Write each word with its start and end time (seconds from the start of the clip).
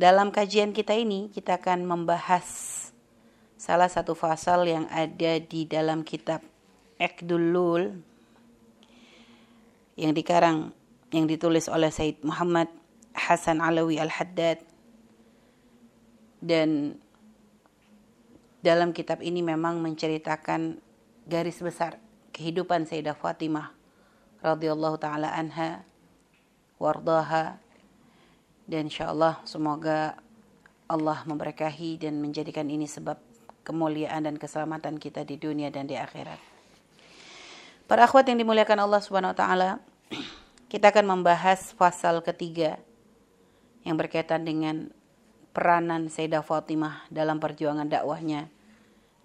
dalam 0.00 0.32
kajian 0.32 0.72
kita 0.72 0.96
ini 0.96 1.28
kita 1.28 1.60
akan 1.60 1.84
membahas 1.84 2.48
salah 3.60 3.92
satu 3.92 4.16
fasal 4.16 4.64
yang 4.64 4.88
ada 4.88 5.36
di 5.36 5.68
dalam 5.68 6.08
kitab 6.08 6.40
Ekdulul 6.96 8.00
yang 10.00 10.16
dikarang 10.16 10.72
yang 11.12 11.28
ditulis 11.28 11.68
oleh 11.68 11.92
Said 11.92 12.16
Muhammad 12.24 12.72
Hasan 13.12 13.60
Alawi 13.60 14.00
Al-Haddad. 14.00 14.64
Dan 16.40 16.96
dalam 18.64 18.96
kitab 18.96 19.20
ini 19.20 19.44
memang 19.44 19.84
menceritakan 19.84 20.80
garis 21.28 21.60
besar 21.60 22.00
kehidupan 22.32 22.88
Sayyidah 22.88 23.20
Fatimah 23.20 23.76
radhiyallahu 24.40 24.96
taala 24.96 25.28
anha 25.36 25.84
wardaha 26.80 27.60
dan 28.70 28.86
insyaallah 28.86 29.42
semoga 29.42 30.14
Allah 30.86 31.26
memberkahi 31.26 31.98
dan 31.98 32.22
menjadikan 32.22 32.70
ini 32.70 32.86
sebab 32.86 33.18
kemuliaan 33.66 34.22
dan 34.22 34.38
keselamatan 34.38 35.02
kita 35.02 35.26
di 35.26 35.34
dunia 35.34 35.74
dan 35.74 35.90
di 35.90 35.98
akhirat. 35.98 36.38
Para 37.90 38.06
akhwat 38.06 38.30
yang 38.30 38.38
dimuliakan 38.38 38.86
Allah 38.86 39.02
Subhanahu 39.02 39.34
wa 39.34 39.38
taala, 39.38 39.70
kita 40.70 40.94
akan 40.94 41.18
membahas 41.18 41.74
pasal 41.74 42.22
ketiga 42.22 42.78
yang 43.82 43.98
berkaitan 43.98 44.46
dengan 44.46 44.94
peranan 45.50 46.06
Sayyidah 46.06 46.46
Fatimah 46.46 47.10
dalam 47.10 47.42
perjuangan 47.42 47.90
dakwahnya 47.90 48.46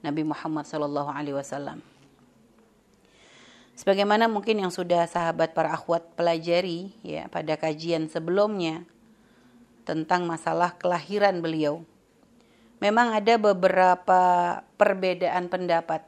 Nabi 0.01 0.25
Muhammad 0.25 0.65
sallallahu 0.65 1.13
alaihi 1.13 1.37
wasallam. 1.37 1.85
Sebagaimana 3.77 4.25
mungkin 4.25 4.57
yang 4.57 4.73
sudah 4.73 5.05
sahabat 5.05 5.53
para 5.53 5.69
akhwat 5.69 6.17
pelajari 6.17 6.95
ya 7.05 7.29
pada 7.29 7.53
kajian 7.59 8.09
sebelumnya 8.09 8.87
tentang 9.85 10.25
masalah 10.25 10.73
kelahiran 10.75 11.39
beliau. 11.39 11.85
Memang 12.83 13.15
ada 13.15 13.39
beberapa 13.39 14.21
perbedaan 14.75 15.47
pendapat 15.47 16.03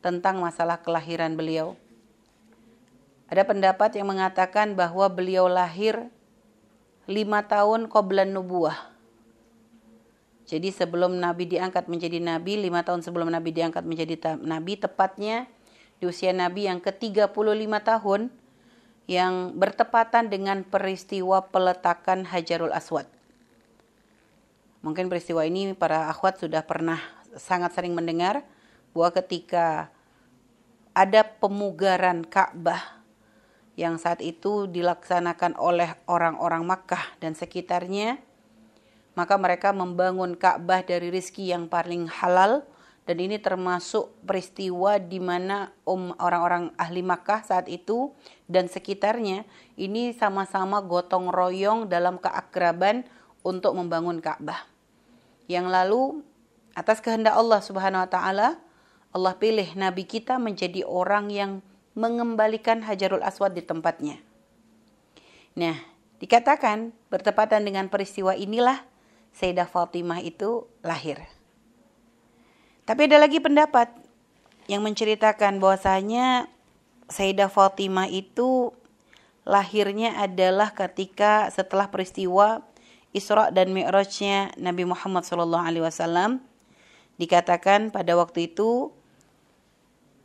tentang 0.00 0.40
masalah 0.40 0.80
kelahiran 0.80 1.36
beliau. 1.36 1.76
Ada 3.28 3.44
pendapat 3.44 3.98
yang 3.98 4.08
mengatakan 4.08 4.72
bahwa 4.72 5.04
beliau 5.12 5.50
lahir 5.50 6.08
lima 7.04 7.44
tahun 7.44 7.90
qoblan 7.90 8.32
nubuah. 8.32 8.92
Jadi 10.46 10.68
sebelum 10.68 11.16
Nabi 11.16 11.48
diangkat 11.48 11.88
menjadi 11.88 12.20
Nabi, 12.20 12.60
lima 12.60 12.84
tahun 12.84 13.00
sebelum 13.00 13.32
Nabi 13.32 13.56
diangkat 13.56 13.88
menjadi 13.88 14.36
Nabi, 14.36 14.76
tepatnya 14.76 15.48
di 15.96 16.04
usia 16.10 16.34
Nabi 16.34 16.68
yang 16.68 16.82
ke-35 16.82 17.32
tahun 17.80 18.20
yang 19.10 19.58
bertepatan 19.58 20.30
dengan 20.30 20.62
peristiwa 20.62 21.50
peletakan 21.50 22.26
Hajarul 22.26 22.70
Aswad. 22.70 23.06
Mungkin 24.82 25.06
peristiwa 25.06 25.46
ini 25.46 25.74
para 25.78 26.10
akhwat 26.10 26.42
sudah 26.42 26.66
pernah 26.66 26.98
sangat 27.38 27.74
sering 27.74 27.94
mendengar 27.94 28.42
bahwa 28.92 29.10
ketika 29.22 29.88
ada 30.92 31.24
pemugaran 31.24 32.26
Ka'bah 32.26 33.00
yang 33.78 33.96
saat 33.96 34.20
itu 34.20 34.68
dilaksanakan 34.68 35.56
oleh 35.56 35.96
orang-orang 36.04 36.66
Makkah 36.68 37.16
dan 37.22 37.32
sekitarnya, 37.32 38.20
maka 39.16 39.40
mereka 39.40 39.72
membangun 39.72 40.36
Ka'bah 40.36 40.84
dari 40.84 41.08
rizki 41.08 41.48
yang 41.48 41.72
paling 41.72 42.10
halal 42.10 42.66
dan 43.02 43.18
ini 43.18 43.42
termasuk 43.42 44.14
peristiwa 44.22 45.02
di 45.02 45.18
mana 45.18 45.74
um, 45.82 46.14
orang-orang 46.22 46.70
ahli 46.78 47.02
Makkah 47.02 47.42
saat 47.42 47.66
itu 47.66 48.14
dan 48.46 48.70
sekitarnya 48.70 49.42
ini 49.74 50.14
sama-sama 50.14 50.78
gotong 50.86 51.34
royong 51.34 51.90
dalam 51.90 52.22
keakraban 52.22 53.02
untuk 53.42 53.74
membangun 53.74 54.22
Ka'bah. 54.22 54.70
Yang 55.50 55.66
lalu 55.66 56.02
atas 56.78 57.02
kehendak 57.02 57.34
Allah 57.34 57.58
Subhanahu 57.58 58.06
wa 58.06 58.10
taala 58.10 58.48
Allah 59.12 59.34
pilih 59.36 59.74
nabi 59.74 60.06
kita 60.08 60.38
menjadi 60.38 60.86
orang 60.86 61.28
yang 61.28 61.60
mengembalikan 61.92 62.80
Hajarul 62.80 63.20
Aswad 63.20 63.52
di 63.52 63.60
tempatnya. 63.60 64.16
Nah, 65.52 65.76
dikatakan 66.16 66.96
bertepatan 67.12 67.66
dengan 67.66 67.92
peristiwa 67.92 68.32
inilah 68.32 68.80
Sayyidah 69.36 69.68
Fatimah 69.68 70.24
itu 70.24 70.64
lahir. 70.80 71.20
Tapi 72.82 73.06
ada 73.06 73.22
lagi 73.22 73.38
pendapat 73.38 73.90
yang 74.66 74.82
menceritakan 74.82 75.62
bahwasanya 75.62 76.50
Sayyidah 77.06 77.50
Fatimah 77.52 78.10
itu 78.10 78.74
lahirnya 79.46 80.18
adalah 80.18 80.74
ketika 80.74 81.50
setelah 81.50 81.90
peristiwa 81.90 82.62
Isra 83.12 83.52
dan 83.52 83.76
Mi'rajnya 83.76 84.56
Nabi 84.56 84.88
Muhammad 84.88 85.26
SAW 85.28 86.40
dikatakan 87.20 87.92
pada 87.92 88.16
waktu 88.16 88.48
itu 88.50 88.90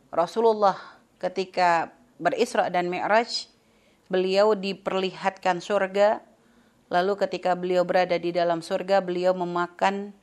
Rasulullah 0.08 0.78
ketika 1.20 1.92
berisra 2.16 2.72
dan 2.72 2.88
Mi'raj 2.88 3.52
beliau 4.08 4.56
diperlihatkan 4.56 5.60
surga. 5.60 6.24
Lalu 6.88 7.20
ketika 7.20 7.52
beliau 7.52 7.84
berada 7.84 8.16
di 8.16 8.32
dalam 8.32 8.64
surga 8.64 9.04
beliau 9.04 9.36
memakan 9.36 10.16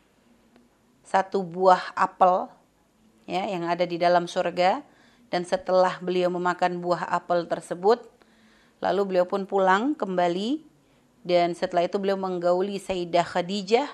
satu 1.06 1.46
buah 1.46 1.94
apel 1.94 2.50
ya 3.30 3.46
yang 3.46 3.70
ada 3.70 3.86
di 3.86 4.02
dalam 4.02 4.26
surga 4.26 4.82
dan 5.30 5.46
setelah 5.46 5.98
beliau 6.02 6.34
memakan 6.34 6.82
buah 6.82 7.06
apel 7.10 7.46
tersebut 7.46 8.02
lalu 8.82 9.16
beliau 9.16 9.26
pun 9.30 9.46
pulang 9.46 9.94
kembali 9.94 10.66
dan 11.26 11.58
setelah 11.58 11.90
itu 11.90 11.98
beliau 11.98 12.18
menggauli 12.18 12.78
Sayyidah 12.78 13.26
Khadijah 13.26 13.90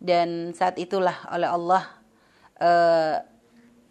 dan 0.00 0.52
saat 0.56 0.76
itulah 0.80 1.16
oleh 1.32 1.48
Allah 1.48 1.84
uh, 2.60 3.20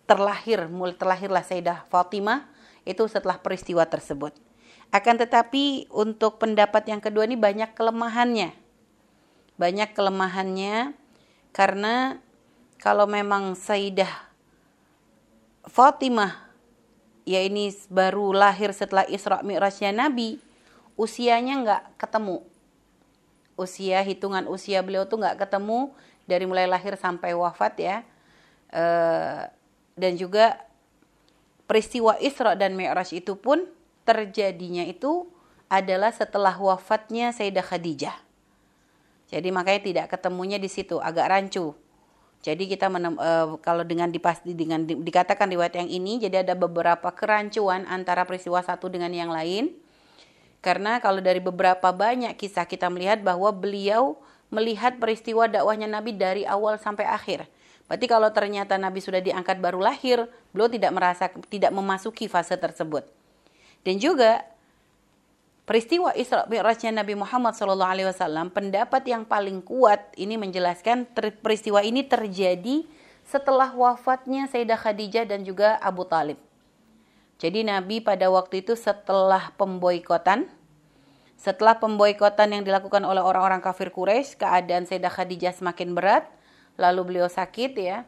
terlahir 0.06 0.70
mulai 0.70 0.98
terlahirlah 0.98 1.46
Sayyidah 1.46 1.86
Fatimah 1.90 2.50
itu 2.86 3.06
setelah 3.10 3.42
peristiwa 3.42 3.86
tersebut. 3.86 4.34
Akan 4.94 5.18
tetapi 5.18 5.90
untuk 5.90 6.38
pendapat 6.38 6.86
yang 6.86 7.02
kedua 7.02 7.26
ini 7.26 7.34
banyak 7.34 7.74
kelemahannya. 7.74 8.54
Banyak 9.58 9.98
kelemahannya 9.98 10.94
karena 11.50 12.22
kalau 12.80 13.08
memang 13.09 13.56
Sayyidah 13.58 14.25
Fatimah 15.66 16.46
ya 17.25 17.41
ini 17.41 17.74
baru 17.90 18.31
lahir 18.31 18.69
setelah 18.72 19.03
Isra 19.09 19.41
Mi'rajnya 19.41 19.91
Nabi, 19.91 20.38
usianya 20.94 21.59
nggak 21.66 21.84
ketemu. 21.97 22.46
Usia 23.58 24.03
hitungan 24.06 24.46
usia 24.46 24.85
beliau 24.85 25.09
tuh 25.09 25.19
nggak 25.19 25.47
ketemu 25.47 25.91
dari 26.30 26.46
mulai 26.46 26.69
lahir 26.69 26.94
sampai 26.96 27.34
wafat 27.34 27.74
ya. 27.81 27.97
E, 28.69 28.84
dan 29.97 30.14
juga 30.19 30.59
peristiwa 31.66 32.14
Isra 32.22 32.53
dan 32.53 32.78
Mi'raj 32.78 33.16
itu 33.16 33.34
pun 33.34 33.66
terjadinya 34.06 34.85
itu 34.85 35.25
adalah 35.66 36.14
setelah 36.14 36.53
wafatnya 36.53 37.34
Sayyidah 37.34 37.66
Khadijah. 37.66 38.18
Jadi 39.25 39.50
makanya 39.50 39.81
tidak 39.81 40.06
ketemunya 40.14 40.62
di 40.62 40.69
situ, 40.69 41.02
agak 41.02 41.34
rancu. 41.34 41.74
Jadi 42.46 42.70
kita 42.70 42.94
menem, 42.94 43.18
uh, 43.18 43.58
kalau 43.58 43.82
dengan 43.82 44.06
dipasti 44.06 44.54
dengan 44.54 44.86
di, 44.86 44.94
dikatakan 44.94 45.50
riwayat 45.50 45.82
yang 45.82 45.90
ini, 45.90 46.22
jadi 46.22 46.46
ada 46.46 46.54
beberapa 46.54 47.10
kerancuan 47.10 47.90
antara 47.90 48.22
peristiwa 48.22 48.62
satu 48.62 48.86
dengan 48.86 49.10
yang 49.10 49.34
lain. 49.34 49.74
Karena 50.62 51.02
kalau 51.02 51.26
dari 51.26 51.42
beberapa 51.42 51.90
banyak 51.90 52.38
kisah 52.38 52.70
kita 52.70 52.86
melihat 52.94 53.26
bahwa 53.26 53.50
beliau 53.50 54.22
melihat 54.54 55.02
peristiwa 55.02 55.50
dakwahnya 55.50 55.90
Nabi 55.90 56.14
dari 56.14 56.46
awal 56.46 56.78
sampai 56.78 57.10
akhir. 57.10 57.50
Berarti 57.90 58.06
kalau 58.06 58.30
ternyata 58.30 58.78
Nabi 58.78 59.02
sudah 59.02 59.26
diangkat 59.26 59.58
baru 59.58 59.82
lahir, 59.82 60.30
beliau 60.54 60.70
tidak 60.70 60.94
merasa 60.94 61.34
tidak 61.50 61.74
memasuki 61.74 62.30
fase 62.30 62.54
tersebut. 62.62 63.10
Dan 63.82 63.98
juga 63.98 64.46
peristiwa 65.66 66.14
Isra 66.14 66.46
Mi'rajnya 66.46 66.94
Nabi 66.94 67.18
Muhammad 67.18 67.58
SAW, 67.58 68.53
pendapat 68.53 69.03
yang 69.09 69.26
paling 69.26 69.66
kuat 69.66 70.14
ini 70.16 70.38
menjelaskan 70.38 71.09
peristiwa 71.41 71.82
ini 71.82 72.06
terjadi 72.06 72.85
setelah 73.26 73.73
wafatnya 73.73 74.46
Sayyidah 74.46 74.78
Khadijah 74.78 75.26
dan 75.26 75.41
juga 75.41 75.82
Abu 75.82 76.06
Talib. 76.06 76.38
Jadi 77.41 77.66
Nabi 77.67 78.00
pada 78.00 78.29
waktu 78.32 78.64
itu 78.64 78.78
setelah 78.79 79.52
pemboikotan, 79.59 80.47
setelah 81.35 81.76
pemboikotan 81.82 82.53
yang 82.56 82.64
dilakukan 82.64 83.03
oleh 83.03 83.20
orang-orang 83.20 83.59
kafir 83.59 83.91
Quraisy, 83.91 84.40
keadaan 84.40 84.88
Sayyidah 84.88 85.12
Khadijah 85.12 85.52
semakin 85.52 85.91
berat, 85.97 86.29
lalu 86.79 87.12
beliau 87.12 87.28
sakit 87.28 87.76
ya. 87.76 88.08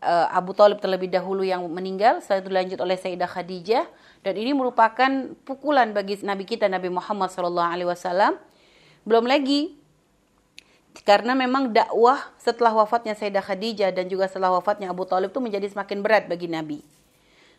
Eh, 0.00 0.26
Abu 0.32 0.56
Talib 0.56 0.80
terlebih 0.80 1.12
dahulu 1.12 1.44
yang 1.44 1.60
meninggal, 1.68 2.24
setelah 2.24 2.40
itu 2.40 2.48
dilanjut 2.48 2.78
oleh 2.80 2.96
Sayyidah 2.96 3.28
Khadijah, 3.28 3.84
dan 4.24 4.32
ini 4.32 4.56
merupakan 4.56 5.36
pukulan 5.44 5.92
bagi 5.92 6.16
Nabi 6.24 6.48
kita 6.48 6.72
Nabi 6.72 6.88
Muhammad 6.88 7.28
SAW. 7.28 8.40
Belum 9.04 9.28
lagi 9.28 9.76
karena 11.04 11.36
memang 11.36 11.68
dakwah 11.68 12.32
setelah 12.40 12.72
wafatnya 12.80 13.12
Sayyidah 13.12 13.44
Khadijah 13.44 13.92
dan 13.92 14.08
juga 14.08 14.24
setelah 14.24 14.56
wafatnya 14.56 14.88
Abu 14.88 15.04
Talib 15.04 15.36
itu 15.36 15.40
menjadi 15.44 15.68
semakin 15.68 16.00
berat 16.00 16.24
bagi 16.32 16.48
Nabi. 16.48 16.80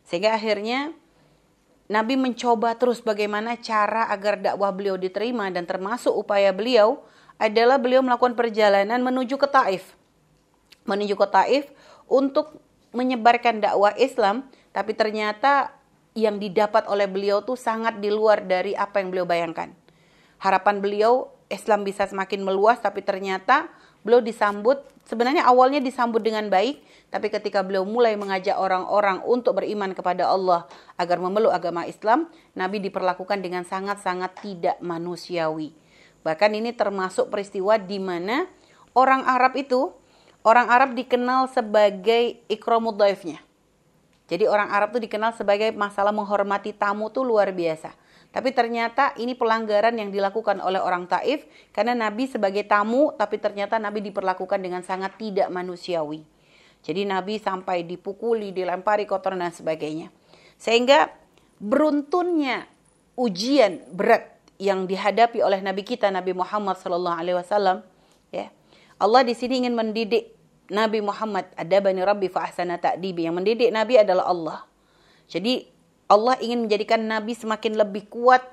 Sehingga 0.10 0.34
akhirnya 0.34 0.98
Nabi 1.94 2.18
mencoba 2.18 2.74
terus 2.74 3.06
bagaimana 3.06 3.54
cara 3.62 4.10
agar 4.10 4.42
dakwah 4.42 4.74
beliau 4.74 4.98
diterima 4.98 5.46
dan 5.54 5.70
termasuk 5.70 6.10
upaya 6.10 6.50
beliau 6.50 7.06
adalah 7.38 7.78
beliau 7.78 8.02
melakukan 8.02 8.34
perjalanan 8.34 8.98
menuju 8.98 9.38
ke 9.38 9.46
Taif. 9.46 9.94
Menuju 10.90 11.14
ke 11.14 11.28
Taif 11.30 11.70
untuk 12.12 12.60
menyebarkan 12.92 13.64
dakwah 13.64 13.96
Islam, 13.96 14.52
tapi 14.76 14.92
ternyata 14.92 15.72
yang 16.12 16.44
didapat 16.44 16.92
oleh 16.92 17.08
beliau 17.08 17.40
tuh 17.40 17.56
sangat 17.56 18.04
di 18.04 18.12
luar 18.12 18.44
dari 18.44 18.76
apa 18.76 19.00
yang 19.00 19.16
beliau 19.16 19.24
bayangkan. 19.24 19.72
Harapan 20.44 20.84
beliau 20.84 21.32
Islam 21.48 21.88
bisa 21.88 22.04
semakin 22.04 22.44
meluas, 22.44 22.84
tapi 22.84 23.00
ternyata 23.00 23.72
beliau 24.04 24.20
disambut 24.20 24.84
sebenarnya 25.08 25.48
awalnya 25.48 25.80
disambut 25.80 26.20
dengan 26.20 26.48
baik, 26.52 26.84
tapi 27.12 27.28
ketika 27.28 27.64
beliau 27.64 27.84
mulai 27.84 28.16
mengajak 28.16 28.56
orang-orang 28.56 29.24
untuk 29.28 29.60
beriman 29.60 29.92
kepada 29.92 30.28
Allah 30.28 30.68
agar 30.96 31.20
memeluk 31.20 31.52
agama 31.52 31.88
Islam, 31.88 32.28
Nabi 32.56 32.80
diperlakukan 32.84 33.44
dengan 33.44 33.64
sangat-sangat 33.68 34.40
tidak 34.40 34.78
manusiawi. 34.80 35.76
Bahkan 36.22 36.52
ini 36.54 36.72
termasuk 36.72 37.34
peristiwa 37.34 37.76
di 37.82 37.98
mana 37.98 38.46
orang 38.94 39.26
Arab 39.26 39.58
itu, 39.58 39.92
orang 40.42 40.68
Arab 40.70 40.94
dikenal 40.98 41.50
sebagai 41.50 42.42
ikromud 42.50 42.98
jadi 44.32 44.48
orang 44.48 44.72
Arab 44.72 44.96
itu 44.96 45.12
dikenal 45.12 45.36
sebagai 45.36 45.76
masalah 45.76 46.16
menghormati 46.16 46.72
tamu 46.72 47.12
tuh 47.12 47.28
luar 47.28 47.52
biasa. 47.52 47.92
Tapi 48.32 48.56
ternyata 48.56 49.12
ini 49.20 49.36
pelanggaran 49.36 49.92
yang 49.92 50.08
dilakukan 50.08 50.64
oleh 50.64 50.80
orang 50.80 51.04
Taif 51.04 51.44
karena 51.76 51.92
Nabi 51.92 52.32
sebagai 52.32 52.64
tamu 52.64 53.12
tapi 53.20 53.44
ternyata 53.44 53.76
Nabi 53.76 54.00
diperlakukan 54.00 54.56
dengan 54.64 54.88
sangat 54.88 55.20
tidak 55.20 55.52
manusiawi. 55.52 56.24
Jadi 56.80 57.04
Nabi 57.04 57.44
sampai 57.44 57.84
dipukuli, 57.84 58.56
dilempari 58.56 59.04
kotoran 59.04 59.44
dan 59.44 59.52
sebagainya. 59.52 60.08
Sehingga 60.56 61.12
beruntunnya 61.60 62.72
ujian 63.20 63.84
berat 63.92 64.32
yang 64.64 64.88
dihadapi 64.88 65.44
oleh 65.44 65.60
Nabi 65.60 65.84
kita 65.84 66.08
Nabi 66.08 66.32
Muhammad 66.32 66.80
Sallallahu 66.80 67.20
Alaihi 67.20 67.36
Wasallam, 67.36 67.84
Allah 69.02 69.26
di 69.26 69.34
sini 69.34 69.66
ingin 69.66 69.74
mendidik 69.74 70.38
Nabi 70.70 71.02
Muhammad 71.02 71.50
adabani 71.58 72.06
rabbi 72.06 72.30
fa 72.30 72.46
ahsana 72.46 72.78
ta'dibi 72.78 73.26
yang 73.26 73.34
mendidik 73.34 73.74
Nabi 73.74 73.98
adalah 73.98 74.30
Allah. 74.30 74.60
Jadi 75.26 75.66
Allah 76.06 76.38
ingin 76.38 76.70
menjadikan 76.70 77.02
Nabi 77.02 77.34
semakin 77.34 77.82
lebih 77.82 78.06
kuat 78.14 78.46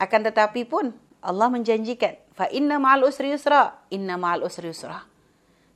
akan 0.00 0.20
tetapi 0.32 0.64
pun 0.64 0.96
Allah 1.20 1.52
menjanjikan 1.52 2.16
fa 2.32 2.48
inna 2.48 2.80
ma'al 2.80 3.04
usri 3.04 3.30
yusra 3.36 3.76
inna 3.92 4.16
ma'al 4.16 4.48
usri 4.48 4.72
yusra. 4.72 5.04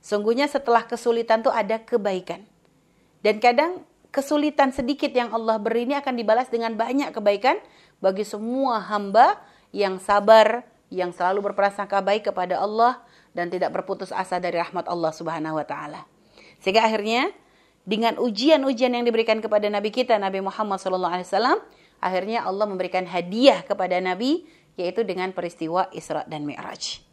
Sungguhnya 0.01 0.49
setelah 0.49 0.83
kesulitan 0.89 1.45
itu 1.45 1.51
ada 1.53 1.77
kebaikan. 1.77 2.43
Dan 3.21 3.37
kadang 3.37 3.83
kesulitan 4.09 4.71
sedikit 4.71 5.11
yang 5.11 5.29
Allah 5.29 5.59
beri 5.59 5.85
ini 5.85 5.95
akan 5.99 6.15
dibalas 6.17 6.47
dengan 6.49 6.73
banyak 6.73 7.11
kebaikan 7.11 7.59
bagi 7.99 8.23
semua 8.23 8.79
hamba 8.79 9.37
yang 9.75 9.99
sabar, 9.99 10.63
yang 10.89 11.11
selalu 11.13 11.51
berprasangka 11.51 11.99
baik 12.01 12.31
kepada 12.31 12.57
Allah 12.57 13.03
dan 13.33 13.53
tidak 13.53 13.73
berputus 13.73 14.09
asa 14.13 14.41
dari 14.41 14.57
rahmat 14.57 14.89
Allah 14.89 15.13
Subhanahu 15.13 15.57
wa 15.57 15.65
taala. 15.65 16.05
Sehingga 16.59 16.85
akhirnya 16.85 17.31
dengan 17.87 18.19
ujian-ujian 18.21 18.93
yang 18.93 19.05
diberikan 19.07 19.39
kepada 19.41 19.65
nabi 19.71 19.89
kita 19.89 20.19
Nabi 20.19 20.43
Muhammad 20.43 20.77
SAW, 20.77 21.63
akhirnya 22.03 22.45
Allah 22.45 22.65
memberikan 22.69 23.07
hadiah 23.07 23.65
kepada 23.65 23.97
nabi 23.97 24.45
yaitu 24.79 25.03
dengan 25.03 25.35
peristiwa 25.35 25.91
Isra 25.91 26.23
dan 26.29 26.47
Mi'raj. 26.47 27.03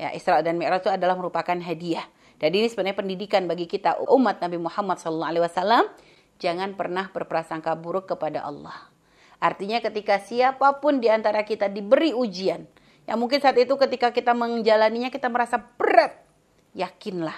Ya, 0.00 0.08
Isra 0.16 0.40
dan 0.40 0.56
Mi'raj 0.56 0.88
itu 0.88 0.92
adalah 0.92 1.12
merupakan 1.18 1.52
hadiah. 1.60 2.08
Dan 2.40 2.56
ini 2.56 2.72
sebenarnya 2.72 2.96
pendidikan 2.96 3.44
bagi 3.44 3.68
kita 3.68 4.00
umat 4.08 4.40
Nabi 4.40 4.56
Muhammad 4.56 4.96
SAW. 4.96 5.92
Jangan 6.40 6.72
pernah 6.72 7.12
berprasangka 7.12 7.76
buruk 7.76 8.16
kepada 8.16 8.40
Allah. 8.40 8.88
Artinya 9.36 9.84
ketika 9.84 10.16
siapa 10.16 10.80
pun 10.80 11.04
di 11.04 11.12
antara 11.12 11.44
kita 11.44 11.68
diberi 11.68 12.16
ujian, 12.16 12.64
yang 13.10 13.18
mungkin 13.18 13.42
saat 13.42 13.58
itu 13.58 13.74
ketika 13.74 14.14
kita 14.14 14.30
menjalaninya 14.38 15.10
kita 15.10 15.26
merasa 15.26 15.58
berat. 15.58 16.14
Yakinlah. 16.78 17.34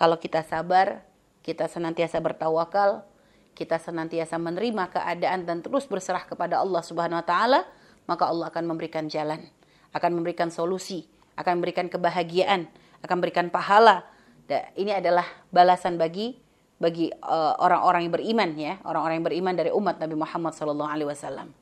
Kalau 0.00 0.16
kita 0.16 0.40
sabar, 0.40 1.04
kita 1.44 1.68
senantiasa 1.68 2.16
bertawakal, 2.24 3.04
kita 3.52 3.76
senantiasa 3.76 4.40
menerima 4.40 4.88
keadaan 4.88 5.44
dan 5.44 5.60
terus 5.60 5.84
berserah 5.84 6.24
kepada 6.24 6.64
Allah 6.64 6.80
Subhanahu 6.80 7.20
wa 7.20 7.26
taala, 7.28 7.68
maka 8.08 8.24
Allah 8.24 8.48
akan 8.48 8.72
memberikan 8.72 9.04
jalan, 9.04 9.44
akan 9.92 10.16
memberikan 10.16 10.48
solusi, 10.48 11.04
akan 11.36 11.60
memberikan 11.60 11.92
kebahagiaan, 11.92 12.64
akan 13.04 13.14
memberikan 13.20 13.52
pahala. 13.52 14.08
Ini 14.48 15.04
adalah 15.04 15.28
balasan 15.52 16.00
bagi 16.00 16.40
bagi 16.80 17.12
eh, 17.12 17.54
orang-orang 17.60 18.00
uh, 18.00 18.04
yang 18.08 18.14
beriman 18.16 18.50
ya, 18.56 18.80
orang-orang 18.88 19.20
yang 19.20 19.26
beriman 19.28 19.54
dari 19.60 19.68
umat 19.76 20.00
Nabi 20.00 20.16
Muhammad 20.16 20.56
SAW. 20.56 21.52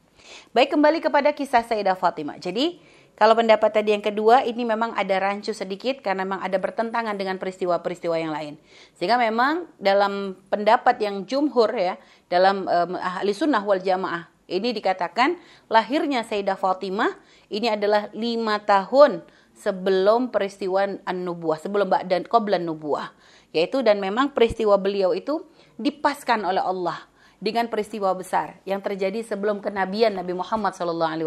Baik 0.55 0.79
kembali 0.79 1.03
kepada 1.03 1.35
kisah 1.35 1.67
Sayyidah 1.67 1.99
Fatimah. 1.99 2.39
Jadi 2.39 2.79
kalau 3.19 3.35
pendapat 3.35 3.75
tadi 3.75 3.91
yang 3.91 4.05
kedua, 4.07 4.47
ini 4.47 4.63
memang 4.63 4.95
ada 4.95 5.19
rancu 5.19 5.51
sedikit 5.51 5.99
karena 6.07 6.23
memang 6.23 6.39
ada 6.39 6.55
bertentangan 6.55 7.19
dengan 7.19 7.35
peristiwa-peristiwa 7.43 8.15
yang 8.15 8.31
lain. 8.31 8.55
Sehingga 8.95 9.19
memang 9.19 9.67
dalam 9.75 10.39
pendapat 10.47 11.03
yang 11.03 11.27
jumhur 11.27 11.67
ya, 11.75 11.99
dalam 12.31 12.71
um, 12.71 12.95
ahli 12.95 13.35
sunnah 13.35 13.67
wal 13.67 13.83
jamaah, 13.83 14.31
ini 14.47 14.71
dikatakan 14.71 15.35
lahirnya 15.67 16.23
Sayyidah 16.23 16.55
Fatimah 16.55 17.11
ini 17.51 17.67
adalah 17.67 18.07
lima 18.15 18.63
tahun 18.63 19.27
sebelum 19.51 20.31
peristiwa 20.31 20.87
an-nubuah, 21.03 21.59
sebelum 21.59 21.91
dan 22.07 22.23
qoblan 22.23 22.71
nubuah. 22.71 23.11
Yaitu 23.51 23.83
dan 23.83 23.99
memang 23.99 24.31
peristiwa 24.31 24.79
beliau 24.79 25.11
itu 25.11 25.43
dipaskan 25.75 26.47
oleh 26.47 26.63
Allah 26.63 27.03
dengan 27.43 27.67
peristiwa 27.67 28.15
besar 28.15 28.63
yang 28.63 28.79
terjadi 28.79 29.27
sebelum 29.27 29.59
kenabian 29.59 30.15
Nabi 30.15 30.39
Muhammad 30.39 30.79
SAW 30.79 31.19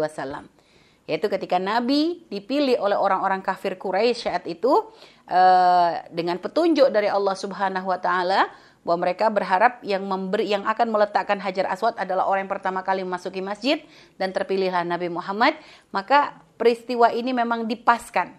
yaitu 1.06 1.26
ketika 1.26 1.58
Nabi 1.58 2.22
dipilih 2.30 2.78
oleh 2.78 2.94
orang-orang 2.94 3.42
kafir 3.42 3.74
Quraisy 3.74 4.30
saat 4.30 4.44
itu 4.46 4.70
uh, 5.26 5.90
dengan 6.14 6.38
petunjuk 6.38 6.88
dari 6.94 7.10
Allah 7.10 7.34
Subhanahu 7.34 7.90
wa 7.90 7.98
taala 7.98 8.46
bahwa 8.82 9.06
mereka 9.06 9.30
berharap 9.30 9.78
yang 9.86 10.02
memberi 10.02 10.50
yang 10.50 10.66
akan 10.66 10.90
meletakkan 10.90 11.38
Hajar 11.38 11.70
Aswad 11.70 11.94
adalah 11.98 12.26
orang 12.26 12.46
yang 12.46 12.52
pertama 12.52 12.82
kali 12.82 13.06
memasuki 13.06 13.38
masjid 13.38 13.78
dan 14.18 14.34
terpilihlah 14.34 14.82
Nabi 14.82 15.06
Muhammad 15.06 15.54
maka 15.94 16.42
peristiwa 16.58 17.10
ini 17.10 17.34
memang 17.34 17.66
dipaskan. 17.66 18.34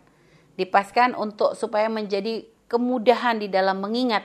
Dipaskan 0.54 1.18
untuk 1.18 1.58
supaya 1.58 1.90
menjadi 1.90 2.46
kemudahan 2.70 3.42
di 3.42 3.50
dalam 3.50 3.82
mengingat 3.82 4.24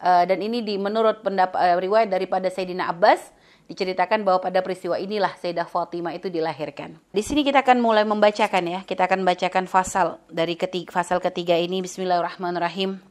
uh, 0.00 0.24
dan 0.24 0.38
ini 0.40 0.62
di 0.62 0.78
menurut 0.78 1.20
pendapat 1.20 1.58
uh, 1.58 1.76
riwayat 1.78 2.08
daripada 2.10 2.50
Sayyidina 2.50 2.90
Abbas 2.90 3.34
diceritakan 3.66 4.22
bahwa 4.22 4.38
pada 4.46 4.62
peristiwa 4.62 4.94
inilah 4.94 5.34
Sayyidah 5.42 5.66
Fatimah 5.66 6.14
itu 6.14 6.30
dilahirkan. 6.30 6.98
Di 7.10 7.22
sini 7.22 7.42
kita 7.42 7.66
akan 7.66 7.82
mulai 7.82 8.06
membacakan 8.06 8.62
ya. 8.62 8.80
Kita 8.86 9.10
akan 9.10 9.26
bacakan 9.26 9.66
fasal 9.66 10.22
dari 10.30 10.54
ketiga, 10.54 10.94
fasal 10.94 11.18
ketiga 11.18 11.58
ini 11.58 11.82
Bismillahirrahmanirrahim. 11.82 13.02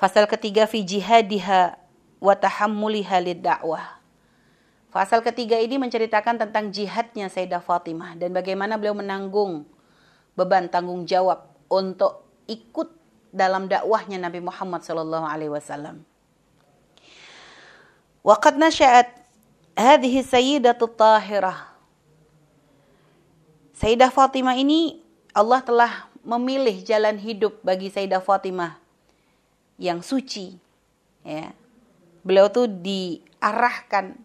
Fasal 0.00 0.24
ketiga 0.28 0.64
fi 0.64 0.84
jihadiha 0.84 1.76
wa 2.20 2.34
tahammuliha 2.36 3.16
lid-da'wah. 3.20 4.00
Fasal 4.88 5.20
ketiga 5.20 5.60
ini 5.60 5.76
menceritakan 5.76 6.40
tentang 6.40 6.72
jihadnya 6.72 7.28
Sayyidah 7.28 7.60
Fatimah 7.60 8.16
dan 8.16 8.32
bagaimana 8.32 8.80
beliau 8.80 8.96
menanggung 8.96 9.68
beban 10.32 10.72
tanggung 10.72 11.04
jawab 11.04 11.52
untuk 11.68 12.24
ikut 12.48 12.88
dalam 13.36 13.68
dakwahnya 13.68 14.16
Nabi 14.16 14.40
Muhammad 14.40 14.80
wasallam. 15.52 16.00
Waqad 18.24 18.56
nasya'at 18.56 19.25
hadhihi 19.76 20.24
sayyidatu 20.24 20.88
tahirah. 20.88 21.76
Sayyidah 23.76 24.08
Fatimah 24.08 24.56
ini 24.56 25.04
Allah 25.36 25.60
telah 25.60 26.08
memilih 26.24 26.80
jalan 26.80 27.20
hidup 27.20 27.60
bagi 27.60 27.92
Sayyidah 27.92 28.24
Fatimah 28.24 28.80
yang 29.76 30.00
suci. 30.00 30.56
Ya. 31.20 31.52
Beliau 32.24 32.48
tuh 32.48 32.66
diarahkan 32.66 34.16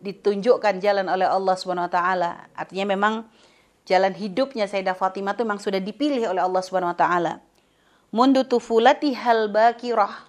ditunjukkan 0.00 0.80
jalan 0.80 1.06
oleh 1.12 1.28
Allah 1.28 1.54
Subhanahu 1.54 1.84
wa 1.84 1.92
taala. 1.92 2.48
Artinya 2.56 2.96
memang 2.96 3.28
jalan 3.84 4.16
hidupnya 4.16 4.64
Sayyidah 4.64 4.96
Fatimah 4.96 5.36
itu 5.36 5.44
memang 5.44 5.60
sudah 5.60 5.78
dipilih 5.78 6.32
oleh 6.32 6.40
Allah 6.40 6.64
Subhanahu 6.64 6.96
wa 6.96 6.98
taala. 6.98 7.44
Mundu 8.08 8.40
tufulatihal 8.48 9.52
bakirah. 9.52 10.24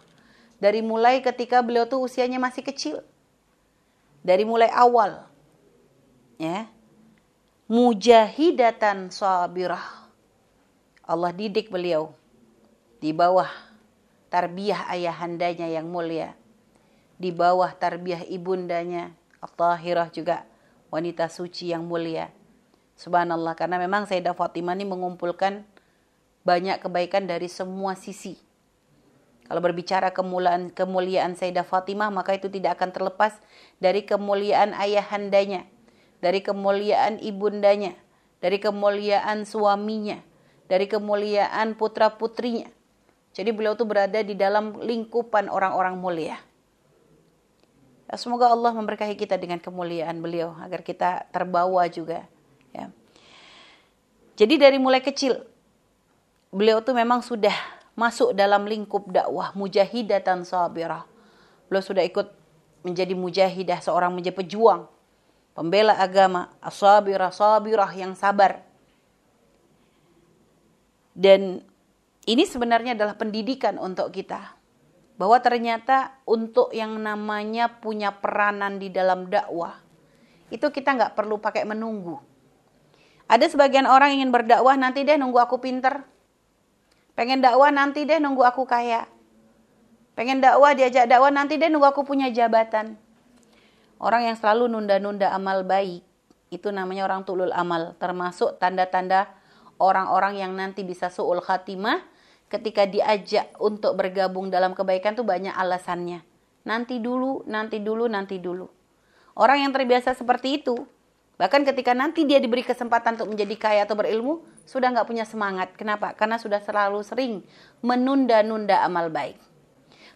Dari 0.59 0.83
mulai 0.83 1.23
ketika 1.23 1.63
beliau 1.63 1.87
tuh 1.87 2.03
usianya 2.03 2.35
masih 2.35 2.67
kecil 2.67 2.99
dari 4.29 4.45
mulai 4.45 4.69
awal 4.69 5.25
ya. 6.37 6.69
Mujahidatan 7.65 9.09
sabirah. 9.09 9.81
Allah 11.05 11.33
didik 11.33 11.73
beliau 11.73 12.13
di 13.01 13.09
bawah 13.09 13.49
tarbiyah 14.29 14.89
ayahandanya 14.89 15.65
yang 15.69 15.89
mulia. 15.89 16.37
Di 17.17 17.33
bawah 17.33 17.73
tarbiyah 17.73 18.25
ibundanya 18.29 19.13
At-Tahirah 19.41 20.09
juga 20.13 20.45
wanita 20.89 21.29
suci 21.29 21.73
yang 21.73 21.85
mulia. 21.85 22.33
Subhanallah 22.97 23.53
karena 23.53 23.77
memang 23.77 24.09
Sayyidah 24.09 24.33
Fatimah 24.33 24.73
ini 24.77 24.85
mengumpulkan 24.89 25.61
banyak 26.41 26.81
kebaikan 26.81 27.29
dari 27.29 27.49
semua 27.49 27.93
sisi 27.93 28.48
kalau 29.49 29.65
berbicara 29.65 30.13
kemuliaan 30.13 30.69
kemuliaan 30.69 31.33
Sayyidah 31.33 31.65
Fatimah 31.65 32.13
maka 32.13 32.37
itu 32.37 32.53
tidak 32.53 32.77
akan 32.77 32.93
terlepas 32.93 33.33
dari 33.81 34.05
kemuliaan 34.05 34.77
ayahandanya, 34.77 35.65
dari 36.21 36.45
kemuliaan 36.45 37.17
ibundanya, 37.17 37.97
dari 38.37 38.61
kemuliaan 38.61 39.49
suaminya, 39.49 40.21
dari 40.69 40.85
kemuliaan 40.85 41.73
putra-putrinya. 41.73 42.69
Jadi 43.33 43.49
beliau 43.49 43.73
tuh 43.73 43.89
berada 43.89 44.21
di 44.21 44.37
dalam 44.37 44.77
lingkupan 44.77 45.49
orang-orang 45.49 45.97
mulia. 45.97 46.37
Ya, 48.05 48.17
semoga 48.21 48.53
Allah 48.53 48.73
memberkahi 48.73 49.17
kita 49.17 49.33
dengan 49.41 49.57
kemuliaan 49.57 50.21
beliau 50.21 50.53
agar 50.61 50.85
kita 50.85 51.25
terbawa 51.33 51.89
juga. 51.89 52.29
Ya. 52.69 52.93
Jadi 54.37 54.61
dari 54.61 54.77
mulai 54.77 55.01
kecil 55.01 55.41
beliau 56.53 56.81
tuh 56.85 56.93
memang 56.93 57.21
sudah 57.25 57.78
masuk 57.99 58.31
dalam 58.31 58.63
lingkup 58.63 59.11
dakwah 59.11 59.51
mujahidatan 59.51 60.47
sabirah. 60.47 61.03
Beliau 61.67 61.83
sudah 61.83 62.07
ikut 62.07 62.31
menjadi 62.87 63.11
mujahidah, 63.11 63.83
seorang 63.83 64.15
menjadi 64.15 64.39
pejuang, 64.39 64.87
pembela 65.51 65.99
agama, 65.99 66.47
asabirah, 66.63 67.35
sabirah 67.35 67.91
yang 67.91 68.15
sabar. 68.15 68.63
Dan 71.11 71.59
ini 72.23 72.47
sebenarnya 72.47 72.95
adalah 72.95 73.19
pendidikan 73.19 73.75
untuk 73.75 74.15
kita 74.15 74.55
bahwa 75.19 75.35
ternyata 75.43 76.15
untuk 76.23 76.71
yang 76.71 76.95
namanya 76.95 77.83
punya 77.83 78.15
peranan 78.15 78.79
di 78.79 78.87
dalam 78.87 79.27
dakwah 79.27 79.89
itu 80.49 80.65
kita 80.73 80.97
nggak 80.97 81.13
perlu 81.13 81.37
pakai 81.37 81.65
menunggu. 81.65 82.17
Ada 83.29 83.45
sebagian 83.53 83.85
orang 83.85 84.17
ingin 84.17 84.33
berdakwah 84.33 84.73
nanti 84.73 85.05
deh 85.05 85.17
nunggu 85.19 85.37
aku 85.37 85.61
pinter. 85.61 86.01
Pengen 87.19 87.43
dakwah 87.43 87.67
nanti 87.67 88.07
deh 88.07 88.15
nunggu 88.15 88.47
aku 88.47 88.63
kaya. 88.63 89.03
Pengen 90.15 90.39
dakwah 90.39 90.71
diajak 90.71 91.03
dakwah 91.03 91.27
nanti 91.27 91.59
deh 91.59 91.67
nunggu 91.67 91.91
aku 91.91 92.07
punya 92.07 92.31
jabatan. 92.31 92.95
Orang 93.99 94.23
yang 94.23 94.39
selalu 94.39 94.71
nunda-nunda 94.71 95.27
amal 95.35 95.67
baik 95.67 95.99
itu 96.47 96.71
namanya 96.71 97.03
orang 97.11 97.27
tulul 97.27 97.51
amal 97.51 97.91
termasuk 97.99 98.55
tanda-tanda 98.63 99.27
orang-orang 99.83 100.39
yang 100.39 100.55
nanti 100.55 100.87
bisa 100.87 101.11
suul 101.11 101.43
khatimah 101.43 101.99
ketika 102.47 102.87
diajak 102.87 103.51
untuk 103.59 103.99
bergabung 103.99 104.47
dalam 104.47 104.71
kebaikan 104.71 105.19
tuh 105.19 105.27
banyak 105.27 105.51
alasannya. 105.51 106.23
Nanti 106.63 107.03
dulu, 107.03 107.43
nanti 107.51 107.83
dulu, 107.83 108.07
nanti 108.07 108.39
dulu. 108.39 108.71
Orang 109.35 109.59
yang 109.59 109.75
terbiasa 109.75 110.15
seperti 110.15 110.63
itu, 110.63 110.87
bahkan 111.35 111.67
ketika 111.67 111.91
nanti 111.91 112.23
dia 112.23 112.39
diberi 112.39 112.63
kesempatan 112.63 113.19
untuk 113.19 113.35
menjadi 113.35 113.55
kaya 113.59 113.81
atau 113.83 113.99
berilmu, 113.99 114.39
sudah 114.69 114.93
nggak 114.93 115.09
punya 115.09 115.25
semangat. 115.25 115.73
Kenapa? 115.73 116.13
Karena 116.13 116.37
sudah 116.37 116.61
selalu 116.61 117.01
sering 117.01 117.41
menunda-nunda 117.81 118.85
amal 118.85 119.09
baik. 119.09 119.41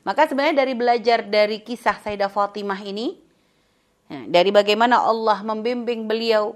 Maka 0.05 0.29
sebenarnya 0.29 0.61
dari 0.61 0.77
belajar 0.77 1.25
dari 1.25 1.65
kisah 1.65 1.97
Sayyidah 1.97 2.29
Fatimah 2.29 2.77
ini, 2.85 3.17
ya, 4.13 4.29
dari 4.29 4.53
bagaimana 4.53 5.01
Allah 5.01 5.41
membimbing 5.41 6.05
beliau 6.05 6.53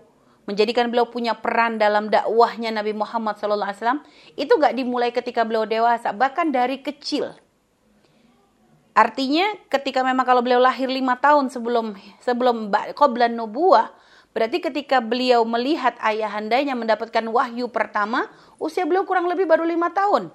menjadikan 0.48 0.88
beliau 0.88 1.12
punya 1.12 1.36
peran 1.36 1.76
dalam 1.76 2.08
dakwahnya 2.08 2.72
Nabi 2.72 2.96
Muhammad 2.96 3.36
SAW 3.36 4.00
itu 4.40 4.48
gak 4.56 4.80
dimulai 4.80 5.12
ketika 5.12 5.44
beliau 5.44 5.68
dewasa 5.68 6.16
bahkan 6.16 6.48
dari 6.48 6.80
kecil 6.80 7.36
artinya 8.96 9.44
ketika 9.68 10.08
memang 10.08 10.24
kalau 10.24 10.40
beliau 10.40 10.64
lahir 10.64 10.88
lima 10.88 11.20
tahun 11.20 11.52
sebelum 11.52 12.00
sebelum 12.24 12.72
qoblan 12.96 13.36
nubuah 13.36 13.92
berarti 14.38 14.62
ketika 14.62 15.02
beliau 15.02 15.42
melihat 15.42 15.98
ayahandanya 15.98 16.78
mendapatkan 16.78 17.26
wahyu 17.26 17.74
pertama 17.74 18.30
usia 18.62 18.86
beliau 18.86 19.02
kurang 19.02 19.26
lebih 19.26 19.50
baru 19.50 19.66
lima 19.66 19.90
tahun. 19.90 20.30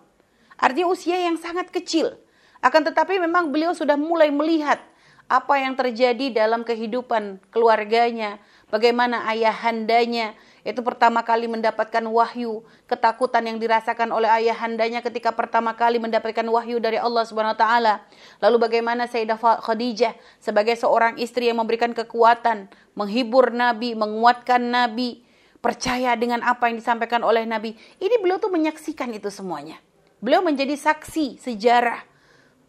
Artinya 0.58 0.90
usia 0.90 1.22
yang 1.22 1.38
sangat 1.38 1.70
kecil. 1.70 2.18
Akan 2.58 2.82
tetapi 2.82 3.22
memang 3.22 3.54
beliau 3.54 3.70
sudah 3.70 3.94
mulai 3.94 4.34
melihat 4.34 4.82
apa 5.30 5.54
yang 5.62 5.78
terjadi 5.78 6.34
dalam 6.34 6.66
kehidupan 6.66 7.38
keluarganya, 7.54 8.42
bagaimana 8.74 9.22
ayahandanya 9.30 10.34
itu 10.62 10.78
pertama 10.78 11.26
kali 11.26 11.50
mendapatkan 11.50 12.06
wahyu, 12.06 12.62
ketakutan 12.86 13.42
yang 13.50 13.58
dirasakan 13.58 14.14
oleh 14.14 14.30
ayahandanya 14.30 15.02
ketika 15.02 15.34
pertama 15.34 15.74
kali 15.74 15.98
mendapatkan 15.98 16.46
wahyu 16.46 16.78
dari 16.78 17.02
Allah 17.02 17.26
Subhanahu 17.26 17.58
taala. 17.58 18.06
Lalu 18.38 18.70
bagaimana 18.70 19.10
Sayyidah 19.10 19.42
Khadijah 19.42 20.14
sebagai 20.38 20.78
seorang 20.78 21.18
istri 21.18 21.50
yang 21.50 21.58
memberikan 21.58 21.90
kekuatan, 21.90 22.70
menghibur 22.94 23.50
Nabi, 23.50 23.98
menguatkan 23.98 24.62
Nabi, 24.62 25.26
percaya 25.58 26.14
dengan 26.14 26.46
apa 26.46 26.70
yang 26.70 26.78
disampaikan 26.78 27.26
oleh 27.26 27.42
Nabi. 27.42 27.74
Ini 27.98 28.22
beliau 28.22 28.38
tuh 28.38 28.54
menyaksikan 28.54 29.10
itu 29.10 29.34
semuanya. 29.34 29.82
Beliau 30.22 30.46
menjadi 30.46 30.78
saksi 30.78 31.42
sejarah 31.42 32.06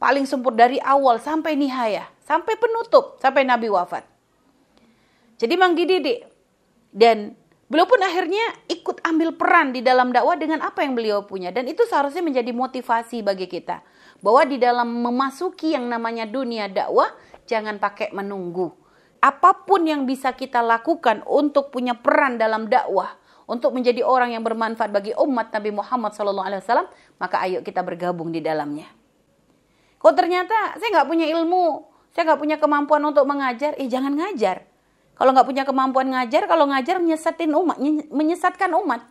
paling 0.01 0.25
sempurna 0.25 0.65
dari 0.65 0.81
awal 0.81 1.21
sampai 1.21 1.53
nihaya, 1.53 2.09
sampai 2.25 2.57
penutup, 2.57 3.21
sampai 3.21 3.45
Nabi 3.45 3.69
wafat. 3.69 4.01
Jadi 5.38 5.53
Mang 5.62 5.77
dididik 5.77 6.25
dan 6.89 7.38
beliau 7.73 7.89
pun 7.89 7.97
akhirnya 8.05 8.69
ikut 8.69 9.01
ambil 9.01 9.33
peran 9.33 9.73
di 9.73 9.81
dalam 9.81 10.13
dakwah 10.13 10.37
dengan 10.37 10.61
apa 10.61 10.85
yang 10.85 10.93
beliau 10.93 11.25
punya 11.25 11.49
dan 11.49 11.65
itu 11.65 11.81
seharusnya 11.89 12.21
menjadi 12.21 12.53
motivasi 12.53 13.25
bagi 13.25 13.49
kita 13.49 13.81
bahwa 14.21 14.45
di 14.45 14.61
dalam 14.61 14.87
memasuki 14.87 15.73
yang 15.73 15.89
namanya 15.89 16.29
dunia 16.29 16.69
dakwah 16.69 17.09
jangan 17.49 17.81
pakai 17.81 18.15
menunggu. 18.15 18.71
Apa 19.23 19.63
pun 19.63 19.87
yang 19.87 20.03
bisa 20.03 20.35
kita 20.35 20.59
lakukan 20.59 21.23
untuk 21.27 21.71
punya 21.71 21.95
peran 21.95 22.35
dalam 22.35 22.67
dakwah, 22.67 23.15
untuk 23.47 23.71
menjadi 23.71 24.03
orang 24.03 24.35
yang 24.35 24.43
bermanfaat 24.43 24.91
bagi 24.91 25.15
umat 25.15 25.51
Nabi 25.51 25.71
Muhammad 25.71 26.11
SAW, 26.11 26.91
maka 27.19 27.35
ayo 27.47 27.63
kita 27.63 27.79
bergabung 27.83 28.35
di 28.35 28.43
dalamnya. 28.43 28.87
Kok 29.99 30.13
ternyata 30.15 30.75
saya 30.75 30.89
nggak 30.99 31.07
punya 31.07 31.27
ilmu, 31.39 31.87
saya 32.11 32.27
nggak 32.31 32.41
punya 32.43 32.57
kemampuan 32.59 33.03
untuk 33.07 33.23
mengajar, 33.23 33.79
eh 33.79 33.87
jangan 33.87 34.11
ngajar. 34.11 34.67
Kalau 35.13 35.29
nggak 35.29 35.46
punya 35.46 35.63
kemampuan 35.63 36.10
ngajar, 36.10 36.50
kalau 36.50 36.65
ngajar 36.70 36.98
menyesatin 36.98 37.53
umat, 37.53 37.77
menyesatkan 38.10 38.74
umat. 38.82 39.05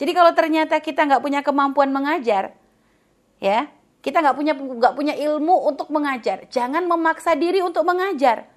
Jadi 0.00 0.10
kalau 0.16 0.32
ternyata 0.32 0.80
kita 0.80 1.04
nggak 1.04 1.22
punya 1.22 1.40
kemampuan 1.44 1.92
mengajar, 1.92 2.56
ya 3.38 3.68
kita 4.00 4.18
nggak 4.24 4.34
punya 4.34 4.52
nggak 4.56 4.94
punya 4.96 5.14
ilmu 5.14 5.68
untuk 5.68 5.92
mengajar, 5.92 6.48
jangan 6.48 6.88
memaksa 6.88 7.36
diri 7.36 7.60
untuk 7.60 7.84
mengajar, 7.84 8.48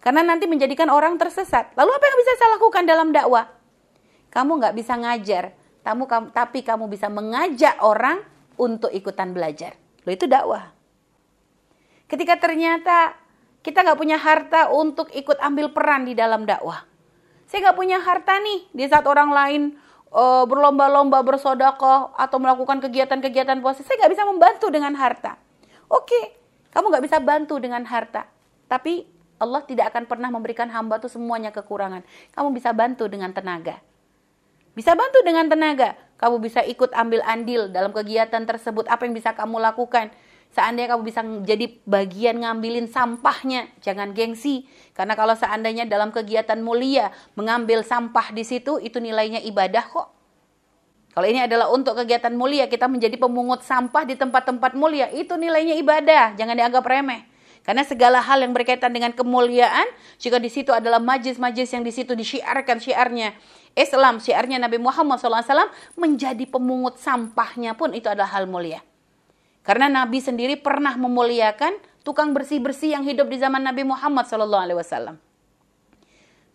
karena 0.00 0.24
nanti 0.24 0.48
menjadikan 0.48 0.88
orang 0.88 1.20
tersesat. 1.20 1.70
Lalu 1.76 1.90
apa 1.92 2.04
yang 2.08 2.16
bisa 2.18 2.32
saya 2.40 2.50
lakukan 2.56 2.82
dalam 2.88 3.08
dakwah? 3.12 3.46
Kamu 4.32 4.58
nggak 4.58 4.74
bisa 4.74 4.96
ngajar, 4.96 5.52
kamu, 5.84 6.32
tapi 6.32 6.64
kamu 6.64 6.88
bisa 6.88 7.06
mengajak 7.12 7.78
orang 7.84 8.24
untuk 8.58 8.90
ikutan 8.90 9.36
belajar. 9.36 9.76
Lo 10.02 10.10
itu 10.10 10.24
dakwah. 10.24 10.72
Ketika 12.08 12.40
ternyata 12.40 13.12
kita 13.68 13.84
nggak 13.84 14.00
punya 14.00 14.16
harta 14.16 14.72
untuk 14.72 15.12
ikut 15.12 15.36
ambil 15.44 15.68
peran 15.68 16.08
di 16.08 16.16
dalam 16.16 16.48
dakwah. 16.48 16.88
Saya 17.44 17.68
nggak 17.68 17.76
punya 17.76 18.00
harta 18.00 18.40
nih 18.40 18.64
di 18.72 18.88
saat 18.88 19.04
orang 19.04 19.28
lain 19.28 19.62
uh, 20.08 20.48
berlomba-lomba 20.48 21.20
bersodakoh 21.20 22.16
atau 22.16 22.40
melakukan 22.40 22.80
kegiatan-kegiatan 22.80 23.60
puasa. 23.60 23.84
Saya 23.84 24.00
nggak 24.00 24.12
bisa 24.16 24.24
membantu 24.24 24.72
dengan 24.72 24.96
harta. 24.96 25.36
Oke, 25.92 26.40
kamu 26.72 26.96
nggak 26.96 27.04
bisa 27.04 27.20
bantu 27.20 27.60
dengan 27.60 27.84
harta. 27.84 28.24
Tapi 28.72 29.04
Allah 29.36 29.60
tidak 29.68 29.92
akan 29.92 30.08
pernah 30.08 30.32
memberikan 30.32 30.72
hamba 30.72 30.96
tuh 30.96 31.12
semuanya 31.12 31.52
kekurangan. 31.52 32.00
Kamu 32.32 32.48
bisa 32.56 32.72
bantu 32.72 33.04
dengan 33.04 33.36
tenaga. 33.36 33.84
Bisa 34.72 34.96
bantu 34.96 35.20
dengan 35.28 35.44
tenaga. 35.44 35.92
Kamu 36.16 36.40
bisa 36.40 36.64
ikut 36.64 36.96
ambil 36.96 37.20
andil 37.20 37.68
dalam 37.68 37.92
kegiatan 37.92 38.48
tersebut. 38.48 38.88
Apa 38.88 39.04
yang 39.04 39.12
bisa 39.12 39.36
kamu 39.36 39.60
lakukan? 39.60 40.08
Seandainya 40.48 40.96
kamu 40.96 41.02
bisa 41.04 41.20
jadi 41.44 41.76
bagian 41.84 42.40
ngambilin 42.40 42.88
sampahnya, 42.88 43.68
jangan 43.84 44.16
gengsi. 44.16 44.64
Karena 44.96 45.12
kalau 45.12 45.36
seandainya 45.36 45.84
dalam 45.84 46.08
kegiatan 46.08 46.58
mulia 46.58 47.12
mengambil 47.36 47.84
sampah 47.84 48.32
di 48.32 48.42
situ, 48.42 48.80
itu 48.80 48.96
nilainya 48.98 49.44
ibadah 49.44 49.84
kok. 49.84 50.08
Kalau 51.12 51.26
ini 51.28 51.44
adalah 51.44 51.68
untuk 51.68 51.98
kegiatan 51.98 52.32
mulia, 52.32 52.70
kita 52.70 52.86
menjadi 52.86 53.18
pemungut 53.18 53.66
sampah 53.66 54.06
di 54.06 54.14
tempat-tempat 54.14 54.72
mulia, 54.78 55.10
itu 55.12 55.34
nilainya 55.34 55.74
ibadah, 55.78 56.38
jangan 56.38 56.54
dianggap 56.54 56.84
remeh. 56.86 57.26
Karena 57.66 57.84
segala 57.84 58.24
hal 58.24 58.40
yang 58.40 58.56
berkaitan 58.56 58.88
dengan 58.88 59.12
kemuliaan, 59.12 59.84
jika 60.16 60.40
di 60.40 60.48
situ 60.48 60.72
adalah 60.72 61.02
majlis-majlis 61.02 61.68
yang 61.68 61.84
di 61.84 61.92
situ 61.92 62.16
disyiarkan 62.16 62.80
syiarnya 62.80 63.36
Islam, 63.76 64.24
syiarnya 64.24 64.56
Nabi 64.56 64.80
Muhammad 64.80 65.20
SAW, 65.20 65.68
menjadi 66.00 66.48
pemungut 66.48 66.96
sampahnya 66.96 67.76
pun 67.76 67.92
itu 67.92 68.08
adalah 68.08 68.32
hal 68.32 68.48
mulia. 68.48 68.80
Karena 69.68 69.92
Nabi 69.92 70.24
sendiri 70.24 70.56
pernah 70.56 70.96
memuliakan 70.96 71.76
tukang 72.00 72.32
bersih-bersih 72.32 72.96
yang 72.96 73.04
hidup 73.04 73.28
di 73.28 73.36
zaman 73.36 73.60
Nabi 73.60 73.84
Muhammad 73.84 74.24
SAW. 74.24 75.20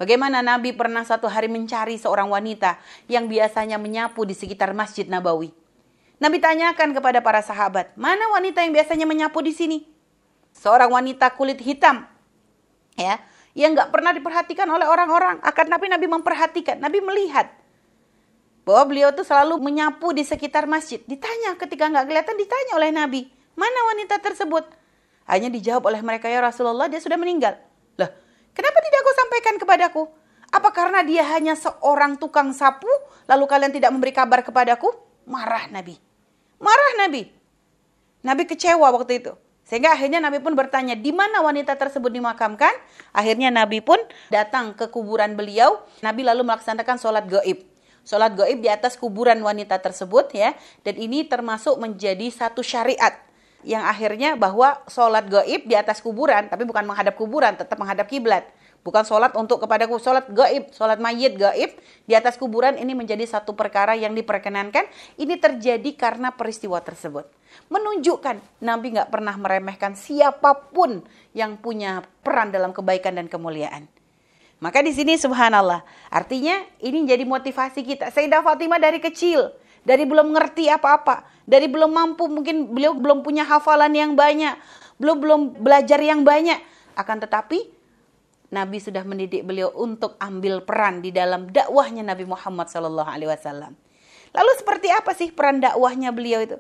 Bagaimana 0.02 0.42
Nabi 0.42 0.74
pernah 0.74 1.06
satu 1.06 1.30
hari 1.30 1.46
mencari 1.46 2.02
seorang 2.02 2.26
wanita 2.26 2.82
yang 3.06 3.30
biasanya 3.30 3.78
menyapu 3.78 4.26
di 4.26 4.34
sekitar 4.34 4.74
Masjid 4.74 5.06
Nabawi. 5.06 5.54
Nabi 6.18 6.42
tanyakan 6.42 6.98
kepada 6.98 7.22
para 7.22 7.46
sahabat, 7.46 7.94
mana 7.94 8.34
wanita 8.34 8.66
yang 8.66 8.74
biasanya 8.74 9.06
menyapu 9.06 9.46
di 9.46 9.54
sini? 9.54 9.86
Seorang 10.58 10.90
wanita 10.90 11.30
kulit 11.38 11.62
hitam, 11.62 12.10
ya, 12.98 13.22
yang 13.54 13.78
nggak 13.78 13.94
pernah 13.94 14.10
diperhatikan 14.10 14.66
oleh 14.66 14.90
orang-orang. 14.90 15.38
Akan 15.46 15.70
Nabi 15.70 15.86
Nabi 15.86 16.10
memperhatikan, 16.10 16.82
Nabi 16.82 16.98
melihat 16.98 17.54
bahwa 18.64 18.84
beliau 18.90 19.10
tuh 19.12 19.28
selalu 19.28 19.60
menyapu 19.60 20.16
di 20.16 20.24
sekitar 20.24 20.68
masjid. 20.68 21.04
Ditanya 21.04 21.56
ketika 21.60 21.88
nggak 21.92 22.06
kelihatan 22.08 22.36
ditanya 22.40 22.74
oleh 22.80 22.90
Nabi, 22.92 23.22
mana 23.56 23.80
wanita 23.94 24.20
tersebut? 24.24 24.66
Hanya 25.28 25.48
dijawab 25.48 25.88
oleh 25.88 26.02
mereka 26.04 26.28
ya 26.28 26.44
Rasulullah 26.44 26.92
dia 26.92 27.00
sudah 27.00 27.16
meninggal. 27.16 27.56
Lah, 27.96 28.12
kenapa 28.52 28.78
tidak 28.84 29.00
kau 29.04 29.16
sampaikan 29.16 29.56
kepadaku? 29.60 30.04
Apa 30.54 30.70
karena 30.70 31.02
dia 31.02 31.24
hanya 31.34 31.58
seorang 31.58 32.20
tukang 32.20 32.54
sapu, 32.54 32.90
lalu 33.26 33.44
kalian 33.50 33.74
tidak 33.74 33.90
memberi 33.90 34.14
kabar 34.14 34.46
kepadaku? 34.46 34.92
Marah 35.26 35.66
Nabi. 35.72 35.98
Marah 36.60 36.92
Nabi. 37.02 37.26
Nabi 38.24 38.44
kecewa 38.46 38.88
waktu 38.94 39.20
itu. 39.20 39.34
Sehingga 39.64 39.96
akhirnya 39.96 40.20
Nabi 40.20 40.44
pun 40.44 40.54
bertanya, 40.54 40.94
di 40.94 41.10
mana 41.16 41.42
wanita 41.42 41.74
tersebut 41.80 42.12
dimakamkan? 42.12 42.72
Akhirnya 43.16 43.50
Nabi 43.50 43.80
pun 43.82 43.98
datang 44.30 44.76
ke 44.76 44.92
kuburan 44.92 45.34
beliau. 45.34 45.82
Nabi 46.06 46.22
lalu 46.22 46.46
melaksanakan 46.46 47.02
sholat 47.02 47.26
gaib. 47.26 47.73
Sholat 48.04 48.36
gaib 48.36 48.60
di 48.60 48.68
atas 48.68 49.00
kuburan 49.00 49.40
wanita 49.40 49.80
tersebut 49.80 50.36
ya. 50.36 50.52
Dan 50.84 51.00
ini 51.00 51.24
termasuk 51.24 51.80
menjadi 51.80 52.28
satu 52.30 52.60
syariat 52.60 53.16
yang 53.64 53.88
akhirnya 53.88 54.36
bahwa 54.36 54.84
sholat 54.92 55.24
gaib 55.32 55.64
di 55.64 55.76
atas 55.76 56.04
kuburan, 56.04 56.52
tapi 56.52 56.68
bukan 56.68 56.84
menghadap 56.84 57.16
kuburan, 57.16 57.56
tetap 57.56 57.80
menghadap 57.80 58.12
kiblat. 58.12 58.44
Bukan 58.84 59.08
sholat 59.08 59.32
untuk 59.40 59.64
kepada 59.64 59.88
sholat 59.88 60.28
gaib, 60.28 60.76
sholat 60.76 61.00
mayit 61.00 61.40
gaib 61.40 61.72
di 62.04 62.14
atas 62.20 62.36
kuburan 62.36 62.76
ini 62.76 62.92
menjadi 62.92 63.24
satu 63.24 63.56
perkara 63.56 63.96
yang 63.96 64.12
diperkenankan. 64.12 64.84
Ini 65.16 65.40
terjadi 65.40 65.88
karena 65.96 66.36
peristiwa 66.36 66.84
tersebut. 66.84 67.24
Menunjukkan 67.72 68.60
Nabi 68.60 69.00
nggak 69.00 69.08
pernah 69.08 69.40
meremehkan 69.40 69.96
siapa 69.96 70.68
pun 70.76 71.00
yang 71.32 71.56
punya 71.64 72.04
peran 72.28 72.52
dalam 72.52 72.76
kebaikan 72.76 73.16
dan 73.16 73.32
kemuliaan. 73.32 73.88
Maka 74.64 74.80
di 74.80 74.96
sini 74.96 75.20
subhanallah, 75.20 75.84
artinya 76.08 76.64
ini 76.80 77.04
jadi 77.04 77.28
motivasi 77.28 77.84
kita. 77.84 78.08
Sayyidah 78.16 78.40
Fatimah 78.40 78.80
dari 78.80 79.04
kecil, 79.04 79.52
dari 79.84 80.08
belum 80.08 80.32
ngerti 80.32 80.72
apa-apa, 80.72 81.28
dari 81.44 81.68
belum 81.68 81.92
mampu 81.92 82.32
mungkin 82.32 82.72
beliau 82.72 82.96
belum 82.96 83.28
punya 83.28 83.44
hafalan 83.44 83.92
yang 83.92 84.16
banyak, 84.16 84.56
belum 85.04 85.20
belum 85.20 85.42
belajar 85.60 86.00
yang 86.00 86.24
banyak. 86.24 86.64
Akan 86.96 87.20
tetapi 87.20 87.60
Nabi 88.56 88.80
sudah 88.80 89.04
mendidik 89.04 89.44
beliau 89.44 89.68
untuk 89.76 90.16
ambil 90.24 90.64
peran 90.64 91.04
di 91.04 91.12
dalam 91.12 91.52
dakwahnya 91.52 92.08
Nabi 92.08 92.24
Muhammad 92.24 92.72
Sallallahu 92.72 93.10
Alaihi 93.12 93.36
Wasallam. 93.36 93.76
Lalu 94.32 94.52
seperti 94.56 94.88
apa 94.96 95.12
sih 95.12 95.36
peran 95.36 95.60
dakwahnya 95.60 96.16
beliau 96.16 96.40
itu? 96.40 96.56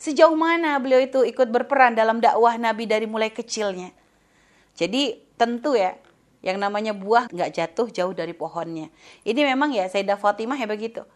Sejauh 0.00 0.34
mana 0.34 0.80
beliau 0.80 1.04
itu 1.04 1.20
ikut 1.20 1.52
berperan 1.52 1.92
dalam 1.92 2.16
dakwah 2.16 2.56
Nabi 2.56 2.88
dari 2.88 3.04
mulai 3.04 3.28
kecilnya? 3.28 3.92
Jadi 4.72 5.20
tentu 5.36 5.76
ya, 5.76 5.94
yang 6.42 6.58
namanya 6.58 6.92
buah 6.92 7.30
nggak 7.30 7.50
jatuh 7.54 7.88
jauh 7.88 8.12
dari 8.12 8.34
pohonnya. 8.34 8.90
Ini 9.22 9.46
memang 9.54 9.70
ya 9.72 9.86
Sayyidah 9.86 10.18
Fatimah 10.18 10.58
ya 10.58 10.66
begitu. 10.66 11.06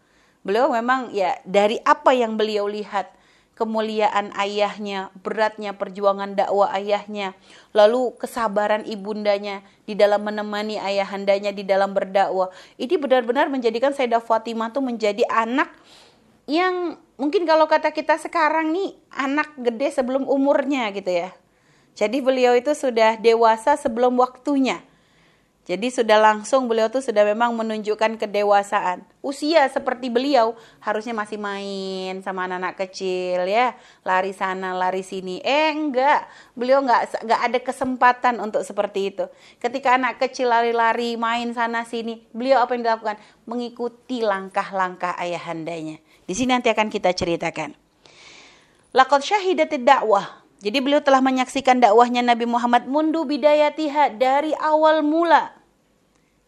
Beliau 0.47 0.71
memang 0.71 1.11
ya 1.11 1.35
dari 1.43 1.77
apa 1.83 2.15
yang 2.15 2.39
beliau 2.39 2.71
lihat, 2.71 3.11
kemuliaan 3.59 4.31
ayahnya, 4.39 5.11
beratnya 5.19 5.75
perjuangan 5.75 6.39
dakwah 6.39 6.71
ayahnya, 6.79 7.35
lalu 7.75 8.15
kesabaran 8.15 8.87
ibundanya 8.87 9.59
di 9.83 9.99
dalam 9.99 10.23
menemani 10.23 10.79
ayahandanya 10.79 11.51
di 11.51 11.67
dalam 11.67 11.91
berdakwah. 11.91 12.47
Ini 12.79 12.95
benar-benar 12.95 13.51
menjadikan 13.51 13.91
Sayyidah 13.91 14.23
Fatimah 14.23 14.71
tuh 14.71 14.81
menjadi 14.81 15.27
anak 15.27 15.67
yang 16.47 16.95
mungkin 17.19 17.43
kalau 17.43 17.67
kata 17.67 17.91
kita 17.91 18.15
sekarang 18.15 18.71
nih 18.71 18.95
anak 19.11 19.51
gede 19.59 19.91
sebelum 19.91 20.23
umurnya 20.23 20.87
gitu 20.95 21.11
ya. 21.11 21.35
Jadi 21.97 22.23
beliau 22.23 22.55
itu 22.55 22.71
sudah 22.71 23.19
dewasa 23.19 23.75
sebelum 23.75 24.15
waktunya. 24.15 24.79
Jadi 25.67 25.91
sudah 25.91 26.15
langsung 26.15 26.71
beliau 26.71 26.87
tuh 26.87 27.03
sudah 27.03 27.27
memang 27.27 27.51
menunjukkan 27.51 28.15
kedewasaan. 28.15 29.03
Usia 29.19 29.67
seperti 29.67 30.07
beliau 30.07 30.55
harusnya 30.79 31.11
masih 31.11 31.35
main 31.35 32.23
sama 32.23 32.47
anak-anak 32.47 32.87
kecil 32.87 33.43
ya, 33.43 33.75
lari 34.07 34.31
sana 34.31 34.71
lari 34.71 35.03
sini. 35.03 35.43
Eh 35.43 35.75
enggak, 35.75 36.23
beliau 36.55 36.79
enggak 36.79 37.19
enggak 37.19 37.41
ada 37.51 37.59
kesempatan 37.59 38.39
untuk 38.39 38.63
seperti 38.63 39.11
itu. 39.11 39.27
Ketika 39.59 39.99
anak 39.99 40.23
kecil 40.23 40.47
lari-lari 40.47 41.19
main 41.19 41.51
sana 41.51 41.83
sini, 41.83 42.23
beliau 42.31 42.63
apa 42.63 42.71
yang 42.79 42.87
dilakukan? 42.87 43.19
Mengikuti 43.43 44.23
langkah-langkah 44.23 45.19
ayahandanya. 45.19 45.99
Di 46.23 46.31
sini 46.31 46.55
nanti 46.55 46.71
akan 46.71 46.87
kita 46.87 47.11
ceritakan. 47.11 47.75
Laqad 48.95 49.19
syahidatid 49.19 49.83
dakwah 49.83 50.47
jadi 50.57 50.81
beliau 50.81 51.05
telah 51.05 51.21
menyaksikan 51.21 51.77
dakwahnya 51.77 52.25
Nabi 52.25 52.49
Muhammad 52.49 52.89
mundu 52.89 53.29
bidayatiha 53.29 54.17
dari 54.17 54.57
awal 54.57 55.05
mula 55.05 55.56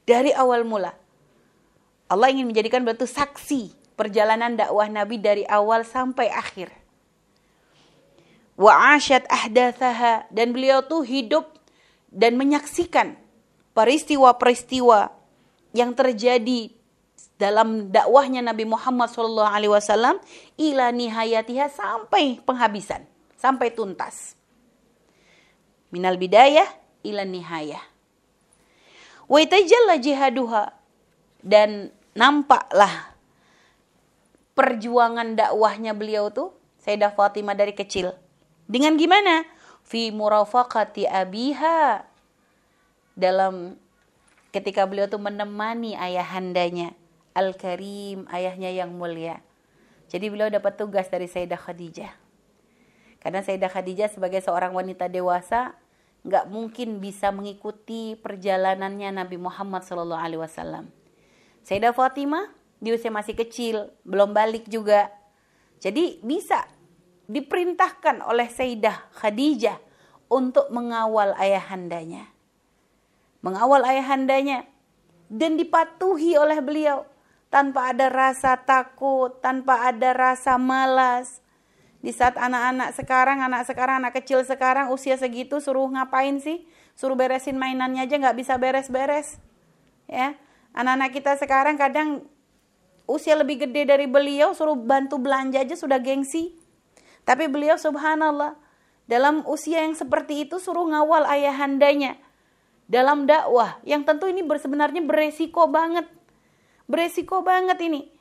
dari 0.09 0.33
awal 0.33 0.65
mula. 0.65 0.97
Allah 2.09 2.33
ingin 2.33 2.49
menjadikan 2.49 2.81
beliau 2.81 3.05
saksi 3.05 3.93
perjalanan 3.93 4.57
dakwah 4.57 4.89
Nabi 4.89 5.21
dari 5.21 5.45
awal 5.45 5.85
sampai 5.85 6.33
akhir. 6.33 6.73
Wa 8.57 8.97
ahdathaha 9.29 10.25
dan 10.33 10.49
beliau 10.49 10.81
tuh 10.81 11.05
hidup 11.05 11.45
dan 12.09 12.33
menyaksikan 12.41 13.13
peristiwa-peristiwa 13.77 15.13
yang 15.77 15.93
terjadi 15.93 16.73
dalam 17.39 17.93
dakwahnya 17.93 18.43
Nabi 18.43 18.65
Muhammad 18.65 19.13
SAW 19.13 20.19
ila 20.59 20.85
nihayatiha 20.91 21.71
sampai 21.71 22.41
penghabisan, 22.41 23.05
sampai 23.37 23.71
tuntas. 23.71 24.33
Minal 25.93 26.19
bidayah 26.19 26.67
ila 27.05 27.23
nihayah. 27.23 27.88
Waitajalla 29.29 30.01
jihaduha. 30.01 30.73
Dan 31.39 31.93
nampaklah 32.17 33.15
perjuangan 34.57 35.39
dakwahnya 35.39 35.95
beliau 35.95 36.27
tuh 36.27 36.51
Sayyidah 36.83 37.15
Fatimah 37.15 37.55
dari 37.55 37.71
kecil. 37.71 38.11
Dengan 38.67 38.99
gimana? 38.99 39.47
Fi 39.87 40.11
murafaqati 40.11 41.07
abiha. 41.07 42.03
Dalam 43.15 43.79
ketika 44.51 44.83
beliau 44.83 45.07
tuh 45.07 45.21
menemani 45.21 45.95
ayahandanya. 45.95 46.91
Al-Karim, 47.37 48.27
ayahnya 48.33 48.67
yang 48.73 48.91
mulia. 48.91 49.39
Jadi 50.11 50.27
beliau 50.27 50.51
dapat 50.51 50.75
tugas 50.75 51.07
dari 51.07 51.29
Sayyidah 51.29 51.55
Khadijah. 51.55 52.11
Karena 53.23 53.39
Sayyidah 53.39 53.71
Khadijah 53.71 54.11
sebagai 54.11 54.43
seorang 54.43 54.75
wanita 54.75 55.07
dewasa 55.07 55.78
nggak 56.23 56.45
mungkin 56.51 56.99
bisa 56.99 57.31
mengikuti 57.31 58.19
perjalanannya 58.19 59.23
Nabi 59.23 59.39
Muhammad 59.39 59.87
Shallallahu 59.87 60.19
Alaihi 60.19 60.41
Wasallam. 60.41 60.85
Sayyidah 61.63 61.95
Fatimah 61.95 62.51
di 62.79 62.95
usia 62.95 63.11
masih 63.11 63.35
kecil, 63.35 63.91
belum 64.03 64.35
balik 64.35 64.67
juga. 64.67 65.11
Jadi 65.79 66.19
bisa 66.23 66.67
diperintahkan 67.29 68.25
oleh 68.25 68.47
Sayyidah 68.51 69.15
Khadijah 69.15 69.79
untuk 70.27 70.67
mengawal 70.73 71.35
ayahandanya. 71.39 72.27
Mengawal 73.39 73.87
ayahandanya 73.87 74.67
dan 75.31 75.55
dipatuhi 75.55 76.35
oleh 76.35 76.59
beliau 76.59 77.07
tanpa 77.47 77.93
ada 77.95 78.11
rasa 78.11 78.59
takut, 78.59 79.39
tanpa 79.39 79.87
ada 79.89 80.11
rasa 80.11 80.59
malas, 80.59 81.41
di 81.99 82.15
saat 82.15 82.39
anak-anak 82.39 82.95
sekarang, 82.95 83.43
anak 83.43 83.67
sekarang, 83.67 83.99
anak 83.99 84.15
kecil 84.23 84.39
sekarang 84.47 84.87
usia 84.87 85.19
segitu 85.19 85.59
suruh 85.59 85.91
ngapain 85.91 86.39
sih? 86.39 86.63
Suruh 86.95 87.19
beresin 87.19 87.59
mainannya 87.59 88.07
aja 88.07 88.15
nggak 88.15 88.39
bisa 88.39 88.55
beres-beres. 88.55 89.35
Ya, 90.07 90.39
anak-anak 90.71 91.11
kita 91.11 91.35
sekarang 91.35 91.75
kadang 91.75 92.23
usia 93.03 93.35
lebih 93.35 93.67
gede 93.67 93.83
dari 93.83 94.07
beliau 94.07 94.55
suruh 94.55 94.79
bantu 94.79 95.19
belanja 95.19 95.59
aja 95.59 95.75
sudah 95.75 95.99
gengsi. 95.99 96.55
Tapi 97.27 97.51
beliau 97.51 97.75
subhanallah 97.75 98.55
dalam 99.11 99.43
usia 99.43 99.83
yang 99.83 99.93
seperti 99.93 100.47
itu 100.47 100.55
suruh 100.55 100.87
ngawal 100.87 101.27
ayahandanya 101.27 102.15
dalam 102.87 103.27
dakwah 103.27 103.75
yang 103.83 104.07
tentu 104.07 104.31
ini 104.31 104.47
sebenarnya 104.47 105.03
beresiko 105.03 105.67
banget. 105.67 106.07
Beresiko 106.87 107.43
banget 107.43 107.77
ini 107.83 108.18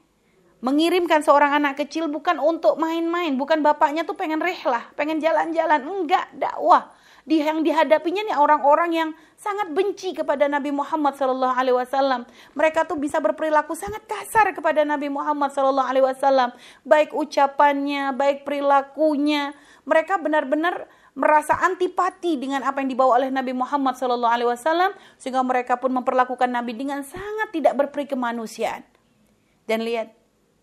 mengirimkan 0.59 1.23
seorang 1.23 1.55
anak 1.55 1.79
kecil 1.79 2.11
bukan 2.11 2.43
untuk 2.43 2.77
main-main, 2.83 3.39
bukan 3.39 3.63
bapaknya 3.63 4.03
tuh 4.03 4.19
pengen 4.19 4.43
rehlah, 4.43 4.91
pengen 4.99 5.23
jalan-jalan, 5.23 5.87
enggak 5.87 6.27
dakwah. 6.35 6.91
Di 7.29 7.45
yang 7.45 7.61
dihadapinya 7.61 8.25
nih 8.25 8.41
orang-orang 8.41 8.91
yang 8.97 9.11
sangat 9.37 9.69
benci 9.77 10.17
kepada 10.17 10.49
Nabi 10.49 10.73
Muhammad 10.73 11.13
Shallallahu 11.13 11.55
Alaihi 11.55 11.77
Wasallam. 11.77 12.25
Mereka 12.57 12.89
tuh 12.89 12.97
bisa 12.97 13.21
berperilaku 13.21 13.77
sangat 13.77 14.01
kasar 14.09 14.49
kepada 14.57 14.81
Nabi 14.89 15.13
Muhammad 15.13 15.53
Shallallahu 15.53 15.89
Alaihi 15.93 16.07
Wasallam, 16.09 16.57
baik 16.89 17.13
ucapannya, 17.13 18.17
baik 18.17 18.49
perilakunya. 18.49 19.53
Mereka 19.85 20.25
benar-benar 20.25 20.89
merasa 21.13 21.55
antipati 21.61 22.41
dengan 22.41 22.65
apa 22.65 22.81
yang 22.81 22.91
dibawa 22.97 23.21
oleh 23.21 23.29
Nabi 23.29 23.53
Muhammad 23.53 24.01
Shallallahu 24.01 24.33
Alaihi 24.33 24.49
Wasallam, 24.49 24.91
sehingga 25.21 25.45
mereka 25.45 25.77
pun 25.77 25.93
memperlakukan 25.95 26.49
Nabi 26.49 26.75
dengan 26.75 27.05
sangat 27.05 27.53
tidak 27.53 27.77
berperi 27.77 28.09
kemanusiaan. 28.09 28.83
Dan 29.69 29.85
lihat 29.85 30.18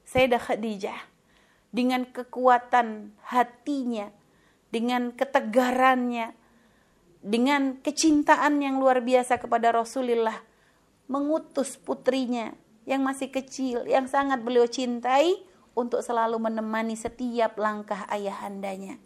Sayyidah 0.06 0.42
Khadijah 0.42 1.00
dengan 1.76 2.08
kekuatan 2.08 3.12
hatinya, 3.28 4.08
dengan 4.72 5.12
ketegarannya, 5.12 6.32
dengan 7.26 7.82
kecintaan 7.82 8.64
yang 8.64 8.80
luar 8.80 9.04
biasa 9.04 9.42
kepada 9.42 9.76
Rasulullah, 9.76 10.40
mengutus 11.12 11.76
putrinya 11.76 12.56
yang 12.86 13.02
masih 13.02 13.34
kecil, 13.34 13.84
yang 13.90 14.06
sangat 14.06 14.46
beliau 14.46 14.70
cintai 14.70 15.42
untuk 15.76 16.00
selalu 16.06 16.38
menemani 16.40 16.96
setiap 16.96 17.58
langkah 17.60 18.08
ayahandanya. 18.08 19.02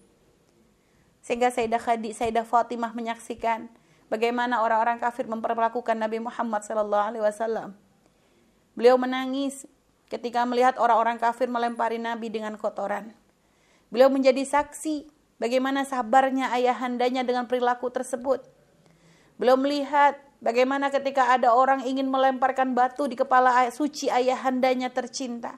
Sehingga 1.24 1.50
Sayyidah 1.50 1.82
Khadijah, 1.82 2.16
Sayyidah 2.22 2.46
Fatimah 2.46 2.94
menyaksikan 2.94 3.72
bagaimana 4.12 4.62
orang-orang 4.62 5.02
kafir 5.02 5.26
memperlakukan 5.26 5.98
Nabi 5.98 6.22
Muhammad 6.22 6.62
wasallam. 7.24 7.74
Beliau 8.78 8.96
menangis 9.00 9.66
ketika 10.10 10.44
melihat 10.44 10.76
orang-orang 10.82 11.22
kafir 11.22 11.46
melempari 11.46 12.02
Nabi 12.02 12.34
dengan 12.34 12.58
kotoran. 12.58 13.14
Beliau 13.94 14.10
menjadi 14.10 14.42
saksi 14.42 15.10
bagaimana 15.38 15.86
sabarnya 15.86 16.50
ayahandanya 16.50 17.22
dengan 17.22 17.46
perilaku 17.46 17.94
tersebut. 17.94 18.42
Beliau 19.40 19.56
melihat 19.56 20.20
bagaimana 20.44 20.92
ketika 20.92 21.32
ada 21.32 21.56
orang 21.56 21.86
ingin 21.86 22.10
melemparkan 22.10 22.76
batu 22.76 23.08
di 23.08 23.16
kepala 23.16 23.70
suci 23.72 24.12
ayahandanya 24.12 24.92
tercinta. 24.92 25.56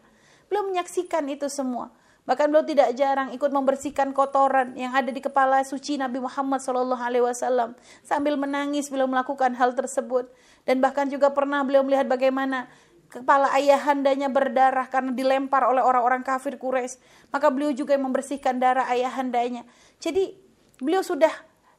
Beliau 0.51 0.67
menyaksikan 0.67 1.25
itu 1.31 1.47
semua. 1.47 1.89
Bahkan 2.21 2.53
beliau 2.53 2.61
tidak 2.61 2.93
jarang 2.93 3.33
ikut 3.33 3.49
membersihkan 3.49 4.13
kotoran 4.13 4.77
yang 4.77 4.93
ada 4.93 5.09
di 5.09 5.17
kepala 5.17 5.65
suci 5.65 5.97
Nabi 5.97 6.21
Muhammad 6.21 6.61
Wasallam 6.61 7.73
sambil 8.05 8.37
menangis 8.37 8.93
beliau 8.93 9.09
melakukan 9.09 9.57
hal 9.57 9.73
tersebut 9.73 10.29
dan 10.61 10.77
bahkan 10.77 11.09
juga 11.09 11.33
pernah 11.33 11.65
beliau 11.65 11.81
melihat 11.81 12.05
bagaimana 12.05 12.69
kepala 13.11 13.51
ayahandanya 13.51 14.31
berdarah 14.31 14.87
karena 14.87 15.11
dilempar 15.11 15.67
oleh 15.67 15.83
orang-orang 15.83 16.23
kafir 16.23 16.55
Quraisy. 16.55 16.97
Maka 17.27 17.51
beliau 17.51 17.75
juga 17.75 17.93
yang 17.99 18.07
membersihkan 18.07 18.55
darah 18.57 18.87
ayahandanya. 18.87 19.67
Jadi 19.99 20.31
beliau 20.79 21.03
sudah 21.03 21.31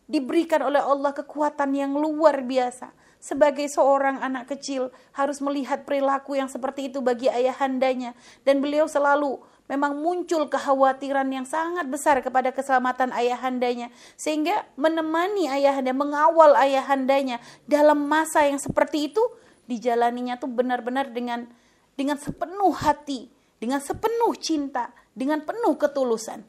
diberikan 0.04 0.60
oleh 0.60 0.84
Allah 0.84 1.16
kekuatan 1.16 1.72
yang 1.72 1.96
luar 1.96 2.44
biasa. 2.44 2.92
Sebagai 3.22 3.64
seorang 3.70 4.18
anak 4.18 4.50
kecil 4.50 4.90
harus 5.14 5.38
melihat 5.38 5.86
perilaku 5.86 6.36
yang 6.36 6.50
seperti 6.50 6.90
itu 6.92 7.00
bagi 7.00 7.30
ayahandanya. 7.32 8.12
Dan 8.44 8.60
beliau 8.60 8.84
selalu 8.90 9.40
memang 9.70 9.96
muncul 9.96 10.50
kekhawatiran 10.50 11.30
yang 11.32 11.46
sangat 11.46 11.86
besar 11.88 12.18
kepada 12.20 12.52
keselamatan 12.52 13.14
ayahandanya. 13.14 13.88
Sehingga 14.18 14.66
menemani 14.74 15.48
ayahanda 15.48 15.94
mengawal 15.96 16.58
ayahandanya 16.58 17.40
dalam 17.64 18.04
masa 18.04 18.44
yang 18.44 18.58
seperti 18.58 19.14
itu 19.14 19.22
dijalaninya 19.66 20.38
tuh 20.38 20.50
benar-benar 20.50 21.10
dengan 21.10 21.46
dengan 21.94 22.18
sepenuh 22.18 22.72
hati 22.74 23.30
dengan 23.62 23.78
sepenuh 23.78 24.34
cinta 24.38 24.90
dengan 25.14 25.44
penuh 25.44 25.78
ketulusan 25.78 26.42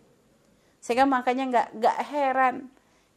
sehingga 0.83 1.05
makanya 1.07 1.43
nggak 1.49 1.67
nggak 1.77 1.97
heran 2.09 2.55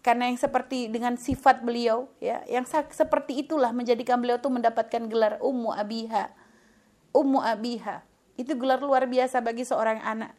karena 0.05 0.31
yang 0.31 0.39
seperti 0.39 0.87
dengan 0.87 1.19
sifat 1.19 1.67
beliau 1.67 2.07
ya 2.23 2.45
yang 2.47 2.69
seperti 2.69 3.43
itulah 3.43 3.75
menjadikan 3.75 4.23
beliau 4.23 4.39
tuh 4.39 4.55
mendapatkan 4.55 5.09
gelar 5.11 5.41
ummu 5.43 5.75
abiha 5.75 6.31
ummu 7.11 7.43
abiha 7.43 8.07
itu 8.37 8.53
gelar 8.53 8.85
luar 8.85 9.09
biasa 9.09 9.41
bagi 9.41 9.65
seorang 9.65 10.01
anak. 10.05 10.37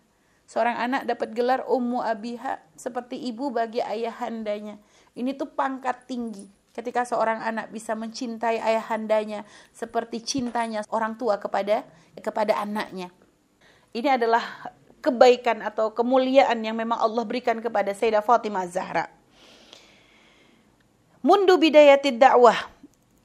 Seorang 0.48 0.78
anak 0.80 1.02
dapat 1.10 1.34
gelar 1.36 1.62
ummu 1.67 2.00
abiha 2.00 2.62
seperti 2.78 3.20
ibu 3.20 3.52
bagi 3.52 3.84
ayahandanya. 3.84 4.80
Ini 5.17 5.36
tuh 5.36 5.52
pangkat 5.52 6.08
tinggi 6.08 6.48
ketika 6.78 7.02
seorang 7.02 7.42
anak 7.42 7.74
bisa 7.74 7.98
mencintai 7.98 8.62
ayahandanya 8.62 9.42
seperti 9.74 10.22
cintanya 10.22 10.86
orang 10.94 11.18
tua 11.18 11.42
kepada 11.42 11.82
kepada 12.22 12.54
anaknya. 12.62 13.10
Ini 13.98 14.22
adalah 14.22 14.46
kebaikan 15.02 15.66
atau 15.66 15.90
kemuliaan 15.90 16.62
yang 16.62 16.78
memang 16.78 17.02
Allah 17.02 17.26
berikan 17.26 17.58
kepada 17.58 17.98
Sayyidah 17.98 18.22
Fatimah 18.22 18.70
Zahra. 18.70 19.10
Mundu 21.26 21.58
bidayatid 21.58 22.22
dakwah 22.22 22.70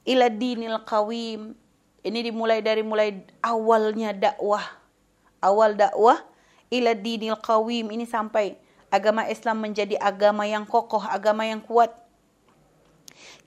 ila 0.01 0.33
dinil 0.33 0.81
qawim 0.81 1.53
ini 2.03 2.19
dimulai 2.19 2.59
dari 2.59 2.83
mulai 2.83 3.21
awalnya 3.39 4.11
dakwah. 4.11 4.65
Awal 5.39 5.79
dakwah 5.79 6.19
ila 6.67 6.91
dinil 6.97 7.39
qawim 7.39 7.93
ini 7.93 8.03
sampai 8.09 8.59
agama 8.91 9.29
Islam 9.31 9.63
menjadi 9.63 9.95
agama 10.03 10.43
yang 10.43 10.67
kokoh, 10.67 11.05
agama 11.05 11.47
yang 11.47 11.63
kuat. 11.63 12.02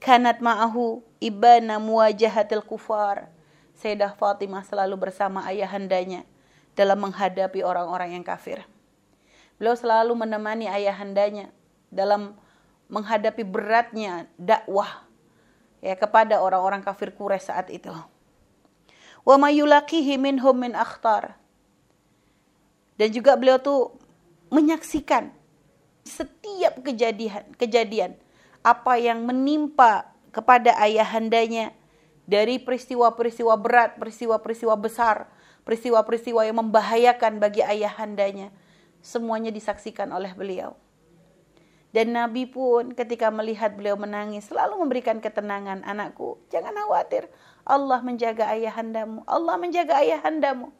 Kanat 0.02 0.44
ma'ahu 0.44 1.02
ibana 1.20 1.80
muwajahatil 1.80 2.62
kufar. 2.62 3.28
Sayyidah 3.76 4.16
Fatimah 4.16 4.64
selalu 4.64 5.08
bersama 5.08 5.44
ayahandanya 5.44 6.24
dalam 6.76 7.00
menghadapi 7.00 7.60
orang-orang 7.60 8.16
yang 8.16 8.24
kafir. 8.24 8.64
Beliau 9.56 9.76
selalu 9.76 10.12
menemani 10.16 10.68
ayahandanya 10.68 11.52
dalam 11.88 12.36
menghadapi 12.92 13.42
beratnya 13.44 14.28
dakwah 14.36 15.04
ya 15.80 15.96
kepada 15.96 16.40
orang-orang 16.40 16.84
kafir 16.84 17.12
Quraisy 17.12 17.48
saat 17.50 17.68
itu 17.72 17.92
wa 19.26 19.36
mayulaqihi 19.42 20.14
minhum 20.16 20.54
min 20.54 20.72
akhtar. 20.78 21.34
Dan 22.96 23.12
juga 23.12 23.36
beliau 23.36 23.60
tuh 23.60 23.98
menyaksikan 24.48 25.34
setiap 26.06 26.80
kejadian 26.86 27.44
kejadian 27.58 28.14
apa 28.66 28.98
yang 28.98 29.22
menimpa 29.22 30.10
kepada 30.34 30.74
ayahandanya 30.74 31.70
dari 32.26 32.58
peristiwa-peristiwa 32.58 33.54
berat, 33.54 33.94
peristiwa-peristiwa 34.02 34.74
besar, 34.74 35.30
peristiwa-peristiwa 35.62 36.42
yang 36.42 36.58
membahayakan 36.58 37.38
bagi 37.38 37.62
ayahandanya. 37.62 38.50
Semuanya 38.98 39.54
disaksikan 39.54 40.10
oleh 40.10 40.34
beliau. 40.34 40.74
Dan 41.94 42.12
Nabi 42.12 42.44
pun 42.50 42.92
ketika 42.92 43.30
melihat 43.30 43.72
beliau 43.78 43.94
menangis 43.94 44.50
selalu 44.50 44.82
memberikan 44.82 45.22
ketenangan, 45.22 45.86
anakku, 45.86 46.36
jangan 46.50 46.74
khawatir. 46.74 47.30
Allah 47.62 48.02
menjaga 48.02 48.50
ayahandamu. 48.52 49.22
Allah 49.24 49.56
menjaga 49.56 50.02
ayahandamu. 50.02 50.74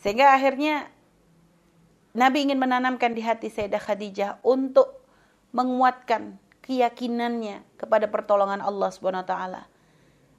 Sehingga 0.00 0.32
akhirnya 0.32 0.88
Nabi 2.14 2.46
ingin 2.46 2.56
menanamkan 2.56 3.12
di 3.12 3.20
hati 3.20 3.50
Sayyidah 3.50 3.82
Khadijah 3.82 4.30
untuk 4.46 5.03
menguatkan 5.54 6.42
keyakinannya 6.66 7.62
kepada 7.78 8.10
pertolongan 8.10 8.58
Allah 8.58 8.90
Subhanahu 8.90 9.22
wa 9.22 9.30
taala 9.30 9.62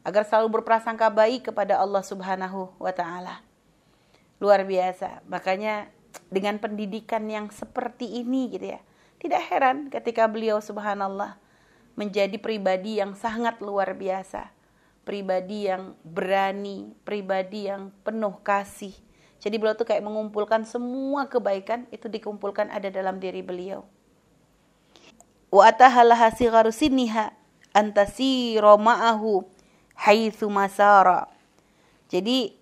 agar 0.05 0.27
selalu 0.27 0.61
berprasangka 0.61 1.09
baik 1.09 1.49
kepada 1.49 1.79
Allah 1.79 2.03
Subhanahu 2.05 2.75
wa 2.77 2.93
taala. 2.93 3.41
Luar 4.37 4.67
biasa. 4.67 5.23
Makanya 5.25 5.89
dengan 6.29 6.59
pendidikan 6.59 7.25
yang 7.25 7.49
seperti 7.49 8.21
ini 8.21 8.51
gitu 8.53 8.75
ya 8.77 8.81
tidak 9.25 9.41
heran 9.49 9.89
ketika 9.89 10.29
beliau 10.29 10.61
subhanallah 10.61 11.39
menjadi 11.95 12.35
pribadi 12.37 12.99
yang 12.99 13.15
sangat 13.15 13.57
luar 13.63 13.95
biasa. 13.95 14.51
Pribadi 15.01 15.69
yang 15.69 15.97
berani, 16.01 16.93
pribadi 17.05 17.69
yang 17.69 17.93
penuh 18.03 18.41
kasih. 18.41 18.93
Jadi 19.37 19.55
beliau 19.61 19.77
tuh 19.77 19.85
kayak 19.85 20.01
mengumpulkan 20.01 20.65
semua 20.65 21.29
kebaikan 21.29 21.85
itu 21.93 22.09
dikumpulkan 22.09 22.73
ada 22.73 22.89
dalam 22.89 23.21
diri 23.21 23.45
beliau. 23.45 23.85
Wa 25.53 25.71
atahalaha 25.71 26.33
sigharu 26.33 26.71
sinniha 26.73 27.33
antasiru 27.75 28.75
ma'ahu 28.79 29.45
haitsu 29.95 30.47
masara. 30.51 31.27
Jadi 32.07 32.55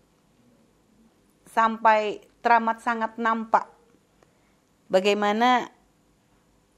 sampai 1.54 2.26
teramat 2.42 2.82
sangat 2.82 3.16
nampak 3.22 3.70
bagaimana 4.90 5.70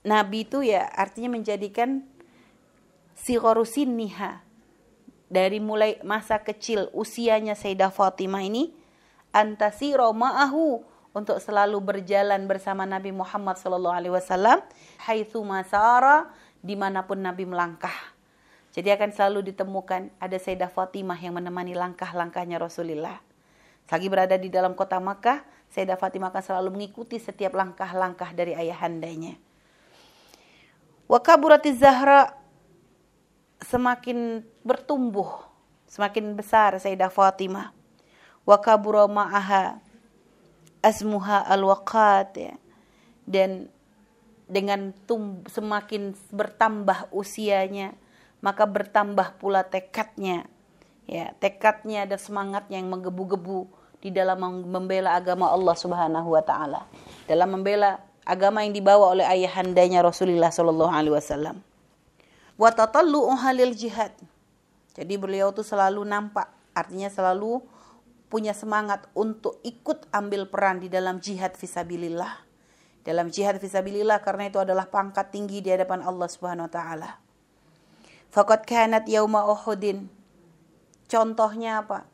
Nabi 0.06 0.46
itu 0.46 0.62
ya 0.62 0.86
artinya 0.94 1.34
menjadikan 1.34 2.06
sigharusin 3.18 3.98
niha 3.98 4.46
dari 5.32 5.58
mulai 5.58 5.98
masa 6.06 6.44
kecil 6.46 6.94
usianya 6.94 7.58
Sayyidah 7.58 7.90
Fatimah 7.90 8.46
ini 8.46 8.70
antasiro 9.34 10.14
ma'ahu 10.14 10.86
untuk 11.16 11.40
selalu 11.40 11.80
berjalan 11.80 12.44
bersama 12.44 12.84
Nabi 12.84 13.16
Muhammad 13.16 13.56
wasallam 14.12 14.60
haitsu 15.08 15.40
masara 15.48 16.28
di 16.60 16.76
mana 16.76 17.08
pun 17.08 17.24
Nabi 17.24 17.48
melangkah. 17.48 17.96
Jadi 18.76 18.92
akan 18.92 19.16
selalu 19.16 19.56
ditemukan 19.56 20.12
ada 20.20 20.36
Sayyidah 20.36 20.68
Fatimah 20.68 21.16
yang 21.16 21.40
menemani 21.40 21.72
langkah-langkahnya 21.72 22.60
Rasulullah. 22.60 23.24
Lagi 23.88 24.12
berada 24.12 24.36
di 24.36 24.52
dalam 24.52 24.76
kota 24.76 25.00
Makkah, 25.00 25.48
Sayyidah 25.72 25.96
Fatimah 25.96 26.36
akan 26.36 26.44
selalu 26.44 26.70
mengikuti 26.76 27.16
setiap 27.16 27.56
langkah-langkah 27.56 28.36
dari 28.36 28.52
ayahandanya. 28.52 29.40
Wa 31.08 31.24
kaburati 31.24 31.72
Zahra 31.72 32.36
semakin 33.64 34.44
bertumbuh, 34.68 35.48
semakin 35.88 36.36
besar 36.36 36.76
Sayyidah 36.76 37.08
Fatimah. 37.08 37.72
Wa 38.44 38.60
kabura 38.60 39.08
ma'aha 39.08 39.85
asmuha 40.86 41.50
al-waqat 41.50 42.30
ya. 42.38 42.54
Dan 43.26 43.74
dengan 44.46 44.94
tum 45.10 45.42
semakin 45.50 46.14
bertambah 46.30 47.10
usianya, 47.10 47.98
maka 48.46 48.70
bertambah 48.70 49.42
pula 49.42 49.66
tekadnya. 49.66 50.46
Ya, 51.06 51.34
tekadnya 51.38 52.06
dan 52.06 52.18
semangatnya 52.18 52.82
yang 52.82 52.90
menggebu-gebu 52.90 53.70
di 54.02 54.14
dalam 54.14 54.42
membela 54.70 55.18
agama 55.18 55.50
Allah 55.50 55.74
Subhanahu 55.74 56.34
wa 56.34 56.42
taala. 56.46 56.86
Dalam 57.26 57.58
membela 57.58 58.02
agama 58.26 58.66
yang 58.66 58.74
dibawa 58.74 59.14
oleh 59.14 59.26
ayahandanya 59.26 60.02
Rasulullah 60.02 60.50
Shallallahu 60.50 60.90
Alaihi 60.94 61.14
Wasallam. 61.14 61.62
Wa 62.58 62.74
halil 63.38 63.74
jihad. 63.78 64.14
Jadi 64.98 65.14
beliau 65.20 65.54
tuh 65.54 65.66
selalu 65.66 66.02
nampak, 66.08 66.48
artinya 66.74 67.12
selalu 67.12 67.62
punya 68.28 68.52
semangat 68.58 69.06
untuk 69.14 69.62
ikut 69.62 70.10
ambil 70.12 70.50
peran 70.50 70.82
di 70.82 70.90
dalam 70.90 71.22
jihad 71.22 71.54
fisabilillah. 71.54 72.44
Dalam 73.06 73.30
jihad 73.30 73.62
fisabilillah 73.62 74.26
karena 74.26 74.50
itu 74.50 74.58
adalah 74.58 74.90
pangkat 74.90 75.30
tinggi 75.30 75.62
di 75.62 75.70
hadapan 75.70 76.02
Allah 76.02 76.26
Subhanahu 76.26 76.66
wa 76.66 76.74
taala. 76.74 77.12
Fakat 78.34 78.66
kanat 78.66 79.06
yauma 79.06 79.46
Uhudin. 79.46 80.10
Contohnya 81.06 81.86
apa? 81.86 82.10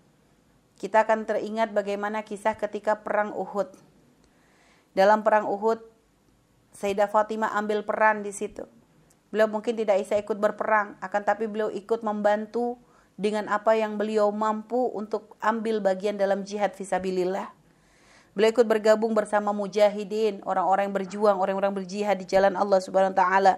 Kita 0.75 1.07
akan 1.07 1.23
teringat 1.23 1.71
bagaimana 1.71 2.27
kisah 2.27 2.59
ketika 2.59 2.99
perang 3.05 3.31
Uhud. 3.31 3.71
Dalam 4.91 5.23
perang 5.23 5.47
Uhud, 5.47 5.79
Sayyidah 6.75 7.07
Fatimah 7.07 7.55
ambil 7.55 7.87
peran 7.87 8.25
di 8.25 8.35
situ. 8.35 8.67
Beliau 9.31 9.47
mungkin 9.47 9.79
tidak 9.79 10.03
bisa 10.03 10.19
ikut 10.19 10.35
berperang, 10.35 10.99
akan 10.99 11.21
tapi 11.23 11.47
beliau 11.47 11.71
ikut 11.71 12.03
membantu 12.03 12.75
dengan 13.21 13.45
apa 13.53 13.77
yang 13.77 14.01
beliau 14.01 14.33
mampu 14.33 14.89
untuk 14.97 15.37
ambil 15.37 15.77
bagian 15.77 16.17
dalam 16.17 16.41
jihad 16.41 16.73
visabilillah. 16.73 17.53
Beliau 18.33 18.49
ikut 18.49 18.65
bergabung 18.65 19.13
bersama 19.13 19.53
mujahidin, 19.53 20.41
orang-orang 20.41 20.89
yang 20.89 20.95
berjuang, 20.97 21.37
orang-orang 21.37 21.77
berjihad 21.77 22.17
di 22.17 22.25
jalan 22.25 22.57
Allah 22.57 22.81
Subhanahu 22.81 23.13
wa 23.13 23.19
taala 23.21 23.53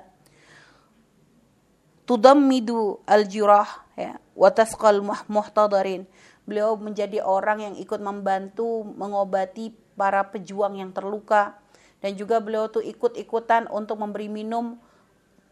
tudammidu 2.03 2.99
al-jurah 3.07 3.87
ya 3.95 4.19
wa 4.35 4.49
tasqal 4.51 4.99
muhtadarin. 5.31 6.03
Beliau 6.43 6.75
menjadi 6.75 7.23
orang 7.23 7.71
yang 7.71 7.75
ikut 7.79 8.03
membantu 8.03 8.83
mengobati 8.83 9.71
para 9.95 10.27
pejuang 10.27 10.75
yang 10.75 10.91
terluka 10.91 11.55
dan 12.03 12.19
juga 12.19 12.43
beliau 12.43 12.67
tuh 12.67 12.83
ikut-ikutan 12.83 13.71
untuk 13.71 13.95
memberi 13.95 14.27
minum 14.27 14.75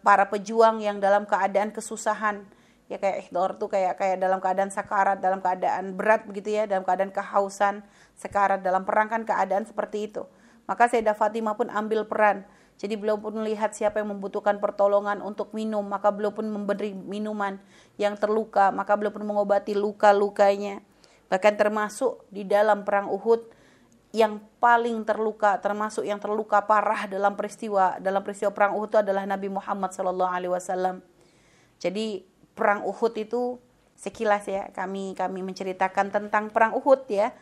para 0.04 0.28
pejuang 0.28 0.84
yang 0.84 1.00
dalam 1.00 1.24
keadaan 1.24 1.72
kesusahan 1.72 2.44
ya 2.92 3.00
kayak 3.00 3.32
ihdor 3.32 3.56
tuh 3.56 3.72
kayak 3.72 3.96
kayak 3.96 4.20
dalam 4.20 4.44
keadaan 4.44 4.68
sakarat 4.68 5.24
dalam 5.24 5.40
keadaan 5.40 5.96
berat 5.96 6.28
begitu 6.28 6.52
ya 6.60 6.68
dalam 6.68 6.84
keadaan 6.84 7.16
kehausan 7.16 7.88
sekarat 8.20 8.60
dalam 8.60 8.84
perang 8.84 9.08
kan 9.08 9.24
keadaan 9.24 9.64
seperti 9.64 10.12
itu 10.12 10.28
maka 10.68 10.92
Sayyidah 10.92 11.16
Fatimah 11.16 11.56
pun 11.56 11.72
ambil 11.72 12.04
peran 12.04 12.44
jadi 12.82 12.98
beliau 12.98 13.22
pun 13.22 13.38
melihat 13.38 13.70
siapa 13.78 14.02
yang 14.02 14.10
membutuhkan 14.18 14.58
pertolongan 14.58 15.22
untuk 15.22 15.54
minum, 15.54 15.86
maka 15.86 16.10
beliau 16.10 16.34
pun 16.34 16.50
memberi 16.50 16.98
minuman 16.98 17.62
yang 18.02 18.18
terluka, 18.18 18.74
maka 18.74 18.98
beliau 18.98 19.14
pun 19.14 19.22
mengobati 19.22 19.78
luka-lukanya. 19.78 20.82
Bahkan 21.30 21.62
termasuk 21.62 22.26
di 22.34 22.42
dalam 22.42 22.82
perang 22.82 23.14
Uhud 23.14 23.46
yang 24.18 24.42
paling 24.58 25.06
terluka, 25.06 25.62
termasuk 25.62 26.10
yang 26.10 26.18
terluka 26.18 26.66
parah 26.66 27.06
dalam 27.06 27.38
peristiwa 27.38 28.02
dalam 28.02 28.26
peristiwa 28.26 28.50
perang 28.50 28.74
Uhud 28.74 28.90
itu 28.90 28.98
adalah 28.98 29.30
Nabi 29.30 29.54
Muhammad 29.54 29.94
Wasallam. 29.94 31.06
Jadi 31.78 32.26
perang 32.62 32.86
Uhud 32.86 33.18
itu 33.18 33.58
sekilas 33.98 34.46
ya 34.46 34.70
kami 34.70 35.18
kami 35.18 35.42
menceritakan 35.42 36.14
tentang 36.14 36.54
perang 36.54 36.78
Uhud 36.78 37.10
ya. 37.10 37.34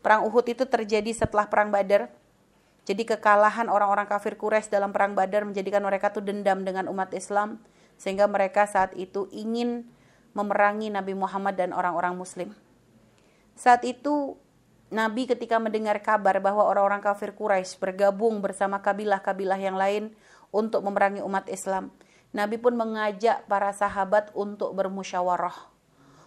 Perang 0.00 0.24
Uhud 0.24 0.48
itu 0.48 0.64
terjadi 0.64 1.12
setelah 1.12 1.48
perang 1.48 1.68
Badar 1.68 2.08
jadi 2.84 3.16
kekalahan 3.16 3.72
orang-orang 3.72 4.04
kafir 4.04 4.36
Quraisy 4.36 4.68
dalam 4.68 4.92
perang 4.92 5.16
Badar 5.16 5.48
menjadikan 5.48 5.80
mereka 5.80 6.12
tuh 6.12 6.20
dendam 6.20 6.68
dengan 6.68 6.84
umat 6.92 7.16
Islam 7.16 7.56
sehingga 7.96 8.28
mereka 8.28 8.68
saat 8.68 8.92
itu 8.92 9.24
ingin 9.32 9.88
memerangi 10.36 10.92
Nabi 10.92 11.16
Muhammad 11.16 11.56
dan 11.56 11.72
orang-orang 11.72 12.12
muslim. 12.12 12.52
Saat 13.56 13.88
itu 13.88 14.36
Nabi 14.92 15.24
ketika 15.24 15.56
mendengar 15.56 15.96
kabar 16.04 16.36
bahwa 16.44 16.60
orang-orang 16.68 17.00
kafir 17.00 17.32
Quraisy 17.32 17.80
bergabung 17.80 18.44
bersama 18.44 18.84
kabilah-kabilah 18.84 19.56
yang 19.56 19.80
lain 19.80 20.12
untuk 20.52 20.84
memerangi 20.84 21.24
umat 21.24 21.48
Islam, 21.48 21.88
Nabi 22.34 22.58
pun 22.58 22.74
mengajak 22.74 23.46
para 23.46 23.70
sahabat 23.70 24.34
untuk 24.34 24.74
bermusyawarah. 24.74 25.54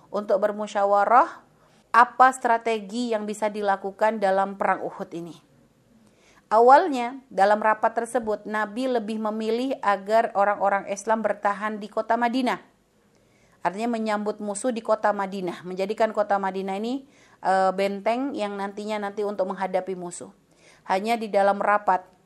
Untuk 0.08 0.40
bermusyawarah 0.40 1.44
apa 1.92 2.28
strategi 2.32 3.12
yang 3.12 3.28
bisa 3.28 3.52
dilakukan 3.52 4.24
dalam 4.24 4.56
perang 4.56 4.88
Uhud 4.88 5.12
ini. 5.12 5.36
Awalnya, 6.48 7.20
dalam 7.28 7.60
rapat 7.60 7.92
tersebut, 7.92 8.48
Nabi 8.48 8.88
lebih 8.88 9.20
memilih 9.20 9.76
agar 9.84 10.32
orang-orang 10.32 10.88
Islam 10.88 11.20
bertahan 11.20 11.76
di 11.84 11.92
kota 11.92 12.16
Madinah. 12.16 12.64
Artinya 13.68 14.00
menyambut 14.00 14.40
musuh 14.40 14.72
di 14.72 14.80
kota 14.80 15.12
Madinah, 15.12 15.68
menjadikan 15.68 16.16
kota 16.16 16.40
Madinah 16.40 16.80
ini 16.80 17.04
e, 17.44 17.54
benteng 17.76 18.32
yang 18.32 18.56
nantinya 18.56 18.96
nanti 18.96 19.28
untuk 19.28 19.52
menghadapi 19.52 19.92
musuh. 20.00 20.32
Hanya 20.88 21.20
di 21.20 21.28
dalam 21.28 21.60
rapat. 21.60 22.17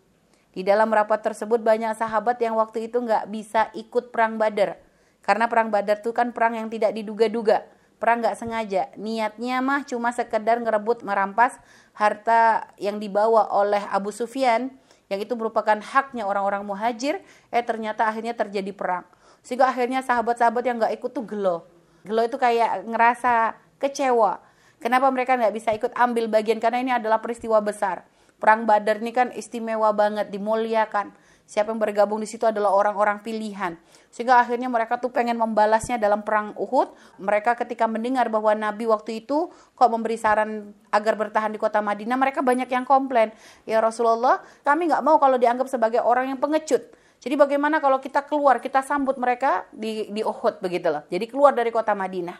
Di 0.52 0.68
dalam 0.68 0.92
rapat 0.92 1.24
tersebut 1.24 1.64
banyak 1.64 1.96
sahabat 1.96 2.36
yang 2.44 2.60
waktu 2.60 2.92
itu 2.92 3.00
nggak 3.00 3.32
bisa 3.32 3.72
ikut 3.72 4.12
perang 4.12 4.36
Badar. 4.36 4.76
Karena 5.24 5.48
perang 5.48 5.72
Badar 5.72 6.04
itu 6.04 6.12
kan 6.12 6.36
perang 6.36 6.60
yang 6.60 6.68
tidak 6.68 6.92
diduga-duga. 6.92 7.64
Perang 8.04 8.20
nggak 8.20 8.36
sengaja. 8.36 8.92
Niatnya 9.00 9.64
mah 9.64 9.88
cuma 9.88 10.12
sekedar 10.12 10.60
ngerebut 10.60 11.08
merampas 11.08 11.56
harta 11.96 12.68
yang 12.76 13.00
dibawa 13.00 13.48
oleh 13.48 13.80
Abu 13.94 14.12
Sufyan 14.12 14.76
yang 15.08 15.24
itu 15.24 15.36
merupakan 15.40 15.80
haknya 15.80 16.28
orang-orang 16.28 16.68
muhajir. 16.68 17.24
Eh 17.48 17.64
ternyata 17.64 18.12
akhirnya 18.12 18.36
terjadi 18.36 18.76
perang. 18.76 19.08
Sehingga 19.40 19.72
akhirnya 19.72 20.04
sahabat-sahabat 20.04 20.64
yang 20.68 20.84
nggak 20.84 21.00
ikut 21.00 21.12
tuh 21.16 21.24
gelo. 21.24 21.64
Gelo 22.04 22.28
itu 22.28 22.36
kayak 22.36 22.84
ngerasa 22.92 23.56
kecewa. 23.80 24.44
Kenapa 24.84 25.08
mereka 25.14 25.40
nggak 25.40 25.54
bisa 25.56 25.72
ikut? 25.72 25.96
Ambil 25.96 26.28
bagian. 26.28 26.60
Karena 26.60 26.84
ini 26.84 26.92
adalah 26.92 27.24
peristiwa 27.24 27.62
besar 27.64 28.04
perang 28.42 28.66
Badar 28.66 28.98
ini 28.98 29.14
kan 29.14 29.30
istimewa 29.38 29.94
banget 29.94 30.34
dimuliakan 30.34 31.14
Siapa 31.52 31.76
yang 31.76 31.84
bergabung 31.84 32.24
di 32.24 32.30
situ 32.32 32.48
adalah 32.48 32.72
orang-orang 32.72 33.20
pilihan. 33.20 33.76
Sehingga 34.08 34.40
akhirnya 34.40 34.72
mereka 34.72 35.04
tuh 35.04 35.12
pengen 35.12 35.36
membalasnya 35.36 36.00
dalam 36.00 36.24
perang 36.24 36.56
Uhud. 36.56 36.96
Mereka 37.20 37.60
ketika 37.60 37.92
mendengar 37.92 38.32
bahwa 38.32 38.56
Nabi 38.56 38.88
waktu 38.88 39.20
itu 39.20 39.52
kok 39.76 39.90
memberi 39.92 40.16
saran 40.16 40.72
agar 40.96 41.20
bertahan 41.20 41.52
di 41.52 41.60
kota 41.60 41.84
Madinah, 41.84 42.16
mereka 42.16 42.40
banyak 42.40 42.72
yang 42.72 42.88
komplain. 42.88 43.36
Ya 43.68 43.84
Rasulullah, 43.84 44.40
kami 44.64 44.96
nggak 44.96 45.04
mau 45.04 45.20
kalau 45.20 45.36
dianggap 45.36 45.68
sebagai 45.68 46.00
orang 46.00 46.32
yang 46.32 46.40
pengecut. 46.40 46.88
Jadi 47.20 47.36
bagaimana 47.36 47.84
kalau 47.84 48.00
kita 48.00 48.24
keluar, 48.24 48.64
kita 48.64 48.80
sambut 48.80 49.20
mereka 49.20 49.68
di, 49.76 50.08
di 50.08 50.24
Uhud 50.24 50.64
begitu 50.64 50.88
loh. 50.88 51.04
Jadi 51.12 51.28
keluar 51.28 51.52
dari 51.52 51.68
kota 51.68 51.92
Madinah. 51.92 52.40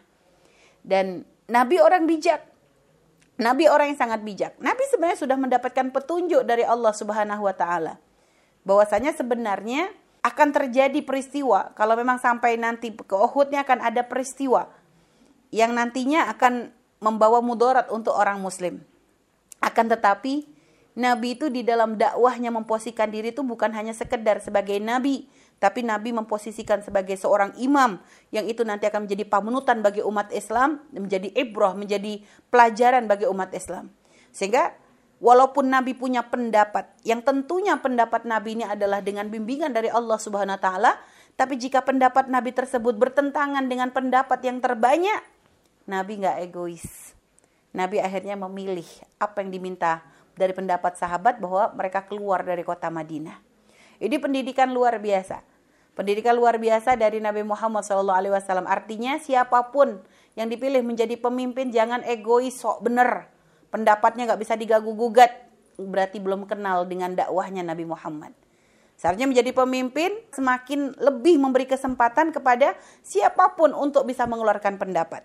Dan 0.80 1.28
Nabi 1.52 1.84
orang 1.84 2.08
bijak. 2.08 2.48
Nabi 3.40 3.72
orang 3.72 3.96
yang 3.96 4.00
sangat 4.00 4.20
bijak. 4.26 4.54
Nabi 4.60 4.84
sebenarnya 4.92 5.20
sudah 5.20 5.38
mendapatkan 5.40 5.88
petunjuk 5.94 6.44
dari 6.44 6.68
Allah 6.68 6.92
Subhanahu 6.92 7.48
wa 7.48 7.56
taala 7.56 8.00
bahwasanya 8.68 9.16
sebenarnya 9.16 9.90
akan 10.22 10.54
terjadi 10.54 11.02
peristiwa 11.02 11.74
kalau 11.74 11.98
memang 11.98 12.22
sampai 12.22 12.54
nanti 12.54 12.94
ke 12.94 13.16
Uhudnya 13.18 13.66
akan 13.66 13.82
ada 13.82 14.06
peristiwa 14.06 14.70
yang 15.50 15.74
nantinya 15.74 16.30
akan 16.30 16.70
membawa 17.02 17.42
mudarat 17.42 17.90
untuk 17.90 18.14
orang 18.14 18.38
muslim. 18.38 18.86
Akan 19.58 19.90
tetapi 19.90 20.46
Nabi 20.92 21.40
itu 21.40 21.48
di 21.48 21.64
dalam 21.64 21.96
dakwahnya 21.96 22.52
memposisikan 22.52 23.08
diri 23.08 23.32
itu 23.32 23.42
bukan 23.42 23.72
hanya 23.72 23.96
sekedar 23.96 24.44
sebagai 24.44 24.76
nabi, 24.84 25.24
tapi 25.62 25.86
Nabi 25.86 26.10
memposisikan 26.10 26.82
sebagai 26.82 27.14
seorang 27.14 27.54
imam 27.62 28.02
yang 28.34 28.50
itu 28.50 28.66
nanti 28.66 28.90
akan 28.90 29.06
menjadi 29.06 29.30
panutan 29.30 29.86
bagi 29.86 30.02
umat 30.02 30.34
Islam, 30.34 30.82
menjadi 30.90 31.30
ibrah, 31.38 31.78
menjadi 31.78 32.26
pelajaran 32.50 33.06
bagi 33.06 33.30
umat 33.30 33.54
Islam. 33.54 33.94
Sehingga 34.34 34.74
Walaupun 35.22 35.70
Nabi 35.70 35.94
punya 35.94 36.26
pendapat, 36.26 36.98
yang 37.06 37.22
tentunya 37.22 37.78
pendapat 37.78 38.26
Nabi 38.26 38.58
ini 38.58 38.66
adalah 38.66 39.06
dengan 39.06 39.30
bimbingan 39.30 39.70
dari 39.70 39.86
Allah 39.86 40.18
Subhanahu 40.18 40.58
wa 40.58 40.64
taala, 40.66 40.98
tapi 41.38 41.62
jika 41.62 41.86
pendapat 41.86 42.26
Nabi 42.26 42.50
tersebut 42.50 42.98
bertentangan 42.98 43.70
dengan 43.70 43.94
pendapat 43.94 44.42
yang 44.42 44.58
terbanyak, 44.58 45.22
Nabi 45.86 46.26
nggak 46.26 46.38
egois. 46.42 47.14
Nabi 47.78 48.02
akhirnya 48.02 48.34
memilih 48.34 48.90
apa 49.22 49.46
yang 49.46 49.54
diminta 49.54 50.02
dari 50.34 50.58
pendapat 50.58 50.98
sahabat 50.98 51.38
bahwa 51.38 51.70
mereka 51.78 52.02
keluar 52.10 52.42
dari 52.42 52.66
kota 52.66 52.90
Madinah. 52.90 53.38
Ini 54.02 54.18
pendidikan 54.18 54.74
luar 54.74 54.98
biasa. 54.98 55.51
Pendidikan 56.02 56.34
luar 56.34 56.58
biasa 56.58 56.98
dari 56.98 57.22
Nabi 57.22 57.46
Muhammad 57.46 57.86
SAW. 57.86 58.66
Artinya 58.66 59.22
siapa 59.22 59.70
pun 59.70 60.02
yang 60.34 60.50
dipilih 60.50 60.82
menjadi 60.82 61.14
pemimpin 61.14 61.70
jangan 61.70 62.02
egois 62.10 62.58
sok 62.58 62.82
bener 62.82 63.30
pendapatnya 63.70 64.26
nggak 64.26 64.42
bisa 64.42 64.58
diganggu 64.58 64.98
gugat 64.98 65.30
berarti 65.78 66.18
belum 66.18 66.50
kenal 66.50 66.90
dengan 66.90 67.14
dakwahnya 67.14 67.62
Nabi 67.62 67.86
Muhammad. 67.86 68.34
Seharusnya 68.98 69.30
menjadi 69.30 69.54
pemimpin 69.54 70.10
semakin 70.34 70.98
lebih 70.98 71.38
memberi 71.38 71.70
kesempatan 71.70 72.34
kepada 72.34 72.74
siapa 73.06 73.54
pun 73.54 73.70
untuk 73.70 74.10
bisa 74.10 74.26
mengeluarkan 74.26 74.82
pendapat. 74.82 75.22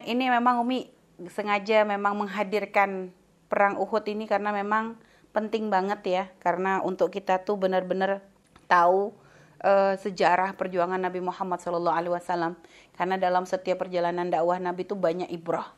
Ini 0.00 0.32
memang 0.40 0.64
Umi 0.64 0.88
sengaja 1.28 1.84
memang 1.84 2.16
menghadirkan 2.16 3.12
perang 3.52 3.76
Uhud 3.76 4.08
ini 4.08 4.24
karena 4.24 4.56
memang 4.56 4.96
penting 5.36 5.68
banget 5.68 6.00
ya 6.08 6.24
karena 6.40 6.80
untuk 6.80 7.12
kita 7.12 7.44
tuh 7.44 7.60
benar-benar 7.60 8.24
tahu 8.72 9.25
uh, 9.62 9.94
sejarah 9.96 10.56
perjuangan 10.58 10.98
Nabi 10.98 11.22
Muhammad 11.22 11.62
SAW 11.62 12.56
karena 12.96 13.16
dalam 13.16 13.44
setiap 13.44 13.86
perjalanan 13.86 14.28
dakwah 14.28 14.58
Nabi 14.60 14.84
itu 14.84 14.98
banyak 14.98 15.30
ibrah 15.30 15.72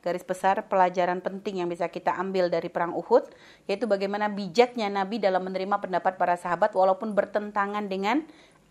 garis 0.00 0.24
besar 0.24 0.64
pelajaran 0.64 1.20
penting 1.20 1.60
yang 1.60 1.68
bisa 1.68 1.86
kita 1.92 2.16
ambil 2.16 2.48
dari 2.48 2.72
perang 2.72 2.96
Uhud 2.96 3.28
yaitu 3.68 3.84
bagaimana 3.84 4.32
bijaknya 4.32 4.88
Nabi 4.88 5.20
dalam 5.20 5.44
menerima 5.44 5.76
pendapat 5.76 6.16
para 6.16 6.40
sahabat 6.40 6.72
walaupun 6.72 7.12
bertentangan 7.12 7.84
dengan 7.86 8.24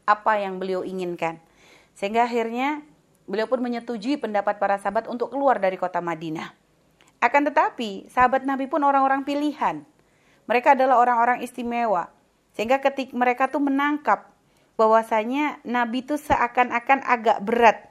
apa 0.10 0.42
yang 0.42 0.58
beliau 0.58 0.82
inginkan. 0.82 1.38
Sehingga 1.94 2.26
akhirnya 2.26 2.82
beliau 3.30 3.46
pun 3.46 3.62
menyetujui 3.62 4.18
pendapat 4.18 4.58
para 4.58 4.82
sahabat 4.82 5.06
untuk 5.06 5.30
keluar 5.30 5.62
dari 5.62 5.78
kota 5.78 6.02
Madinah. 6.02 6.58
Akan 7.22 7.46
tetapi, 7.46 8.10
sahabat 8.10 8.48
Nabi 8.48 8.66
pun 8.66 8.82
orang-orang 8.82 9.22
pilihan. 9.22 9.86
Mereka 10.50 10.74
adalah 10.74 10.98
orang-orang 10.98 11.46
istimewa. 11.46 12.10
Sehingga 12.60 12.84
ketika 12.84 13.16
mereka 13.16 13.48
tuh 13.48 13.64
menangkap 13.64 14.36
bahwasanya 14.76 15.64
Nabi 15.64 16.04
itu 16.04 16.20
seakan-akan 16.20 17.08
agak 17.08 17.40
berat 17.40 17.88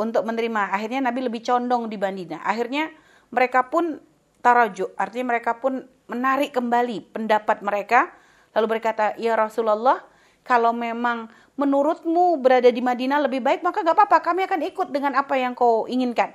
untuk 0.00 0.24
menerima. 0.24 0.72
Akhirnya 0.72 1.04
Nabi 1.04 1.28
lebih 1.28 1.44
condong 1.44 1.92
di 1.92 2.00
Madinah. 2.00 2.40
Akhirnya 2.40 2.88
mereka 3.28 3.68
pun 3.68 4.00
tarajuk, 4.40 4.96
artinya 4.96 5.36
mereka 5.36 5.60
pun 5.60 5.84
menarik 6.08 6.48
kembali 6.56 7.12
pendapat 7.12 7.60
mereka 7.60 8.08
lalu 8.56 8.80
berkata, 8.80 9.12
"Ya 9.20 9.36
Rasulullah, 9.36 10.00
kalau 10.48 10.72
memang 10.72 11.28
menurutmu 11.60 12.40
berada 12.40 12.72
di 12.72 12.80
Madinah 12.80 13.20
lebih 13.28 13.44
baik, 13.44 13.60
maka 13.60 13.84
gak 13.84 14.00
apa-apa, 14.00 14.24
kami 14.24 14.48
akan 14.48 14.64
ikut 14.64 14.88
dengan 14.88 15.12
apa 15.12 15.36
yang 15.36 15.52
kau 15.52 15.84
inginkan." 15.84 16.32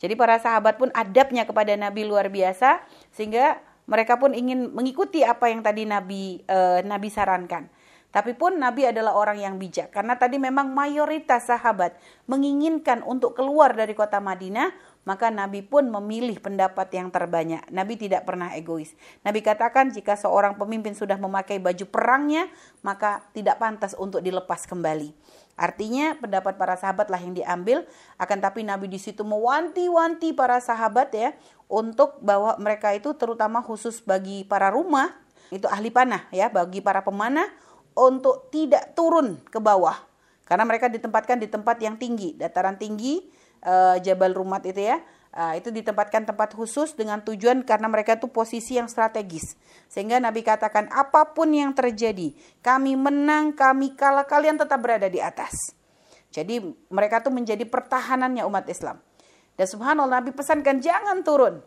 Jadi 0.00 0.16
para 0.16 0.40
sahabat 0.40 0.80
pun 0.80 0.88
adabnya 0.96 1.44
kepada 1.44 1.76
Nabi 1.76 2.08
luar 2.08 2.32
biasa 2.32 2.80
sehingga 3.12 3.60
mereka 3.92 4.16
pun 4.16 4.32
ingin 4.32 4.72
mengikuti 4.72 5.20
apa 5.20 5.52
yang 5.52 5.60
tadi 5.60 5.84
Nabi 5.84 6.40
e, 6.48 6.80
Nabi 6.80 7.08
sarankan. 7.12 7.68
Tapi 8.12 8.36
pun 8.36 8.60
Nabi 8.60 8.88
adalah 8.88 9.16
orang 9.16 9.40
yang 9.40 9.56
bijak 9.56 9.88
karena 9.92 10.16
tadi 10.20 10.36
memang 10.36 10.72
mayoritas 10.72 11.48
sahabat 11.48 11.96
menginginkan 12.28 13.00
untuk 13.04 13.36
keluar 13.36 13.72
dari 13.72 13.96
kota 13.96 14.20
Madinah, 14.20 14.68
maka 15.02 15.34
Nabi 15.34 15.66
pun 15.66 15.90
memilih 15.90 16.38
pendapat 16.38 16.86
yang 16.94 17.10
terbanyak. 17.10 17.66
Nabi 17.74 17.98
tidak 17.98 18.22
pernah 18.22 18.54
egois. 18.54 18.94
Nabi 19.26 19.42
katakan 19.42 19.90
jika 19.90 20.14
seorang 20.14 20.54
pemimpin 20.54 20.94
sudah 20.94 21.18
memakai 21.18 21.58
baju 21.58 21.84
perangnya, 21.90 22.46
maka 22.86 23.26
tidak 23.34 23.58
pantas 23.58 23.98
untuk 23.98 24.22
dilepas 24.22 24.66
kembali. 24.66 25.10
Artinya 25.58 26.16
pendapat 26.16 26.56
para 26.56 26.78
sahabat 26.78 27.12
lah 27.12 27.20
yang 27.20 27.34
diambil, 27.36 27.84
akan 28.16 28.38
tapi 28.40 28.64
Nabi 28.64 28.88
di 28.88 28.96
situ 29.02 29.26
mewanti-wanti 29.26 30.32
para 30.32 30.62
sahabat 30.62 31.12
ya 31.12 31.36
untuk 31.66 32.16
bahwa 32.22 32.56
mereka 32.56 32.94
itu 32.94 33.12
terutama 33.18 33.60
khusus 33.60 34.00
bagi 34.00 34.48
para 34.48 34.72
rumah 34.72 35.12
itu 35.52 35.68
ahli 35.68 35.92
panah 35.92 36.24
ya 36.32 36.48
bagi 36.48 36.80
para 36.80 37.04
pemanah 37.04 37.44
untuk 37.92 38.48
tidak 38.48 38.96
turun 38.96 39.36
ke 39.52 39.60
bawah 39.60 40.12
karena 40.52 40.68
mereka 40.68 40.92
ditempatkan 40.92 41.40
di 41.40 41.48
tempat 41.48 41.80
yang 41.80 41.96
tinggi, 41.96 42.36
dataran 42.36 42.76
tinggi 42.76 43.24
uh, 43.64 43.96
Jabal 44.02 44.34
Rumat 44.34 44.66
itu 44.66 44.82
ya. 44.82 45.00
Uh, 45.32 45.56
itu 45.56 45.72
ditempatkan 45.72 46.28
tempat 46.28 46.52
khusus 46.52 46.92
dengan 46.92 47.24
tujuan 47.24 47.64
karena 47.64 47.88
mereka 47.88 48.20
itu 48.20 48.28
posisi 48.28 48.76
yang 48.76 48.84
strategis. 48.84 49.56
Sehingga 49.88 50.20
Nabi 50.20 50.44
katakan 50.44 50.92
apa 50.92 51.32
pun 51.32 51.48
yang 51.56 51.72
terjadi, 51.72 52.36
kami 52.60 53.00
menang, 53.00 53.56
kami 53.56 53.96
kalah, 53.96 54.28
kalian 54.28 54.60
tetap 54.60 54.76
berada 54.84 55.08
di 55.08 55.24
atas. 55.24 55.72
Jadi 56.28 56.60
mereka 56.92 57.24
tuh 57.24 57.32
menjadi 57.32 57.64
pertahanannya 57.64 58.44
umat 58.44 58.68
Islam. 58.68 59.00
Dan 59.56 59.64
subhanallah 59.64 60.20
Nabi 60.20 60.36
pesankan 60.36 60.84
jangan 60.84 61.24
turun. 61.24 61.64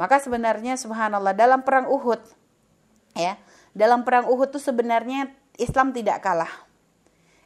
Maka 0.00 0.18
sebenarnya 0.24 0.80
subhanallah 0.80 1.36
dalam 1.36 1.62
perang 1.62 1.86
Uhud 1.86 2.20
ya, 3.14 3.38
dalam 3.72 4.02
perang 4.02 4.26
Uhud 4.26 4.50
itu 4.50 4.60
sebenarnya 4.60 5.30
Islam 5.56 5.94
tidak 5.94 6.20
kalah. 6.20 6.50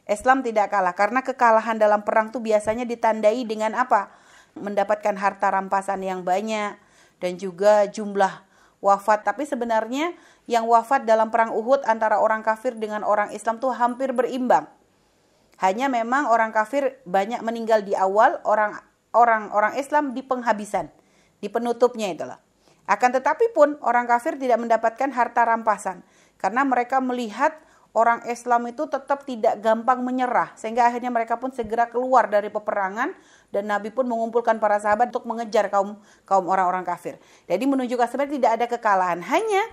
Islam 0.09 0.41
tidak 0.41 0.73
kalah 0.73 0.97
karena 0.97 1.21
kekalahan 1.21 1.77
dalam 1.77 2.01
perang 2.01 2.33
itu 2.33 2.41
biasanya 2.41 2.83
ditandai 2.89 3.45
dengan 3.45 3.77
apa? 3.77 4.09
Mendapatkan 4.57 5.13
harta 5.13 5.53
rampasan 5.53 6.01
yang 6.01 6.25
banyak 6.25 6.73
dan 7.21 7.37
juga 7.37 7.85
jumlah 7.85 8.41
wafat. 8.81 9.21
Tapi 9.21 9.45
sebenarnya 9.45 10.17
yang 10.49 10.65
wafat 10.65 11.05
dalam 11.05 11.29
perang 11.29 11.53
Uhud 11.53 11.85
antara 11.85 12.17
orang 12.17 12.41
kafir 12.41 12.73
dengan 12.73 13.05
orang 13.05 13.29
Islam 13.29 13.61
tuh 13.61 13.69
hampir 13.77 14.09
berimbang. 14.09 14.65
Hanya 15.61 15.91
memang 15.91 16.25
orang 16.25 16.49
kafir 16.49 16.97
banyak 17.05 17.45
meninggal 17.45 17.85
di 17.85 17.93
awal, 17.93 18.41
orang 18.47 18.79
orang 19.13 19.53
orang 19.53 19.77
Islam 19.77 20.17
di 20.17 20.25
penghabisan, 20.25 20.89
di 21.37 21.53
penutupnya 21.53 22.09
itulah. 22.09 22.39
Akan 22.89 23.13
tetapi 23.13 23.53
pun 23.53 23.77
orang 23.85 24.09
kafir 24.09 24.41
tidak 24.41 24.57
mendapatkan 24.57 25.13
harta 25.13 25.45
rampasan 25.45 26.01
karena 26.41 26.65
mereka 26.65 26.97
melihat 26.97 27.53
orang 27.93 28.21
Islam 28.29 28.69
itu 28.69 28.85
tetap 28.85 29.25
tidak 29.25 29.57
gampang 29.65 30.05
menyerah 30.05 30.53
sehingga 30.53 30.85
akhirnya 30.85 31.09
mereka 31.09 31.41
pun 31.41 31.49
segera 31.49 31.89
keluar 31.89 32.29
dari 32.29 32.53
peperangan 32.53 33.13
dan 33.49 33.63
Nabi 33.65 33.89
pun 33.89 34.05
mengumpulkan 34.05 34.61
para 34.61 34.77
sahabat 34.77 35.09
untuk 35.09 35.25
mengejar 35.25 35.73
kaum 35.73 35.97
kaum 36.29 36.45
orang-orang 36.45 36.85
kafir. 36.85 37.17
Jadi 37.49 37.63
menunjukkan 37.65 38.07
sebenarnya 38.09 38.33
tidak 38.37 38.51
ada 38.61 38.65
kekalahan. 38.69 39.19
Hanya 39.25 39.63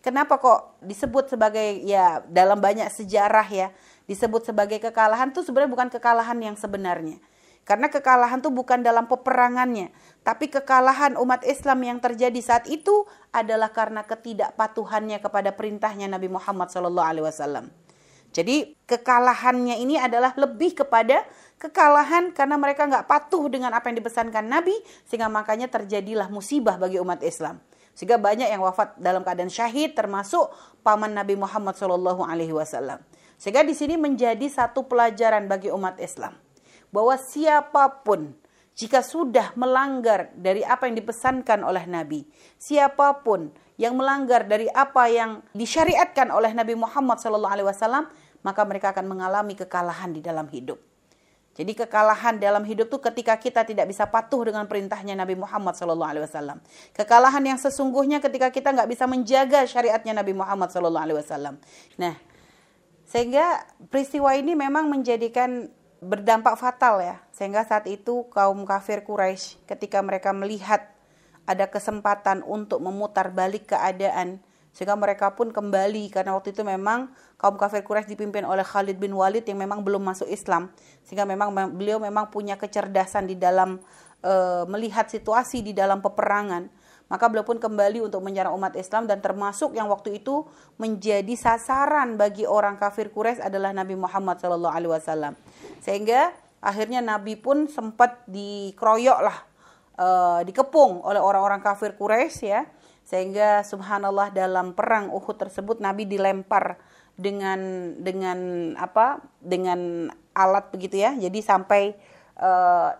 kenapa 0.00 0.40
kok 0.40 0.80
disebut 0.80 1.36
sebagai 1.36 1.84
ya 1.84 2.24
dalam 2.32 2.56
banyak 2.56 2.88
sejarah 2.88 3.46
ya 3.46 3.68
disebut 4.08 4.48
sebagai 4.48 4.80
kekalahan 4.80 5.28
itu 5.28 5.44
sebenarnya 5.44 5.70
bukan 5.70 5.88
kekalahan 5.92 6.38
yang 6.40 6.56
sebenarnya. 6.56 7.20
Karena 7.68 7.92
kekalahan 7.92 8.40
itu 8.40 8.48
bukan 8.48 8.80
dalam 8.80 9.12
peperangannya, 9.12 9.92
tapi 10.24 10.48
kekalahan 10.48 11.20
umat 11.20 11.44
Islam 11.44 11.84
yang 11.84 11.98
terjadi 12.00 12.40
saat 12.40 12.64
itu 12.64 13.04
adalah 13.28 13.76
karena 13.76 14.08
ketidakpatuhannya 14.08 15.20
kepada 15.20 15.52
perintahnya 15.52 16.08
Nabi 16.08 16.32
Muhammad 16.32 16.72
SAW. 16.72 17.68
Jadi 18.32 18.72
kekalahannya 18.88 19.84
ini 19.84 20.00
adalah 20.00 20.32
lebih 20.40 20.80
kepada 20.80 21.28
kekalahan 21.60 22.32
karena 22.32 22.56
mereka 22.56 22.88
nggak 22.88 23.04
patuh 23.04 23.44
dengan 23.52 23.76
apa 23.76 23.92
yang 23.92 24.00
dipesankan 24.00 24.48
Nabi 24.48 24.72
sehingga 25.04 25.28
makanya 25.28 25.68
terjadilah 25.68 26.32
musibah 26.32 26.80
bagi 26.80 26.96
umat 27.04 27.20
Islam. 27.20 27.60
Sehingga 27.92 28.16
banyak 28.16 28.48
yang 28.48 28.64
wafat 28.64 28.96
dalam 28.96 29.20
keadaan 29.20 29.52
syahid 29.52 29.92
termasuk 29.92 30.48
paman 30.80 31.12
Nabi 31.12 31.36
Muhammad 31.36 31.76
SAW. 31.76 33.04
Sehingga 33.36 33.60
di 33.60 33.76
sini 33.76 34.00
menjadi 34.00 34.48
satu 34.48 34.88
pelajaran 34.88 35.44
bagi 35.52 35.68
umat 35.68 36.00
Islam 36.00 36.47
bahwa 36.94 37.14
siapa 37.16 38.02
pun 38.04 38.32
jika 38.78 39.02
sudah 39.02 39.58
melanggar 39.58 40.30
dari 40.38 40.62
apa 40.62 40.86
yang 40.86 40.96
dipesankan 41.02 41.66
oleh 41.66 41.82
Nabi, 41.90 42.22
siapa 42.56 43.26
pun 43.26 43.50
yang 43.74 43.98
melanggar 43.98 44.46
dari 44.46 44.70
apa 44.70 45.10
yang 45.10 45.42
disyariatkan 45.50 46.30
oleh 46.30 46.54
Nabi 46.54 46.78
Muhammad 46.78 47.18
SAW, 47.18 48.06
maka 48.46 48.62
mereka 48.62 48.94
akan 48.94 49.06
mengalami 49.10 49.58
kekalahan 49.58 50.14
di 50.14 50.22
dalam 50.22 50.46
hidup. 50.46 50.78
Jadi 51.58 51.74
kekalahan 51.74 52.38
dalam 52.38 52.62
hidup 52.62 52.86
itu 52.86 53.02
ketika 53.02 53.34
kita 53.34 53.66
tidak 53.66 53.90
bisa 53.90 54.06
patuh 54.06 54.46
dengan 54.46 54.70
perintahnya 54.70 55.18
Nabi 55.18 55.34
Muhammad 55.34 55.74
SAW. 55.74 56.62
Kekalahan 56.94 57.42
yang 57.42 57.58
sesungguhnya 57.58 58.22
ketika 58.22 58.54
kita 58.54 58.70
nggak 58.70 58.86
bisa 58.86 59.10
menjaga 59.10 59.66
syariatnya 59.66 60.22
Nabi 60.22 60.38
Muhammad 60.38 60.70
SAW. 60.70 61.58
Nah, 61.98 62.14
sehingga 63.10 63.66
peristiwa 63.90 64.38
ini 64.38 64.54
memang 64.54 64.86
menjadikan 64.86 65.66
berdampak 65.98 66.54
fatal 66.58 67.02
ya. 67.02 67.16
Sehingga 67.34 67.66
saat 67.66 67.86
itu 67.90 68.26
kaum 68.30 68.62
kafir 68.66 69.02
Quraisy 69.02 69.62
ketika 69.66 70.02
mereka 70.02 70.30
melihat 70.34 70.86
ada 71.48 71.64
kesempatan 71.66 72.44
untuk 72.44 72.84
memutar 72.84 73.32
balik 73.32 73.72
keadaan 73.72 74.44
sehingga 74.72 74.94
mereka 74.94 75.34
pun 75.34 75.50
kembali. 75.50 76.12
Karena 76.12 76.38
waktu 76.38 76.54
itu 76.54 76.62
memang 76.62 77.10
kaum 77.34 77.58
kafir 77.58 77.82
Quraisy 77.82 78.14
dipimpin 78.14 78.46
oleh 78.46 78.62
Khalid 78.62 79.00
bin 79.02 79.10
Walid 79.10 79.42
yang 79.48 79.58
memang 79.58 79.82
belum 79.82 80.06
masuk 80.06 80.30
Islam. 80.30 80.70
Sehingga 81.02 81.26
memang 81.26 81.50
beliau 81.74 81.98
memang 81.98 82.30
punya 82.30 82.54
kecerdasan 82.54 83.26
di 83.26 83.34
dalam 83.34 83.82
e, 84.22 84.32
melihat 84.70 85.10
situasi 85.10 85.66
di 85.66 85.74
dalam 85.74 85.98
peperangan 85.98 86.70
maka 87.08 87.24
beliau 87.32 87.44
pun 87.44 87.56
kembali 87.56 88.04
untuk 88.04 88.20
menyerang 88.20 88.52
umat 88.52 88.76
Islam 88.76 89.08
dan 89.08 89.24
termasuk 89.24 89.72
yang 89.72 89.88
waktu 89.88 90.20
itu 90.20 90.44
menjadi 90.76 91.32
sasaran 91.34 92.20
bagi 92.20 92.44
orang 92.44 92.76
kafir 92.76 93.08
Quraisy 93.08 93.40
adalah 93.40 93.72
Nabi 93.72 93.96
Muhammad 93.96 94.36
Shallallahu 94.36 94.74
Alaihi 94.76 94.92
Wasallam. 94.92 95.32
Sehingga 95.80 96.36
akhirnya 96.60 97.00
Nabi 97.00 97.40
pun 97.40 97.64
sempat 97.64 98.28
dikeroyok 98.28 99.18
lah, 99.24 99.38
e, 99.96 100.08
dikepung 100.52 101.00
oleh 101.00 101.20
orang-orang 101.20 101.64
kafir 101.64 101.96
Quraisy 101.96 102.44
ya. 102.44 102.68
Sehingga 103.08 103.64
subhanallah 103.64 104.28
dalam 104.36 104.76
perang 104.76 105.08
Uhud 105.08 105.40
tersebut 105.40 105.80
Nabi 105.80 106.04
dilempar 106.04 106.76
dengan 107.16 107.56
dengan 108.04 108.38
apa? 108.76 109.24
dengan 109.40 110.12
alat 110.36 110.68
begitu 110.68 111.00
ya. 111.00 111.16
Jadi 111.16 111.40
sampai 111.40 111.96
e, 112.36 112.50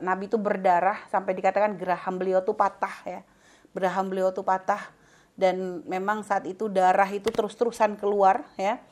Nabi 0.01 0.33
itu 0.33 0.41
berdarah 0.41 1.05
sampai 1.13 1.37
dikatakan 1.37 1.77
geraham 1.77 2.17
beliau 2.17 2.41
tuh 2.41 2.57
patah 2.57 2.97
ya 3.05 3.21
beraham 3.79 4.11
beliau 4.11 4.35
tuh 4.35 4.43
patah 4.43 4.91
dan 5.39 5.87
memang 5.87 6.27
saat 6.27 6.51
itu 6.51 6.67
darah 6.67 7.07
itu 7.07 7.31
terus-terusan 7.31 7.95
keluar 7.95 8.43
ya. 8.59 8.83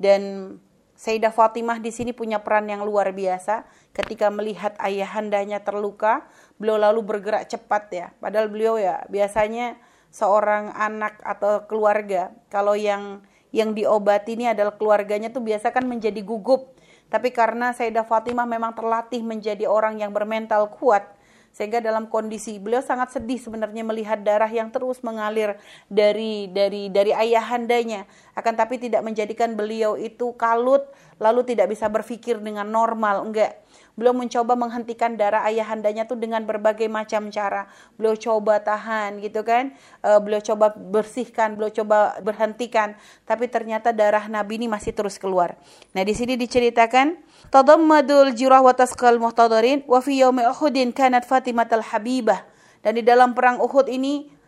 Dan 0.00 0.56
Sayyidah 0.96 1.32
Fatimah 1.32 1.80
di 1.80 1.92
sini 1.92 2.12
punya 2.16 2.40
peran 2.40 2.68
yang 2.68 2.84
luar 2.84 3.12
biasa 3.12 3.68
ketika 3.92 4.28
melihat 4.32 4.76
ayahandanya 4.80 5.60
terluka, 5.60 6.24
beliau 6.56 6.80
lalu 6.80 7.00
bergerak 7.04 7.48
cepat 7.48 7.84
ya. 7.92 8.06
Padahal 8.20 8.48
beliau 8.48 8.80
ya 8.80 9.04
biasanya 9.12 9.76
seorang 10.12 10.72
anak 10.76 11.20
atau 11.24 11.64
keluarga 11.64 12.32
kalau 12.52 12.76
yang 12.76 13.24
yang 13.50 13.74
diobati 13.74 14.38
ini 14.38 14.52
adalah 14.52 14.74
keluarganya 14.76 15.32
tuh 15.32 15.44
biasa 15.44 15.72
kan 15.72 15.84
menjadi 15.84 16.20
gugup. 16.24 16.76
Tapi 17.10 17.34
karena 17.34 17.74
Sayyidah 17.74 18.06
Fatimah 18.06 18.46
memang 18.46 18.76
terlatih 18.76 19.24
menjadi 19.26 19.66
orang 19.66 19.98
yang 19.98 20.14
bermental 20.14 20.70
kuat, 20.70 21.02
sehingga 21.50 21.82
dalam 21.82 22.06
kondisi 22.06 22.56
beliau 22.62 22.80
sangat 22.80 23.14
sedih 23.14 23.36
sebenarnya 23.36 23.82
melihat 23.82 24.22
darah 24.22 24.50
yang 24.50 24.70
terus 24.70 25.02
mengalir 25.02 25.58
dari 25.90 26.46
dari 26.50 26.88
dari 26.88 27.10
ayahandanya 27.10 28.06
akan 28.38 28.54
tapi 28.54 28.78
tidak 28.78 29.02
menjadikan 29.02 29.58
beliau 29.58 29.98
itu 29.98 30.32
kalut 30.38 30.86
lalu 31.20 31.44
tidak 31.44 31.68
bisa 31.70 31.86
berpikir 31.92 32.40
dengan 32.40 32.64
normal, 32.66 33.28
enggak. 33.28 33.60
Beliau 33.98 34.14
mencoba 34.14 34.54
menghentikan 34.54 35.18
darah 35.18 35.42
ayahandanya 35.46 36.06
tuh 36.06 36.18
dengan 36.18 36.42
berbagai 36.46 36.86
macam 36.86 37.28
cara. 37.28 37.66
Beliau 37.98 38.18
coba 38.18 38.62
tahan 38.62 39.18
gitu 39.22 39.42
kan. 39.42 39.74
Uh, 40.00 40.18
beliau 40.22 40.42
coba 40.42 40.72
bersihkan, 40.74 41.58
beliau 41.58 41.70
coba 41.70 42.18
berhentikan, 42.22 42.94
tapi 43.26 43.50
ternyata 43.50 43.90
darah 43.90 44.26
Nabi 44.30 44.62
ini 44.62 44.66
masih 44.70 44.94
terus 44.94 45.18
keluar. 45.18 45.58
Nah, 45.92 46.02
di 46.06 46.14
sini 46.14 46.38
diceritakan 46.38 47.18
tadammadul 47.50 48.32
jirah 48.36 48.62
wa 48.62 48.72
tasqal 48.72 49.18
muhtadarin 49.18 49.82
wa 49.84 49.98
fi 49.98 50.22
yaumi 50.22 50.46
Uhudin 50.46 50.94
kanat 50.94 51.26
Fatimah 51.26 51.66
al-Habibah. 51.66 52.46
Dan 52.80 52.96
di 52.96 53.04
dalam 53.04 53.36
perang 53.36 53.60
Uhud 53.60 53.92
ini 53.92 54.40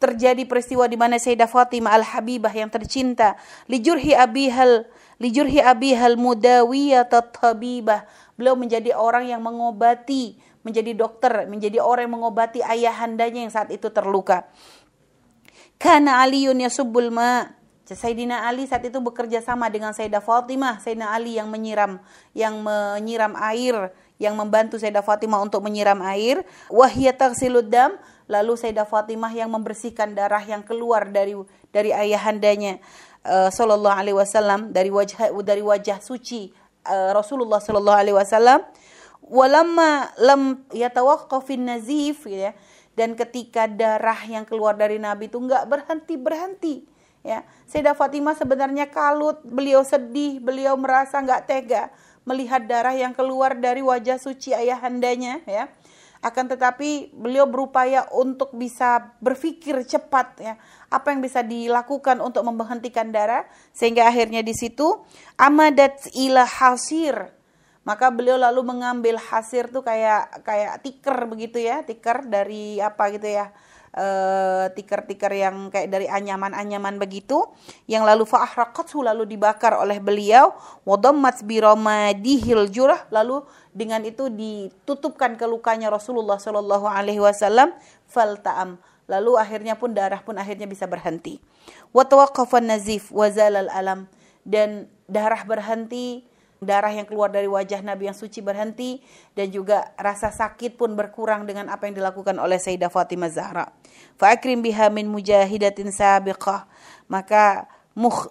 terjadi 0.00 0.48
peristiwa 0.48 0.88
di 0.88 0.96
mana 0.96 1.20
Sayyidah 1.20 1.46
Fatimah 1.46 1.92
al-Habibah 1.92 2.50
yang 2.56 2.72
tercinta 2.72 3.36
lijurhi 3.68 4.16
abihal 4.16 4.88
lijurhi 5.20 5.60
abihal 5.60 6.16
mudawiyat 6.16 7.12
tabibah 7.36 8.08
Beliau 8.40 8.56
menjadi 8.56 8.96
orang 8.96 9.28
yang 9.28 9.44
mengobati, 9.44 10.40
menjadi 10.64 10.96
dokter, 10.96 11.44
menjadi 11.44 11.84
orang 11.84 12.08
yang 12.08 12.16
mengobati 12.16 12.64
ayahandanya 12.64 13.44
yang 13.44 13.52
saat 13.52 13.68
itu 13.68 13.92
terluka. 13.92 14.48
Karena 15.76 16.24
Aliun 16.24 16.56
yasubbul 16.64 17.12
ma. 17.12 17.60
Sayyidina 17.90 18.46
Ali 18.46 18.70
saat 18.70 18.86
itu 18.86 19.02
bekerja 19.02 19.42
sama 19.42 19.66
dengan 19.66 19.90
Sayyidah 19.90 20.22
Fatimah, 20.22 20.78
Sayyidina 20.78 21.10
Ali 21.10 21.34
yang 21.34 21.50
menyiram 21.50 21.98
yang 22.38 22.62
menyiram 22.62 23.34
air, 23.34 23.90
yang 24.22 24.38
membantu 24.38 24.78
Sayyidah 24.78 25.02
Fatimah 25.02 25.42
untuk 25.42 25.58
menyiram 25.66 25.98
air, 26.06 26.46
wahya 26.70 27.10
dam, 27.66 27.98
lalu 28.30 28.54
Sayyidah 28.54 28.86
Fatimah 28.86 29.34
yang 29.34 29.50
membersihkan 29.50 30.14
darah 30.14 30.38
yang 30.46 30.62
keluar 30.62 31.10
dari 31.10 31.34
dari 31.74 31.90
ayahandanya. 31.90 32.78
Uh, 33.20 33.52
sallallahu 33.52 33.92
alaihi 33.92 34.16
wasallam 34.16 34.72
dari 34.72 34.88
wajah 34.88 35.28
dari 35.44 35.60
wajah 35.60 36.00
suci 36.00 36.56
uh, 36.86 37.10
Rasulullah 37.16 37.58
Shallallahu 37.58 37.98
Alaihi 37.98 38.16
Wasallam 38.16 38.60
walamma 39.24 40.12
lam 40.20 40.64
yatawaqqafin 40.72 41.66
nazif 41.66 42.24
ya. 42.28 42.52
Dan 42.94 43.16
ketika 43.16 43.64
darah 43.70 44.18
yang 44.28 44.44
keluar 44.44 44.76
dari 44.76 45.00
Nabi 45.00 45.30
itu 45.30 45.40
nggak 45.40 45.64
berhenti 45.70 46.14
berhenti 46.20 46.74
ya. 47.24 47.46
Sayyidah 47.70 47.96
Fatimah 47.96 48.36
sebenarnya 48.36 48.90
kalut 48.90 49.40
beliau 49.46 49.80
sedih 49.86 50.42
beliau 50.42 50.76
merasa 50.76 51.22
nggak 51.22 51.42
tega 51.48 51.88
melihat 52.28 52.60
darah 52.68 52.92
yang 52.92 53.16
keluar 53.16 53.56
dari 53.56 53.80
wajah 53.80 54.20
suci 54.20 54.52
ayahandanya 54.52 55.40
ya 55.48 55.72
akan 56.20 56.52
tetapi 56.52 57.16
beliau 57.16 57.48
berupaya 57.48 58.04
untuk 58.12 58.52
bisa 58.52 59.16
berpikir 59.24 59.80
cepat 59.88 60.36
ya 60.36 60.54
apa 60.92 61.16
yang 61.16 61.24
bisa 61.24 61.40
dilakukan 61.40 62.20
untuk 62.20 62.44
menghentikan 62.44 63.08
darah 63.08 63.48
sehingga 63.72 64.04
akhirnya 64.04 64.44
di 64.44 64.52
situ 64.52 65.00
amadat 65.40 66.12
ila 66.12 66.44
hasir. 66.44 67.32
Maka 67.80 68.12
beliau 68.12 68.36
lalu 68.36 68.60
mengambil 68.60 69.16
hasir 69.16 69.72
tuh 69.72 69.80
kayak 69.80 70.44
kayak 70.44 70.84
tiker 70.84 71.24
begitu 71.24 71.64
ya 71.64 71.80
tiker 71.80 72.28
dari 72.28 72.76
apa 72.76 73.08
gitu 73.16 73.24
ya 73.24 73.48
uh, 73.96 74.70
tikar-tikar 74.70 75.32
yang 75.34 75.72
kayak 75.72 75.88
dari 75.90 76.06
anyaman-anyaman 76.06 77.00
begitu 77.00 77.50
yang 77.90 78.06
lalu 78.06 78.26
fa'ahraqathu 78.26 79.02
lalu 79.02 79.26
dibakar 79.26 79.74
oleh 79.78 79.98
beliau 79.98 80.54
wadammat 80.86 81.42
biramadihil 81.42 82.70
jurah 82.70 83.06
lalu 83.10 83.42
dengan 83.70 84.02
itu 84.02 84.26
ditutupkan 84.30 85.38
ke 85.38 85.46
lukanya 85.46 85.90
Rasulullah 85.90 86.42
Shallallahu 86.42 86.90
alaihi 86.90 87.22
wasallam 87.22 87.70
falta'am 88.10 88.82
lalu 89.06 89.38
akhirnya 89.38 89.78
pun 89.78 89.94
darah 89.94 90.22
pun 90.22 90.38
akhirnya 90.38 90.66
bisa 90.66 90.86
berhenti 90.90 91.38
wa 91.94 92.06
nazif 92.62 93.10
wa 93.14 93.26
alam 93.26 94.06
dan 94.46 94.90
darah 95.06 95.42
berhenti 95.46 96.26
darah 96.60 96.92
yang 96.92 97.08
keluar 97.08 97.32
dari 97.32 97.48
wajah 97.48 97.80
Nabi 97.80 98.12
yang 98.12 98.16
suci 98.16 98.44
berhenti 98.44 99.00
dan 99.32 99.48
juga 99.48 99.96
rasa 99.96 100.28
sakit 100.28 100.76
pun 100.76 100.92
berkurang 100.92 101.48
dengan 101.48 101.72
apa 101.72 101.88
yang 101.88 101.96
dilakukan 101.96 102.36
oleh 102.36 102.60
Sayyidah 102.60 102.92
Fatimah 102.92 103.32
Zahra. 103.32 103.72
Fa'akrim 104.20 104.60
biha 104.60 104.92
min 104.92 105.08
mujahidatin 105.08 105.88
sabiqah. 105.88 106.68
Maka 107.08 107.64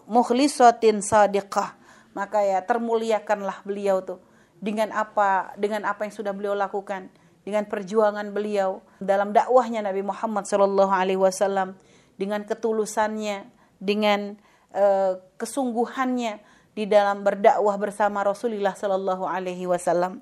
mukhlisatin 0.05 1.01
sadiqah. 1.01 1.73
Maka 2.13 2.45
ya 2.45 2.61
termuliakanlah 2.61 3.65
beliau 3.65 4.05
tuh 4.05 4.21
dengan 4.59 4.91
apa 4.91 5.55
dengan 5.55 5.87
apa 5.87 6.03
yang 6.03 6.13
sudah 6.13 6.35
beliau 6.35 6.55
lakukan 6.55 7.07
dengan 7.47 7.65
perjuangan 7.65 8.29
beliau 8.35 8.83
dalam 8.99 9.31
dakwahnya 9.31 9.81
Nabi 9.81 10.03
Muhammad 10.03 10.45
Shallallahu 10.45 10.91
Alaihi 10.91 11.19
Wasallam 11.19 11.79
dengan 12.19 12.43
ketulusannya 12.43 13.47
dengan 13.79 14.35
uh, 14.75 15.17
kesungguhannya 15.39 16.43
di 16.75 16.83
dalam 16.85 17.23
berdakwah 17.23 17.75
bersama 17.79 18.21
Rasulullah 18.23 18.75
Sallallahu 18.75 19.25
Alaihi 19.25 19.65
Wasallam. 19.65 20.21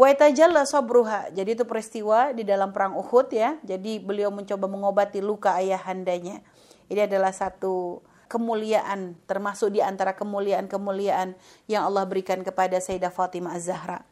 Wa 0.00 0.16
sabruha. 0.64 1.28
Jadi 1.36 1.60
itu 1.60 1.64
peristiwa 1.68 2.32
di 2.32 2.40
dalam 2.40 2.72
perang 2.72 2.96
Uhud 2.96 3.28
ya. 3.36 3.60
Jadi 3.60 4.00
beliau 4.00 4.32
mencoba 4.32 4.64
mengobati 4.64 5.20
luka 5.20 5.52
ayahandanya. 5.60 6.40
Ini 6.88 7.04
adalah 7.04 7.36
satu 7.36 8.00
kemuliaan 8.30 9.18
termasuk 9.26 9.74
di 9.74 9.82
antara 9.82 10.14
kemuliaan-kemuliaan 10.14 11.34
yang 11.66 11.82
Allah 11.90 12.06
berikan 12.06 12.46
kepada 12.46 12.78
Sayyidah 12.78 13.10
Fatimah 13.10 13.58
Az-Zahra. 13.58 14.06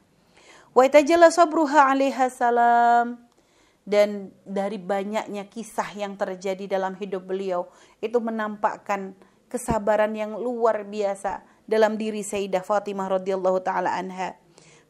Wa 0.74 0.90
sabruha 1.30 1.94
alaiha 1.94 2.26
salam. 2.26 3.22
Dan 3.88 4.36
dari 4.44 4.76
banyaknya 4.76 5.48
kisah 5.48 5.88
yang 5.96 6.12
terjadi 6.18 6.68
dalam 6.68 6.92
hidup 7.00 7.24
beliau 7.24 7.72
itu 8.04 8.20
menampakkan 8.20 9.16
kesabaran 9.48 10.12
yang 10.12 10.36
luar 10.36 10.84
biasa 10.84 11.40
dalam 11.64 11.96
diri 11.96 12.20
Sayyidah 12.20 12.60
Fatimah 12.60 13.16
radhiyallahu 13.16 13.64
taala 13.64 13.96
anha. 13.96 14.36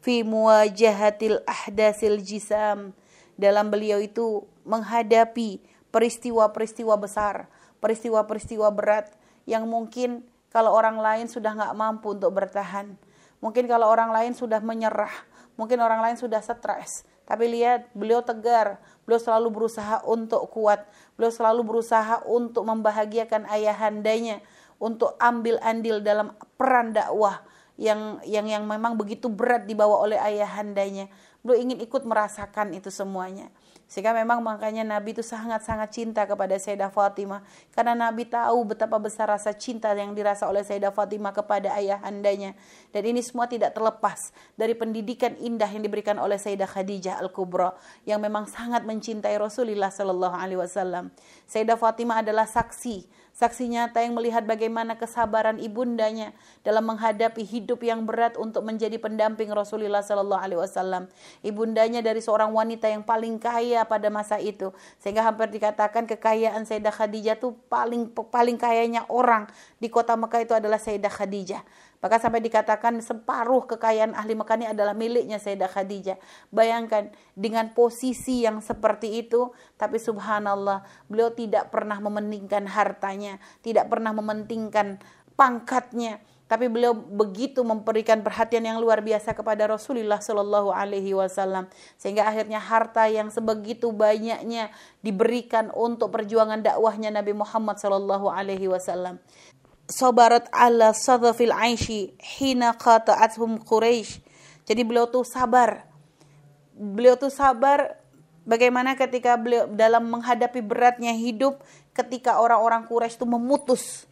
Fi 0.03 0.27
muwajahatil 0.27 1.47
ahdasil 1.47 2.19
jisam. 2.27 2.91
Dalam 3.39 3.71
beliau 3.71 4.03
itu 4.03 4.51
menghadapi 4.67 5.63
peristiwa-peristiwa 5.95 6.99
besar, 6.99 7.47
peristiwa-peristiwa 7.79 8.67
berat 8.75 9.15
yang 9.49 9.65
mungkin 9.65 10.29
kalau 10.53 10.77
orang 10.77 11.01
lain 11.01 11.25
sudah 11.25 11.57
nggak 11.57 11.73
mampu 11.73 12.13
untuk 12.13 12.37
bertahan. 12.37 12.93
Mungkin 13.41 13.65
kalau 13.65 13.89
orang 13.89 14.13
lain 14.13 14.37
sudah 14.37 14.61
menyerah, 14.61 15.13
mungkin 15.57 15.81
orang 15.81 16.05
lain 16.05 16.21
sudah 16.21 16.45
stres. 16.45 17.09
Tapi 17.25 17.45
lihat, 17.49 17.93
beliau 17.93 18.25
tegar, 18.25 18.81
beliau 19.05 19.21
selalu 19.21 19.49
berusaha 19.53 20.01
untuk 20.05 20.49
kuat, 20.53 20.85
beliau 21.17 21.33
selalu 21.33 21.61
berusaha 21.65 22.25
untuk 22.25 22.65
membahagiakan 22.65 23.49
ayahandanya, 23.49 24.41
untuk 24.81 25.17
ambil 25.21 25.61
andil 25.61 26.01
dalam 26.01 26.33
peran 26.57 26.93
dakwah 26.93 27.45
yang 27.79 28.19
yang 28.27 28.49
yang 28.51 28.65
memang 28.67 28.99
begitu 28.99 29.31
berat 29.31 29.65
dibawa 29.69 30.03
oleh 30.03 30.19
ayahandanya. 30.19 31.07
Beliau 31.45 31.63
ingin 31.63 31.79
ikut 31.79 32.03
merasakan 32.03 32.75
itu 32.75 32.91
semuanya. 32.91 33.53
Sehingga 33.89 34.13
memang 34.13 34.45
makanya 34.45 34.85
Nabi 34.85 35.17
itu 35.17 35.25
sangat-sangat 35.25 35.89
cinta 35.89 36.29
kepada 36.29 36.53
Sayyidah 36.61 36.93
Fatimah. 36.93 37.41
Karena 37.73 37.97
Nabi 37.97 38.29
tahu 38.29 38.69
betapa 38.69 39.01
besar 39.01 39.33
rasa 39.33 39.57
cinta 39.57 39.97
yang 39.97 40.13
dirasa 40.13 40.45
oleh 40.45 40.61
Sayyidah 40.61 40.93
Fatimah 40.93 41.33
kepada 41.33 41.73
ayahandanya. 41.73 42.53
Dan 42.93 43.03
ini 43.09 43.25
semua 43.25 43.49
tidak 43.49 43.73
terlepas 43.73 44.37
dari 44.61 44.77
pendidikan 44.77 45.33
indah 45.41 45.73
yang 45.73 45.81
diberikan 45.81 46.21
oleh 46.21 46.37
Sayyidah 46.37 46.69
Khadijah 46.69 47.17
Al-Kubra. 47.25 47.73
Yang 48.05 48.21
memang 48.29 48.45
sangat 48.45 48.85
mencintai 48.85 49.41
Rasulullah 49.41 49.89
Sallallahu 49.89 50.37
Alaihi 50.37 50.61
Wasallam. 50.61 51.09
Sayyidah 51.49 51.81
Fatimah 51.81 52.21
adalah 52.21 52.45
saksi 52.45 53.18
Saksi 53.39 53.71
nyata 53.71 54.03
yang 54.03 54.19
melihat 54.19 54.43
bagaimana 54.43 54.99
kesabaran 54.99 55.63
ibundanya 55.63 56.35
dalam 56.67 56.83
menghadapi 56.91 57.47
hidup 57.47 57.87
yang 57.87 58.03
berat 58.03 58.35
untuk 58.35 58.67
menjadi 58.67 58.99
pendamping 58.99 59.55
Rasulullah 59.55 60.03
Sallallahu 60.03 60.43
Alaihi 60.43 60.59
Wasallam. 60.59 61.07
Ibundanya 61.47 62.03
dari 62.03 62.19
seorang 62.19 62.51
wanita 62.51 62.91
yang 62.91 63.07
paling 63.07 63.39
kaya 63.39 63.87
pada 63.87 64.11
masa 64.11 64.43
itu, 64.43 64.75
sehingga 64.99 65.23
hampir 65.23 65.55
dikatakan 65.55 66.11
kekayaan 66.11 66.67
Sayyidah 66.67 66.91
Khadijah 66.91 67.39
itu 67.39 67.55
paling 67.71 68.11
paling 68.11 68.59
kayanya 68.59 69.07
orang 69.07 69.47
di 69.79 69.87
kota 69.87 70.19
Mekah 70.19 70.43
itu 70.43 70.59
adalah 70.59 70.83
Sayyidah 70.83 71.15
Khadijah. 71.15 71.63
Bahkan 71.99 72.21
sampai 72.23 72.39
dikatakan 72.43 73.03
separuh 73.03 73.67
kekayaan 73.67 74.15
ahli 74.15 74.39
Mekah 74.39 74.57
ini 74.63 74.67
adalah 74.71 74.95
miliknya 74.95 75.43
Sayyidah 75.43 75.71
Khadijah. 75.71 76.19
Bayangkan 76.55 77.11
dengan 77.35 77.75
posisi 77.75 78.47
yang 78.47 78.63
seperti 78.63 79.27
itu, 79.27 79.51
tapi 79.75 79.99
subhanallah, 79.99 80.87
beliau 81.11 81.35
tidak 81.35 81.75
pernah 81.75 81.99
mementingkan 81.99 82.71
hartanya, 82.71 83.43
tidak 83.67 83.91
pernah 83.91 84.15
mementingkan 84.15 85.03
pangkatnya, 85.35 86.23
tapi 86.49 86.67
beliau 86.73 86.97
begitu 86.97 87.61
memberikan 87.61 88.25
perhatian 88.25 88.65
yang 88.65 88.81
luar 88.81 89.05
biasa 89.05 89.37
kepada 89.37 89.69
Rasulullah 89.69 90.17
Shallallahu 90.17 90.73
Alaihi 90.73 91.13
Wasallam 91.13 91.69
sehingga 92.01 92.25
akhirnya 92.25 92.57
harta 92.57 93.05
yang 93.05 93.29
sebegitu 93.29 93.93
banyaknya 93.93 94.73
diberikan 95.05 95.69
untuk 95.77 96.09
perjuangan 96.09 96.65
dakwahnya 96.65 97.13
Nabi 97.13 97.37
Muhammad 97.37 97.77
Shallallahu 97.77 98.33
Alaihi 98.33 98.65
Wasallam 98.65 99.21
sabarat 99.89 100.47
ala 100.53 100.93
sadafil 100.93 101.51
aishi 101.51 102.13
hina 102.21 102.77
qata'athum 102.77 103.65
Quraisy. 103.65 104.21
Jadi 104.69 104.85
beliau 104.85 105.09
tuh 105.09 105.25
sabar. 105.25 105.89
Beliau 106.77 107.17
tuh 107.17 107.33
sabar 107.33 107.97
bagaimana 108.45 108.95
ketika 108.95 109.35
beliau 109.41 109.67
dalam 109.73 110.07
menghadapi 110.07 110.61
beratnya 110.61 111.17
hidup 111.17 111.59
ketika 111.97 112.39
orang-orang 112.39 112.85
Quraisy 112.87 113.19
itu 113.19 113.27
memutus 113.27 114.07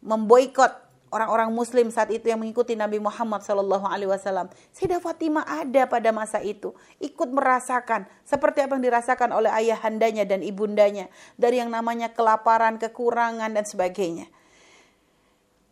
memboikot 0.00 0.72
orang-orang 1.10 1.50
muslim 1.52 1.90
saat 1.90 2.08
itu 2.14 2.30
yang 2.30 2.40
mengikuti 2.40 2.78
Nabi 2.78 3.02
Muhammad 3.02 3.42
Shallallahu 3.42 3.84
alaihi 3.84 4.10
wasallam. 4.10 4.48
Sayyidah 4.72 5.02
Fatimah 5.02 5.44
ada 5.44 5.84
pada 5.90 6.10
masa 6.14 6.38
itu, 6.40 6.72
ikut 7.02 7.28
merasakan 7.34 8.06
seperti 8.22 8.64
apa 8.64 8.78
yang 8.78 8.84
dirasakan 8.86 9.30
oleh 9.34 9.50
ayahandanya 9.50 10.24
dan 10.24 10.40
ibundanya 10.40 11.10
dari 11.36 11.58
yang 11.60 11.68
namanya 11.68 12.14
kelaparan, 12.14 12.78
kekurangan 12.78 13.50
dan 13.52 13.66
sebagainya. 13.66 14.30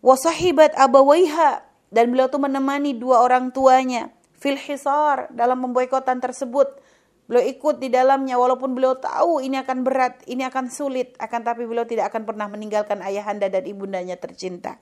Wasahibat 0.09 0.73
abawaiha. 0.73 1.69
Dan 1.93 2.13
beliau 2.13 2.33
tuh 2.33 2.41
menemani 2.41 2.97
dua 2.97 3.21
orang 3.25 3.53
tuanya 3.53 4.13
fil 4.37 4.57
hisar 4.57 5.29
dalam 5.33 5.61
pemboikotan 5.61 6.21
tersebut. 6.21 6.81
Beliau 7.29 7.45
ikut 7.45 7.77
di 7.77 7.93
dalamnya 7.93 8.41
walaupun 8.41 8.73
beliau 8.73 8.97
tahu 8.97 9.45
ini 9.45 9.61
akan 9.61 9.85
berat, 9.85 10.25
ini 10.25 10.49
akan 10.49 10.73
sulit, 10.73 11.13
akan 11.21 11.41
tapi 11.45 11.69
beliau 11.69 11.85
tidak 11.85 12.09
akan 12.13 12.25
pernah 12.25 12.49
meninggalkan 12.49 13.05
ayahanda 13.05 13.53
dan 13.53 13.69
ibundanya 13.69 14.17
tercinta. 14.17 14.81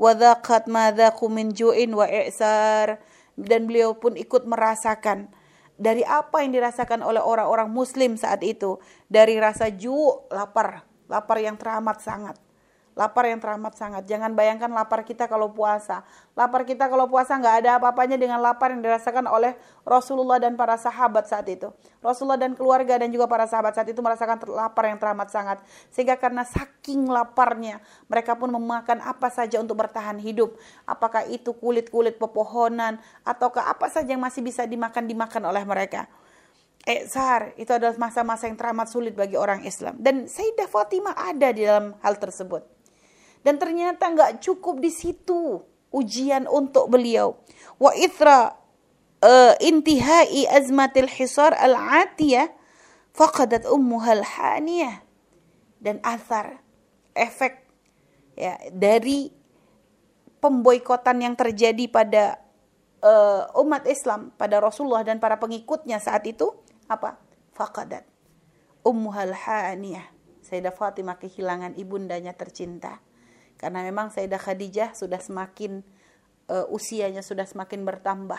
Wadhaqat 0.00 0.64
madzaku 0.64 1.28
min 1.28 1.52
ju'in 1.52 1.92
wa 1.92 2.08
i'sar. 2.08 3.04
Dan 3.36 3.68
beliau 3.68 4.00
pun 4.00 4.16
ikut 4.16 4.48
merasakan. 4.48 5.28
Dari 5.78 6.02
apa 6.08 6.40
yang 6.40 6.56
dirasakan 6.56 7.04
oleh 7.04 7.20
orang-orang 7.20 7.68
muslim 7.68 8.16
saat 8.16 8.40
itu? 8.40 8.80
Dari 9.12 9.36
rasa 9.36 9.68
ju 9.68 10.24
lapar. 10.32 10.88
Lapar 11.08 11.36
yang 11.36 11.56
teramat 11.60 12.00
sangat 12.00 12.47
lapar 12.98 13.30
yang 13.30 13.38
teramat 13.38 13.78
sangat. 13.78 14.02
Jangan 14.10 14.34
bayangkan 14.34 14.66
lapar 14.74 15.06
kita 15.06 15.30
kalau 15.30 15.54
puasa. 15.54 16.02
Lapar 16.34 16.66
kita 16.66 16.90
kalau 16.90 17.06
puasa 17.06 17.38
nggak 17.38 17.56
ada 17.62 17.70
apa-apanya 17.78 18.18
dengan 18.18 18.42
lapar 18.42 18.74
yang 18.74 18.82
dirasakan 18.82 19.30
oleh 19.30 19.54
Rasulullah 19.86 20.42
dan 20.42 20.58
para 20.58 20.74
sahabat 20.74 21.30
saat 21.30 21.46
itu. 21.46 21.70
Rasulullah 22.02 22.42
dan 22.42 22.58
keluarga 22.58 22.98
dan 22.98 23.14
juga 23.14 23.30
para 23.30 23.46
sahabat 23.46 23.78
saat 23.78 23.86
itu 23.86 24.02
merasakan 24.02 24.42
lapar 24.50 24.90
yang 24.90 24.98
teramat 24.98 25.30
sangat. 25.30 25.62
Sehingga 25.94 26.18
karena 26.18 26.42
saking 26.42 27.06
laparnya, 27.06 27.78
mereka 28.10 28.34
pun 28.34 28.50
memakan 28.50 28.98
apa 28.98 29.30
saja 29.30 29.62
untuk 29.62 29.78
bertahan 29.78 30.18
hidup. 30.18 30.58
Apakah 30.82 31.22
itu 31.30 31.54
kulit-kulit 31.54 32.18
pepohonan, 32.18 32.98
ataukah 33.22 33.70
apa 33.70 33.86
saja 33.86 34.10
yang 34.10 34.22
masih 34.26 34.42
bisa 34.42 34.66
dimakan-dimakan 34.66 35.46
oleh 35.46 35.62
mereka. 35.62 36.10
Eksar 36.88 37.52
itu 37.60 37.68
adalah 37.68 37.92
masa-masa 38.00 38.48
yang 38.48 38.56
teramat 38.56 38.88
sulit 38.88 39.12
bagi 39.12 39.36
orang 39.36 39.60
Islam. 39.66 40.00
Dan 40.00 40.24
Sayyidah 40.24 40.72
Fatimah 40.72 41.12
ada 41.14 41.52
di 41.52 41.68
dalam 41.68 41.92
hal 42.00 42.16
tersebut. 42.16 42.77
Dan 43.48 43.56
ternyata 43.56 44.12
nggak 44.12 44.44
cukup 44.44 44.76
di 44.76 44.92
situ 44.92 45.64
ujian 45.88 46.44
untuk 46.44 46.92
beliau. 46.92 47.40
Wa 47.80 47.96
ithra 47.96 48.52
uh, 49.24 49.56
intihai 49.64 50.44
azmatil 50.44 51.08
hisar 51.08 51.56
al-atiyah 51.56 52.52
faqadat 53.16 53.64
ummuha 53.64 54.20
al-haniyah. 54.20 55.00
Dan 55.80 55.96
athar 56.04 56.60
efek 57.16 57.64
ya 58.36 58.60
dari 58.68 59.32
pemboikotan 60.44 61.24
yang 61.24 61.32
terjadi 61.32 61.88
pada 61.88 62.44
uh, 63.00 63.48
umat 63.64 63.88
Islam 63.88 64.28
pada 64.36 64.60
Rasulullah 64.60 65.08
dan 65.08 65.16
para 65.24 65.40
pengikutnya 65.40 66.04
saat 66.04 66.28
itu 66.28 66.52
apa? 66.84 67.16
Faqadat 67.56 68.04
ummuhal 68.84 69.32
haniyah. 69.32 70.04
Sayyidah 70.44 70.76
Fatimah 70.76 71.16
kehilangan 71.16 71.80
ibundanya 71.80 72.36
tercinta 72.36 73.07
karena 73.58 73.82
memang 73.82 74.14
Sayyidah 74.14 74.38
Khadijah 74.38 74.90
sudah 74.94 75.18
semakin 75.18 75.82
uh, 76.46 76.66
usianya 76.70 77.26
sudah 77.26 77.44
semakin 77.44 77.82
bertambah. 77.82 78.38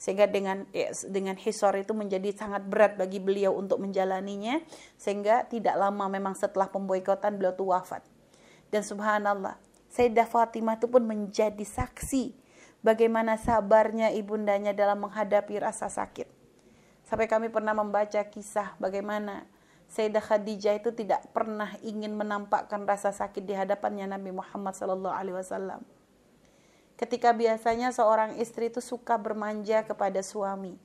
Sehingga 0.00 0.24
dengan 0.24 0.64
ya, 0.72 0.88
dengan 1.12 1.36
hisor 1.36 1.76
itu 1.76 1.92
menjadi 1.92 2.32
sangat 2.32 2.64
berat 2.64 2.96
bagi 2.96 3.20
beliau 3.20 3.52
untuk 3.58 3.82
menjalaninya. 3.82 4.62
Sehingga 4.96 5.44
tidak 5.50 5.76
lama 5.76 6.08
memang 6.08 6.38
setelah 6.38 6.70
pemboikotan 6.70 7.36
beliau 7.36 7.52
tuh 7.52 7.74
wafat. 7.74 8.00
Dan 8.70 8.86
subhanallah 8.86 9.58
Sayyidah 9.90 10.30
Fatimah 10.30 10.78
itu 10.78 10.86
pun 10.86 11.02
menjadi 11.02 11.66
saksi 11.66 12.30
bagaimana 12.80 13.34
sabarnya 13.36 14.14
ibundanya 14.14 14.70
dalam 14.70 15.02
menghadapi 15.02 15.58
rasa 15.58 15.90
sakit. 15.90 16.30
Sampai 17.02 17.26
kami 17.26 17.50
pernah 17.50 17.74
membaca 17.74 18.22
kisah 18.22 18.78
bagaimana 18.78 19.42
Sayyidah 19.90 20.22
Khadijah 20.22 20.78
itu 20.78 20.94
tidak 20.94 21.26
pernah 21.34 21.74
ingin 21.82 22.14
menampakkan 22.14 22.86
rasa 22.86 23.10
sakit 23.10 23.42
di 23.42 23.58
hadapannya 23.58 24.06
Nabi 24.06 24.30
Muhammad 24.30 24.78
Sallallahu 24.78 25.10
Alaihi 25.10 25.34
Wasallam. 25.34 25.82
Ketika 26.94 27.34
biasanya 27.34 27.90
seorang 27.90 28.38
istri 28.38 28.70
itu 28.70 28.78
suka 28.78 29.18
bermanja 29.18 29.82
kepada 29.82 30.22
suami. 30.22 30.78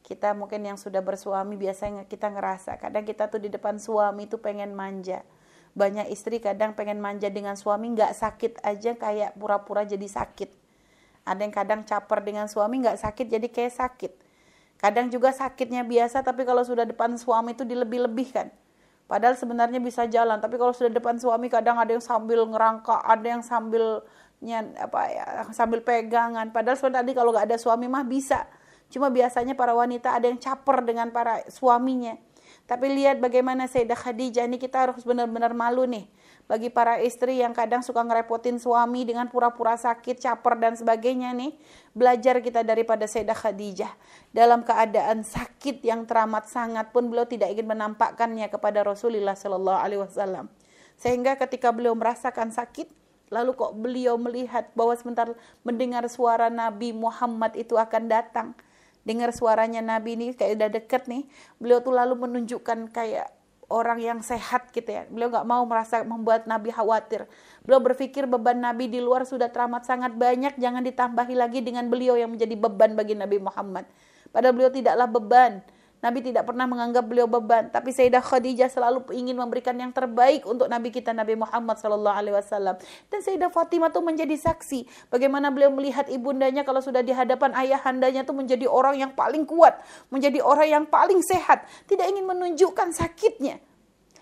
Kita 0.00 0.32
mungkin 0.32 0.64
yang 0.64 0.80
sudah 0.80 1.04
bersuami 1.04 1.60
biasanya 1.60 2.08
kita 2.08 2.32
ngerasa 2.32 2.80
kadang 2.80 3.04
kita 3.04 3.28
tuh 3.28 3.36
di 3.36 3.52
depan 3.52 3.76
suami 3.76 4.24
itu 4.24 4.40
pengen 4.40 4.72
manja. 4.72 5.20
Banyak 5.76 6.08
istri 6.08 6.40
kadang 6.40 6.72
pengen 6.72 7.04
manja 7.04 7.28
dengan 7.28 7.52
suami 7.52 7.92
nggak 7.92 8.16
sakit 8.16 8.64
aja 8.64 8.96
kayak 8.96 9.36
pura-pura 9.36 9.84
jadi 9.84 10.08
sakit. 10.08 10.48
Ada 11.28 11.44
yang 11.44 11.52
kadang 11.52 11.80
caper 11.84 12.24
dengan 12.24 12.48
suami 12.48 12.80
nggak 12.80 12.96
sakit 12.96 13.28
jadi 13.28 13.48
kayak 13.52 13.74
sakit 13.76 14.27
Kadang 14.78 15.10
juga 15.10 15.34
sakitnya 15.34 15.82
biasa 15.82 16.22
tapi 16.22 16.46
kalau 16.46 16.62
sudah 16.62 16.86
depan 16.86 17.18
suami 17.18 17.52
itu 17.58 17.66
dilebih-lebihkan. 17.66 18.50
Padahal 19.08 19.34
sebenarnya 19.34 19.80
bisa 19.80 20.04
jalan, 20.04 20.36
tapi 20.36 20.60
kalau 20.60 20.76
sudah 20.76 20.92
depan 20.92 21.16
suami 21.16 21.48
kadang 21.48 21.80
ada 21.80 21.96
yang 21.96 22.04
sambil 22.04 22.44
ngerangka, 22.44 23.00
ada 23.08 23.24
yang 23.24 23.40
sambil 23.40 24.04
nyan, 24.44 24.76
apa 24.76 25.00
ya, 25.08 25.24
sambil 25.56 25.80
pegangan. 25.80 26.52
Padahal 26.52 26.76
sebenarnya 26.76 27.16
kalau 27.16 27.32
nggak 27.32 27.48
ada 27.48 27.56
suami 27.56 27.88
mah 27.88 28.04
bisa. 28.04 28.44
Cuma 28.92 29.08
biasanya 29.08 29.56
para 29.56 29.72
wanita 29.72 30.12
ada 30.12 30.28
yang 30.28 30.36
caper 30.36 30.84
dengan 30.84 31.08
para 31.08 31.40
suaminya. 31.48 32.20
Tapi 32.68 32.92
lihat 32.92 33.16
bagaimana 33.16 33.64
Sayyidah 33.64 33.96
Khadijah 33.96 34.44
ini 34.44 34.60
kita 34.60 34.84
harus 34.84 35.00
benar-benar 35.00 35.56
malu 35.56 35.88
nih 35.88 36.04
bagi 36.48 36.72
para 36.72 36.96
istri 36.96 37.44
yang 37.44 37.52
kadang 37.52 37.84
suka 37.84 38.00
ngerepotin 38.00 38.56
suami 38.56 39.04
dengan 39.04 39.28
pura-pura 39.28 39.76
sakit, 39.76 40.16
caper 40.16 40.56
dan 40.56 40.72
sebagainya 40.80 41.36
nih. 41.36 41.52
Belajar 41.92 42.40
kita 42.40 42.64
daripada 42.64 43.04
Sayyidah 43.04 43.36
Khadijah. 43.36 43.92
Dalam 44.32 44.64
keadaan 44.64 45.28
sakit 45.28 45.84
yang 45.84 46.08
teramat 46.08 46.48
sangat 46.48 46.88
pun 46.88 47.12
beliau 47.12 47.28
tidak 47.28 47.52
ingin 47.52 47.68
menampakkannya 47.68 48.48
kepada 48.48 48.80
Rasulullah 48.80 49.36
Shallallahu 49.36 49.76
alaihi 49.76 50.00
wasallam. 50.00 50.48
Sehingga 50.96 51.36
ketika 51.36 51.68
beliau 51.68 51.92
merasakan 51.92 52.48
sakit, 52.48 52.88
lalu 53.28 53.52
kok 53.52 53.76
beliau 53.76 54.16
melihat 54.16 54.72
bahwa 54.72 54.96
sebentar 54.96 55.28
mendengar 55.60 56.08
suara 56.08 56.48
Nabi 56.48 56.96
Muhammad 56.96 57.60
itu 57.60 57.76
akan 57.76 58.08
datang. 58.08 58.56
Dengar 59.04 59.36
suaranya 59.36 59.84
Nabi 59.84 60.16
ini 60.16 60.26
kayak 60.32 60.64
udah 60.64 60.70
deket 60.72 61.12
nih. 61.12 61.28
Beliau 61.60 61.84
tuh 61.84 61.92
lalu 61.92 62.16
menunjukkan 62.16 62.88
kayak 62.88 63.37
orang 63.68 64.00
yang 64.00 64.18
sehat 64.24 64.72
gitu 64.72 64.88
ya. 64.88 65.04
Beliau 65.08 65.28
nggak 65.28 65.46
mau 65.46 65.62
merasa 65.68 66.00
membuat 66.02 66.48
Nabi 66.48 66.72
khawatir. 66.72 67.28
Beliau 67.62 67.80
berpikir 67.84 68.24
beban 68.24 68.56
Nabi 68.56 68.88
di 68.88 68.98
luar 68.98 69.28
sudah 69.28 69.52
teramat 69.52 69.84
sangat 69.84 70.16
banyak, 70.16 70.56
jangan 70.56 70.80
ditambahi 70.80 71.36
lagi 71.36 71.60
dengan 71.60 71.86
beliau 71.92 72.16
yang 72.16 72.32
menjadi 72.32 72.56
beban 72.56 72.96
bagi 72.96 73.12
Nabi 73.12 73.36
Muhammad. 73.38 73.84
Padahal 74.32 74.56
beliau 74.56 74.72
tidaklah 74.72 75.08
beban. 75.08 75.60
Nabi 75.98 76.22
tidak 76.22 76.46
pernah 76.46 76.62
menganggap 76.70 77.10
beliau 77.10 77.26
beban, 77.26 77.74
tapi 77.74 77.90
Sayyidah 77.90 78.22
Khadijah 78.22 78.70
selalu 78.70 79.10
ingin 79.18 79.34
memberikan 79.34 79.74
yang 79.74 79.90
terbaik 79.90 80.46
untuk 80.46 80.70
Nabi 80.70 80.94
kita 80.94 81.10
Nabi 81.10 81.34
Muhammad 81.34 81.74
Sallallahu 81.74 82.14
Alaihi 82.14 82.38
Wasallam. 82.38 82.78
Dan 83.10 83.18
Sayyidah 83.18 83.50
Fatimah 83.50 83.90
tuh 83.90 84.06
menjadi 84.06 84.38
saksi 84.38 85.10
bagaimana 85.10 85.50
beliau 85.50 85.74
melihat 85.74 86.06
ibundanya 86.06 86.62
kalau 86.62 86.78
sudah 86.78 87.02
di 87.02 87.10
hadapan 87.10 87.50
ayahandanya 87.50 88.22
tuh 88.22 88.30
menjadi 88.30 88.70
orang 88.70 88.94
yang 88.94 89.10
paling 89.10 89.42
kuat, 89.42 89.82
menjadi 90.14 90.38
orang 90.38 90.68
yang 90.70 90.84
paling 90.86 91.18
sehat, 91.18 91.66
tidak 91.90 92.06
ingin 92.06 92.30
menunjukkan 92.30 92.94
sakitnya. 92.94 93.58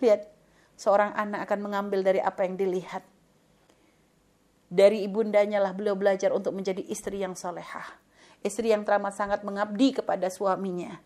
Lihat, 0.01 0.33
seorang 0.81 1.12
anak 1.12 1.45
akan 1.45 1.61
mengambil 1.61 2.01
dari 2.01 2.24
apa 2.24 2.49
yang 2.49 2.57
dilihat. 2.57 3.05
Dari 4.72 5.05
ibundanya 5.05 5.61
lah 5.61 5.77
beliau 5.77 5.93
belajar 5.93 6.33
untuk 6.33 6.57
menjadi 6.57 6.81
istri 6.89 7.20
yang 7.20 7.37
solehah. 7.37 8.01
Istri 8.41 8.72
yang 8.72 8.81
teramat 8.89 9.12
sangat 9.12 9.45
mengabdi 9.45 9.93
kepada 9.93 10.33
suaminya 10.33 10.97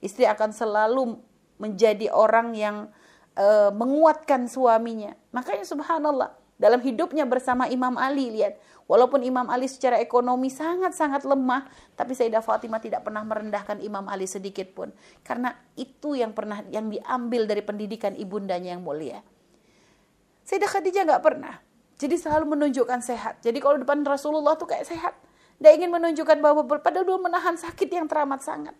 Istri 0.00 0.24
akan 0.28 0.50
selalu 0.52 1.20
menjadi 1.60 2.08
orang 2.12 2.56
yang 2.56 2.88
uh, 3.36 3.70
menguatkan 3.72 4.48
suaminya. 4.48 5.12
Makanya 5.32 5.68
subhanallah, 5.68 6.32
dalam 6.60 6.80
hidupnya 6.80 7.24
bersama 7.28 7.68
Imam 7.68 7.96
Ali 8.00 8.32
lihat, 8.32 8.60
walaupun 8.84 9.24
Imam 9.24 9.48
Ali 9.48 9.68
secara 9.68 10.00
ekonomi 10.00 10.48
sangat-sangat 10.48 11.24
lemah, 11.24 11.68
tapi 11.96 12.16
Sayyidah 12.16 12.44
Fatimah 12.44 12.80
tidak 12.80 13.04
pernah 13.04 13.24
merendahkan 13.24 13.80
Imam 13.80 14.04
Ali 14.08 14.28
sedikit 14.28 14.72
pun. 14.72 14.92
Karena 15.24 15.52
itu 15.76 16.16
yang 16.16 16.32
pernah 16.36 16.60
yang 16.68 16.88
diambil 16.88 17.48
dari 17.48 17.64
pendidikan 17.64 18.16
ibundanya 18.16 18.76
yang 18.76 18.84
mulia. 18.84 19.24
Sayyidah 20.44 20.68
Khadijah 20.68 21.04
nggak 21.08 21.24
pernah. 21.24 21.54
Jadi 22.00 22.16
selalu 22.16 22.56
menunjukkan 22.56 23.04
sehat. 23.04 23.44
Jadi 23.44 23.60
kalau 23.60 23.76
depan 23.76 24.00
Rasulullah 24.00 24.56
tuh 24.56 24.64
kayak 24.64 24.88
sehat. 24.88 25.14
Dia 25.60 25.76
ingin 25.76 25.92
menunjukkan 25.92 26.40
bahwa 26.40 26.64
padahal 26.64 27.04
dulu 27.04 27.28
menahan 27.28 27.52
sakit 27.60 27.92
yang 27.92 28.08
teramat 28.08 28.40
sangat. 28.40 28.72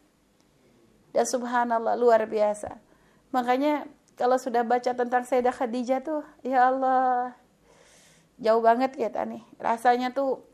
Dan 1.10 1.26
subhanallah 1.26 1.98
luar 1.98 2.26
biasa. 2.26 2.78
Makanya 3.34 3.86
kalau 4.14 4.36
sudah 4.36 4.62
baca 4.62 4.92
tentang 4.92 5.24
Sayyidah 5.26 5.54
Khadijah 5.54 6.00
tuh, 6.04 6.22
ya 6.44 6.70
Allah, 6.70 7.34
jauh 8.38 8.62
banget 8.62 8.94
kita 8.94 9.26
nih. 9.26 9.42
Rasanya 9.58 10.12
tuh 10.12 10.44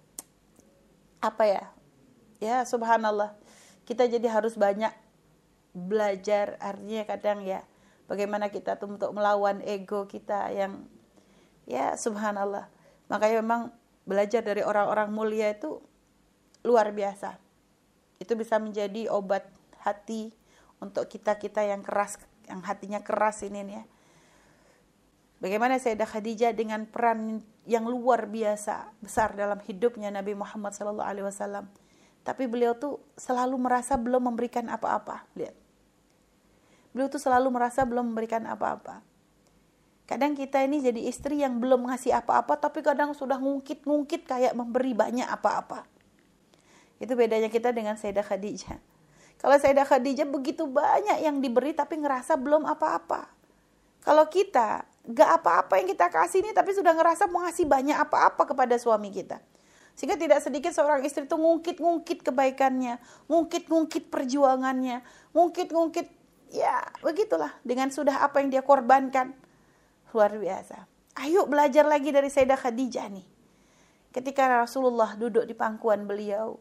apa 1.20 1.44
ya? 1.44 1.64
Ya 2.38 2.62
subhanallah. 2.64 3.34
Kita 3.86 4.04
jadi 4.06 4.26
harus 4.28 4.58
banyak 4.58 4.92
belajar 5.76 6.56
artinya 6.56 7.04
kadang 7.04 7.44
ya 7.44 7.60
bagaimana 8.08 8.48
kita 8.48 8.80
tuh 8.80 8.96
untuk 8.96 9.12
melawan 9.12 9.60
ego 9.60 10.08
kita 10.08 10.48
yang 10.54 10.88
ya 11.68 11.98
subhanallah. 11.98 12.70
Makanya 13.12 13.44
memang 13.44 13.62
belajar 14.06 14.40
dari 14.40 14.62
orang-orang 14.62 15.10
mulia 15.12 15.52
itu 15.52 15.82
luar 16.62 16.90
biasa. 16.94 17.38
Itu 18.22 18.38
bisa 18.38 18.56
menjadi 18.56 19.10
obat 19.12 19.46
hati 19.84 20.32
untuk 20.80 21.08
kita-kita 21.08 21.64
yang 21.64 21.80
keras, 21.80 22.20
yang 22.46 22.60
hatinya 22.62 23.00
keras 23.00 23.42
ini 23.46 23.60
nih 23.64 23.76
ya. 23.80 23.84
Bagaimana 25.36 25.76
Sayyidah 25.76 26.08
Khadijah 26.08 26.52
dengan 26.56 26.88
peran 26.88 27.44
yang 27.68 27.84
luar 27.84 28.24
biasa 28.24 28.88
besar 29.04 29.36
dalam 29.36 29.60
hidupnya 29.60 30.08
Nabi 30.08 30.32
Muhammad 30.32 30.72
SAW. 30.72 31.68
Tapi 32.24 32.44
beliau 32.48 32.72
tuh 32.72 32.98
selalu 33.20 33.60
merasa 33.60 34.00
belum 34.00 34.32
memberikan 34.32 34.64
apa-apa. 34.72 35.28
Lihat. 35.36 35.54
Beliau 36.96 37.12
tuh 37.12 37.20
selalu 37.20 37.52
merasa 37.52 37.84
belum 37.84 38.16
memberikan 38.16 38.48
apa-apa. 38.48 39.04
Kadang 40.08 40.32
kita 40.32 40.64
ini 40.64 40.80
jadi 40.80 41.04
istri 41.04 41.44
yang 41.44 41.58
belum 41.58 41.90
ngasih 41.90 42.14
apa-apa 42.14 42.56
tapi 42.56 42.80
kadang 42.80 43.10
sudah 43.12 43.36
ngungkit-ngungkit 43.42 44.24
kayak 44.24 44.56
memberi 44.56 44.96
banyak 44.96 45.28
apa-apa. 45.28 45.84
Itu 46.96 47.12
bedanya 47.12 47.52
kita 47.52 47.76
dengan 47.76 48.00
Sayyidah 48.00 48.24
Khadijah. 48.24 48.95
Kalau 49.36 49.56
Sayyidah 49.60 49.84
Khadijah 49.84 50.28
begitu 50.28 50.64
banyak 50.64 51.20
yang 51.20 51.44
diberi 51.44 51.76
tapi 51.76 52.00
ngerasa 52.00 52.40
belum 52.40 52.64
apa-apa. 52.64 53.28
Kalau 54.00 54.24
kita 54.30 54.86
gak 55.06 55.30
apa-apa 55.42 55.78
yang 55.82 55.88
kita 55.90 56.10
kasih 56.10 56.42
ini 56.42 56.50
tapi 56.56 56.72
sudah 56.72 56.94
ngerasa 56.96 57.28
mau 57.30 57.44
ngasih 57.46 57.66
banyak 57.68 57.94
apa-apa 57.94 58.48
kepada 58.48 58.74
suami 58.80 59.12
kita. 59.12 59.38
Sehingga 59.96 60.20
tidak 60.20 60.44
sedikit 60.44 60.76
seorang 60.76 61.00
istri 61.08 61.24
itu 61.24 61.36
ngungkit-ngungkit 61.40 62.20
kebaikannya, 62.20 63.00
ngungkit-ngungkit 63.32 64.12
perjuangannya, 64.12 65.00
ngungkit-ngungkit 65.32 66.06
ya 66.52 66.84
begitulah 67.02 67.50
dengan 67.66 67.90
sudah 67.90 68.22
apa 68.22 68.44
yang 68.44 68.52
dia 68.52 68.62
korbankan 68.62 69.32
luar 70.12 70.32
biasa. 70.36 70.84
Ayo 71.16 71.48
belajar 71.48 71.88
lagi 71.88 72.12
dari 72.12 72.28
Sayyidah 72.28 72.60
Khadijah 72.60 73.08
nih. 73.08 73.26
Ketika 74.12 74.48
Rasulullah 74.48 75.16
duduk 75.16 75.44
di 75.44 75.52
pangkuan 75.52 76.04
beliau, 76.04 76.60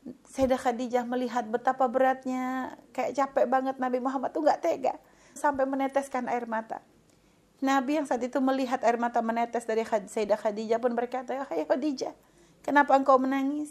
Sayyidah 0.00 0.56
Khadijah 0.56 1.04
melihat 1.04 1.44
betapa 1.44 1.84
beratnya, 1.84 2.72
kayak 2.96 3.12
capek 3.12 3.44
banget 3.44 3.76
Nabi 3.76 4.00
Muhammad 4.00 4.32
tuh 4.32 4.40
nggak 4.40 4.60
tega 4.64 4.94
sampai 5.36 5.68
meneteskan 5.68 6.24
air 6.32 6.48
mata. 6.48 6.80
Nabi 7.60 8.00
yang 8.00 8.08
saat 8.08 8.24
itu 8.24 8.40
melihat 8.40 8.80
air 8.80 8.96
mata 8.96 9.20
menetes 9.20 9.68
dari 9.68 9.84
Sayyidah 9.84 10.40
Khadijah 10.40 10.80
pun 10.80 10.96
berkata, 10.96 11.36
"Ya 11.36 11.44
Khadijah, 11.44 12.16
kenapa 12.64 12.96
engkau 12.96 13.20
menangis? 13.20 13.68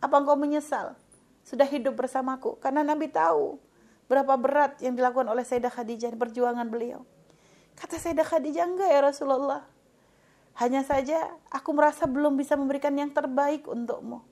Apa 0.00 0.24
engkau 0.24 0.40
menyesal 0.40 0.96
sudah 1.44 1.68
hidup 1.68 2.00
bersamaku?" 2.00 2.56
Karena 2.64 2.80
Nabi 2.80 3.12
tahu 3.12 3.60
berapa 4.08 4.40
berat 4.40 4.80
yang 4.80 4.96
dilakukan 4.96 5.28
oleh 5.28 5.44
Sayyidah 5.44 5.68
Khadijah 5.68 6.16
perjuangan 6.16 6.72
beliau. 6.72 7.04
Kata 7.76 8.00
Sayyidah 8.00 8.24
Khadijah, 8.24 8.64
enggak 8.64 8.88
ya 8.88 9.00
Rasulullah. 9.04 9.68
Hanya 10.56 10.80
saja 10.80 11.28
aku 11.52 11.76
merasa 11.76 12.08
belum 12.08 12.40
bisa 12.40 12.56
memberikan 12.56 12.96
yang 12.96 13.12
terbaik 13.12 13.68
untukmu. 13.68 14.29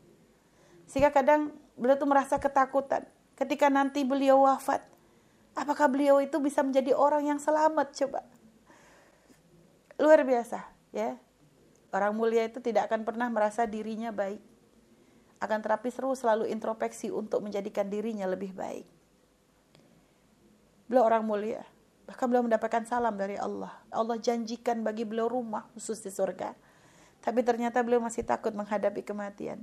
Sehingga 0.88 1.12
kadang 1.12 1.52
beliau 1.76 2.00
tuh 2.00 2.08
merasa 2.08 2.40
ketakutan. 2.40 3.04
Ketika 3.36 3.68
nanti 3.68 4.02
beliau 4.02 4.42
wafat, 4.48 4.82
apakah 5.54 5.86
beliau 5.86 6.18
itu 6.18 6.40
bisa 6.42 6.64
menjadi 6.64 6.96
orang 6.96 7.28
yang 7.28 7.38
selamat 7.38 7.94
coba? 7.94 8.24
Luar 10.00 10.24
biasa 10.24 10.64
ya. 10.90 11.20
Orang 11.88 12.16
mulia 12.16 12.44
itu 12.44 12.60
tidak 12.60 12.90
akan 12.90 13.04
pernah 13.06 13.28
merasa 13.30 13.64
dirinya 13.64 14.12
baik. 14.12 14.42
Akan 15.38 15.62
terapi 15.62 15.88
seru 15.92 16.12
selalu 16.16 16.50
introspeksi 16.50 17.08
untuk 17.14 17.46
menjadikan 17.46 17.86
dirinya 17.86 18.26
lebih 18.26 18.50
baik. 18.52 18.84
Beliau 20.90 21.04
orang 21.06 21.24
mulia 21.24 21.62
Bahkan 22.08 22.24
beliau 22.24 22.40
mendapatkan 22.40 22.88
salam 22.88 23.12
dari 23.20 23.36
Allah. 23.36 23.68
Allah 23.92 24.16
janjikan 24.16 24.80
bagi 24.80 25.04
beliau 25.04 25.28
rumah 25.28 25.68
khusus 25.76 26.00
di 26.00 26.08
surga. 26.08 26.56
Tapi 27.20 27.44
ternyata 27.44 27.84
beliau 27.84 28.00
masih 28.00 28.24
takut 28.24 28.56
menghadapi 28.56 29.04
kematian. 29.04 29.60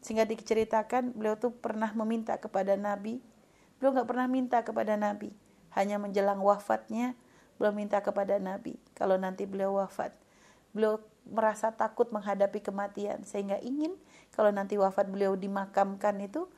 Sehingga 0.00 0.24
diceritakan 0.24 1.12
beliau 1.12 1.36
tuh 1.36 1.52
pernah 1.52 1.92
meminta 1.92 2.36
kepada 2.40 2.76
Nabi. 2.76 3.20
Beliau 3.76 3.96
nggak 3.96 4.08
pernah 4.08 4.26
minta 4.28 4.58
kepada 4.64 4.96
Nabi. 4.96 5.32
Hanya 5.76 6.00
menjelang 6.00 6.40
wafatnya 6.40 7.14
beliau 7.60 7.76
minta 7.76 8.00
kepada 8.00 8.40
Nabi. 8.40 8.80
Kalau 8.96 9.20
nanti 9.20 9.44
beliau 9.44 9.76
wafat. 9.76 10.16
Beliau 10.72 11.04
merasa 11.28 11.68
takut 11.76 12.08
menghadapi 12.08 12.64
kematian. 12.64 13.22
Sehingga 13.28 13.60
ingin 13.60 13.92
kalau 14.32 14.48
nanti 14.48 14.80
wafat 14.80 15.12
beliau 15.12 15.36
dimakamkan 15.36 16.16
itu 16.24 16.48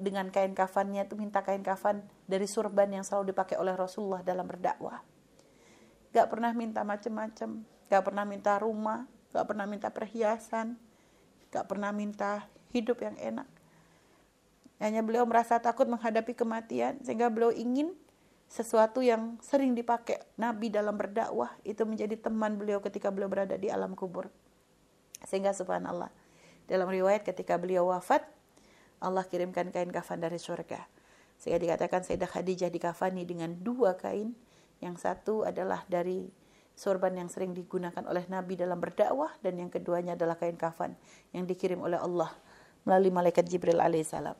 dengan 0.00 0.32
kain 0.32 0.56
kafannya 0.56 1.04
itu 1.04 1.12
minta 1.12 1.44
kain 1.44 1.60
kafan 1.60 2.00
dari 2.24 2.48
surban 2.48 2.88
yang 2.88 3.04
selalu 3.04 3.36
dipakai 3.36 3.60
oleh 3.60 3.76
Rasulullah 3.76 4.24
dalam 4.24 4.48
berdakwah. 4.48 5.04
Gak 6.10 6.26
pernah 6.32 6.56
minta 6.56 6.80
macam-macam, 6.82 7.62
gak 7.92 8.02
pernah 8.02 8.24
minta 8.24 8.56
rumah, 8.56 9.04
gak 9.30 9.44
pernah 9.44 9.68
minta 9.68 9.92
perhiasan, 9.92 10.80
gak 11.50 11.66
pernah 11.66 11.90
minta 11.90 12.46
hidup 12.70 13.02
yang 13.02 13.18
enak. 13.18 13.46
Hanya 14.80 15.04
beliau 15.04 15.28
merasa 15.28 15.60
takut 15.60 15.84
menghadapi 15.84 16.32
kematian 16.32 17.02
sehingga 17.04 17.28
beliau 17.28 17.52
ingin 17.52 17.92
sesuatu 18.50 19.04
yang 19.04 19.38
sering 19.44 19.76
dipakai 19.76 20.18
Nabi 20.34 20.72
dalam 20.72 20.98
berdakwah 20.98 21.54
itu 21.62 21.86
menjadi 21.86 22.18
teman 22.18 22.58
beliau 22.58 22.82
ketika 22.82 23.12
beliau 23.12 23.28
berada 23.30 23.54
di 23.54 23.68
alam 23.68 23.92
kubur. 23.94 24.32
Sehingga 25.28 25.52
subhanallah 25.52 26.08
dalam 26.64 26.88
riwayat 26.88 27.22
ketika 27.22 27.60
beliau 27.60 27.92
wafat 27.92 28.24
Allah 29.00 29.24
kirimkan 29.24 29.72
kain 29.72 29.88
kafan 29.88 30.20
dari 30.20 30.36
surga. 30.36 30.84
Sehingga 31.40 31.56
dikatakan 31.56 32.04
Sayyidah 32.04 32.28
Khadijah 32.28 32.68
dikafani 32.68 33.24
dengan 33.24 33.56
dua 33.56 33.96
kain. 33.96 34.36
Yang 34.80 35.08
satu 35.08 35.44
adalah 35.44 35.84
dari 35.88 36.28
sorban 36.80 37.12
yang 37.12 37.28
sering 37.28 37.52
digunakan 37.52 38.00
oleh 38.08 38.24
Nabi 38.32 38.56
dalam 38.56 38.80
berdakwah 38.80 39.28
dan 39.44 39.60
yang 39.60 39.68
keduanya 39.68 40.16
adalah 40.16 40.40
kain 40.40 40.56
kafan 40.56 40.96
yang 41.36 41.44
dikirim 41.44 41.76
oleh 41.84 42.00
Allah 42.00 42.32
melalui 42.88 43.12
malaikat 43.12 43.44
Jibril 43.44 43.84
alaihissalam. 43.84 44.32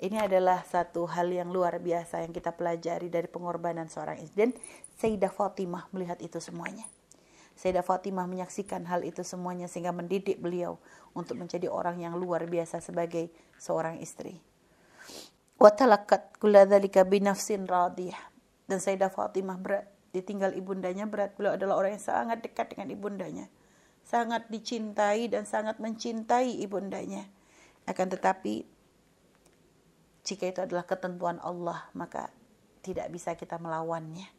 Ini 0.00 0.30
adalah 0.30 0.64
satu 0.64 1.04
hal 1.10 1.28
yang 1.28 1.52
luar 1.52 1.76
biasa 1.76 2.24
yang 2.24 2.32
kita 2.32 2.56
pelajari 2.56 3.12
dari 3.12 3.28
pengorbanan 3.28 3.92
seorang 3.92 4.16
istri. 4.22 4.48
Dan 4.48 4.50
Sayyidah 4.96 5.28
Fatimah 5.28 5.90
melihat 5.92 6.16
itu 6.24 6.40
semuanya. 6.40 6.88
Sayyidah 7.58 7.82
Fatimah 7.82 8.24
menyaksikan 8.24 8.86
hal 8.86 9.02
itu 9.02 9.26
semuanya 9.26 9.66
sehingga 9.66 9.90
mendidik 9.90 10.38
beliau 10.38 10.78
untuk 11.12 11.36
menjadi 11.36 11.66
orang 11.68 11.98
yang 12.00 12.14
luar 12.14 12.46
biasa 12.46 12.78
sebagai 12.78 13.28
seorang 13.58 13.98
istri. 13.98 14.38
Wa 15.58 15.74
talaqat 15.74 16.38
kulladzalika 16.38 17.02
binafsin 17.02 17.66
radiyah. 17.66 18.22
Dan 18.70 18.78
Sayyidah 18.78 19.10
Fatimah 19.10 19.58
ditinggal 20.18 20.54
ibundanya 20.58 21.06
berat. 21.06 21.38
Beliau 21.38 21.54
adalah 21.54 21.78
orang 21.78 21.96
yang 21.96 22.04
sangat 22.04 22.42
dekat 22.42 22.74
dengan 22.74 22.90
ibundanya. 22.92 23.46
Sangat 24.02 24.50
dicintai 24.50 25.30
dan 25.30 25.46
sangat 25.46 25.78
mencintai 25.78 26.58
ibundanya. 26.64 27.28
Akan 27.86 28.10
tetapi 28.10 28.66
jika 30.26 30.44
itu 30.50 30.60
adalah 30.64 30.84
ketentuan 30.84 31.40
Allah, 31.40 31.88
maka 31.96 32.28
tidak 32.82 33.08
bisa 33.14 33.32
kita 33.38 33.56
melawannya 33.56 34.38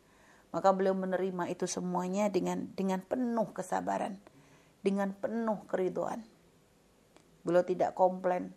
maka 0.50 0.74
beliau 0.74 0.98
menerima 0.98 1.50
itu 1.54 1.70
semuanya 1.70 2.28
dengan 2.30 2.66
dengan 2.74 3.02
penuh 3.06 3.54
kesabaran, 3.54 4.18
dengan 4.82 5.14
penuh 5.14 5.62
keriduan. 5.70 6.26
Beliau 7.46 7.62
tidak 7.62 7.94
komplain. 7.94 8.54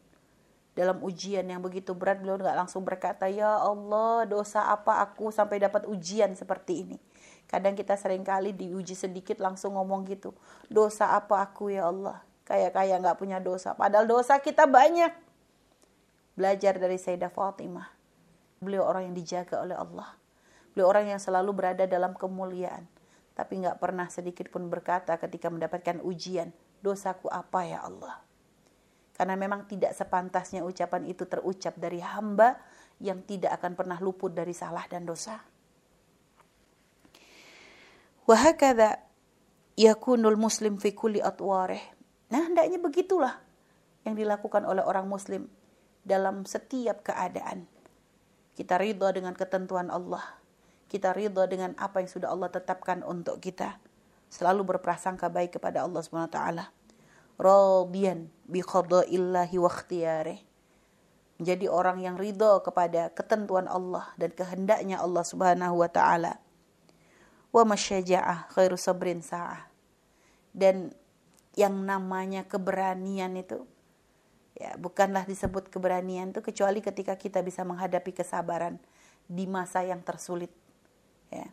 Dalam 0.73 1.05
ujian 1.05 1.45
yang 1.45 1.61
begitu 1.61 1.93
berat, 1.93 2.25
beliau 2.25 2.41
nggak 2.41 2.57
langsung 2.65 2.81
berkata, 2.81 3.29
Ya 3.29 3.61
Allah, 3.61 4.25
dosa 4.25 4.73
apa 4.73 5.05
aku 5.05 5.29
sampai 5.29 5.61
dapat 5.61 5.85
ujian 5.85 6.33
seperti 6.33 6.89
ini. 6.89 6.97
Kadang 7.53 7.77
kita 7.77 8.01
sering 8.01 8.25
kali 8.25 8.57
diuji 8.57 8.97
sedikit 8.97 9.37
langsung 9.37 9.77
ngomong 9.77 10.09
gitu. 10.09 10.33
Dosa 10.73 11.13
apa 11.13 11.45
aku 11.45 11.69
ya 11.69 11.93
Allah? 11.93 12.25
Kayak-kayak 12.49 12.97
nggak 13.05 13.19
punya 13.21 13.39
dosa. 13.45 13.77
Padahal 13.77 14.09
dosa 14.09 14.41
kita 14.41 14.65
banyak. 14.65 15.13
Belajar 16.33 16.81
dari 16.81 16.97
Sayyidah 16.97 17.29
Fatimah. 17.29 17.93
Beliau 18.65 18.89
orang 18.89 19.13
yang 19.13 19.17
dijaga 19.21 19.61
oleh 19.61 19.77
Allah 19.77 20.23
Beliau 20.73 20.89
orang 20.89 21.13
yang 21.13 21.21
selalu 21.21 21.53
berada 21.53 21.85
dalam 21.85 22.17
kemuliaan. 22.17 22.89
Tapi 23.37 23.65
nggak 23.65 23.81
pernah 23.81 24.09
sedikit 24.09 24.49
pun 24.49 24.69
berkata 24.73 25.17
ketika 25.21 25.53
mendapatkan 25.53 26.01
ujian, 26.01 26.53
dosaku 26.81 27.29
apa 27.29 27.65
ya 27.65 27.85
Allah. 27.85 28.21
Karena 29.13 29.37
memang 29.37 29.69
tidak 29.69 29.93
sepantasnya 29.93 30.65
ucapan 30.65 31.05
itu 31.05 31.29
terucap 31.29 31.77
dari 31.77 32.01
hamba 32.01 32.57
yang 33.01 33.21
tidak 33.25 33.61
akan 33.61 33.77
pernah 33.77 34.01
luput 34.01 34.33
dari 34.33 34.57
salah 34.57 34.85
dan 34.89 35.05
dosa. 35.05 35.45
Wahakada 38.25 39.03
yakunul 39.75 40.39
muslim 40.39 40.79
fi 40.79 40.95
kulli 40.95 41.19
atwarih. 41.19 41.83
Nah, 42.31 42.49
hendaknya 42.49 42.79
begitulah 42.79 43.41
yang 44.07 44.15
dilakukan 44.15 44.63
oleh 44.65 44.83
orang 44.83 45.11
muslim 45.11 45.51
dalam 46.07 46.47
setiap 46.47 47.03
keadaan. 47.07 47.67
Kita 48.53 48.79
ridho 48.79 49.09
dengan 49.11 49.35
ketentuan 49.35 49.89
Allah 49.89 50.43
kita 50.93 51.17
ridha 51.17 51.49
dengan 51.49 51.73
apa 51.81 52.05
yang 52.05 52.11
sudah 52.13 52.29
Allah 52.29 52.53
tetapkan 52.53 53.01
untuk 53.01 53.41
kita. 53.41 53.81
Selalu 54.29 54.77
berprasangka 54.77 55.33
baik 55.33 55.57
kepada 55.57 55.89
Allah 55.89 56.05
Subhanahu 56.05 56.29
wa 56.29 56.37
taala. 56.37 56.65
Radiyan 57.41 58.29
bi 58.45 58.61
qada'illahi 58.61 59.57
wa 59.57 59.73
ikhtiyarih. 59.73 60.41
Menjadi 61.41 61.67
orang 61.73 62.05
yang 62.05 62.21
ridha 62.21 62.61
kepada 62.61 63.09
ketentuan 63.17 63.73
Allah 63.73 64.13
dan 64.21 64.37
kehendaknya 64.37 65.01
Allah 65.01 65.25
Subhanahu 65.25 65.81
wa 65.81 65.89
taala. 65.89 66.37
Wa 67.53 67.69
masyaja'ah 67.69 68.49
khairu 68.51 68.81
sabrin 68.81 69.21
sa'ah. 69.21 69.69
Dan 70.57 70.93
yang 71.53 71.85
namanya 71.85 72.49
keberanian 72.49 73.37
itu 73.37 73.69
ya 74.57 74.73
bukanlah 74.81 75.29
disebut 75.29 75.69
keberanian 75.69 76.33
itu 76.33 76.41
kecuali 76.41 76.81
ketika 76.81 77.17
kita 77.17 77.45
bisa 77.45 77.61
menghadapi 77.65 78.13
kesabaran 78.17 78.81
di 79.29 79.45
masa 79.45 79.85
yang 79.85 80.01
tersulit 80.01 80.53
ya. 81.29 81.49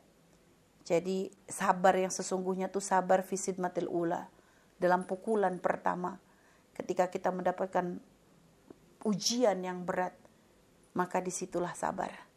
Jadi 0.88 1.30
sabar 1.46 1.94
yang 1.94 2.10
sesungguhnya 2.10 2.72
tuh 2.72 2.82
sabar 2.82 3.22
fisid 3.22 3.60
matil 3.60 3.92
ula 3.92 4.26
dalam 4.80 5.04
pukulan 5.04 5.60
pertama. 5.60 6.18
Ketika 6.74 7.12
kita 7.12 7.30
mendapatkan 7.36 8.00
ujian 9.04 9.60
yang 9.60 9.84
berat 9.84 10.16
maka 10.96 11.20
di 11.20 11.32
situlah 11.32 11.76
sabar 11.76 12.29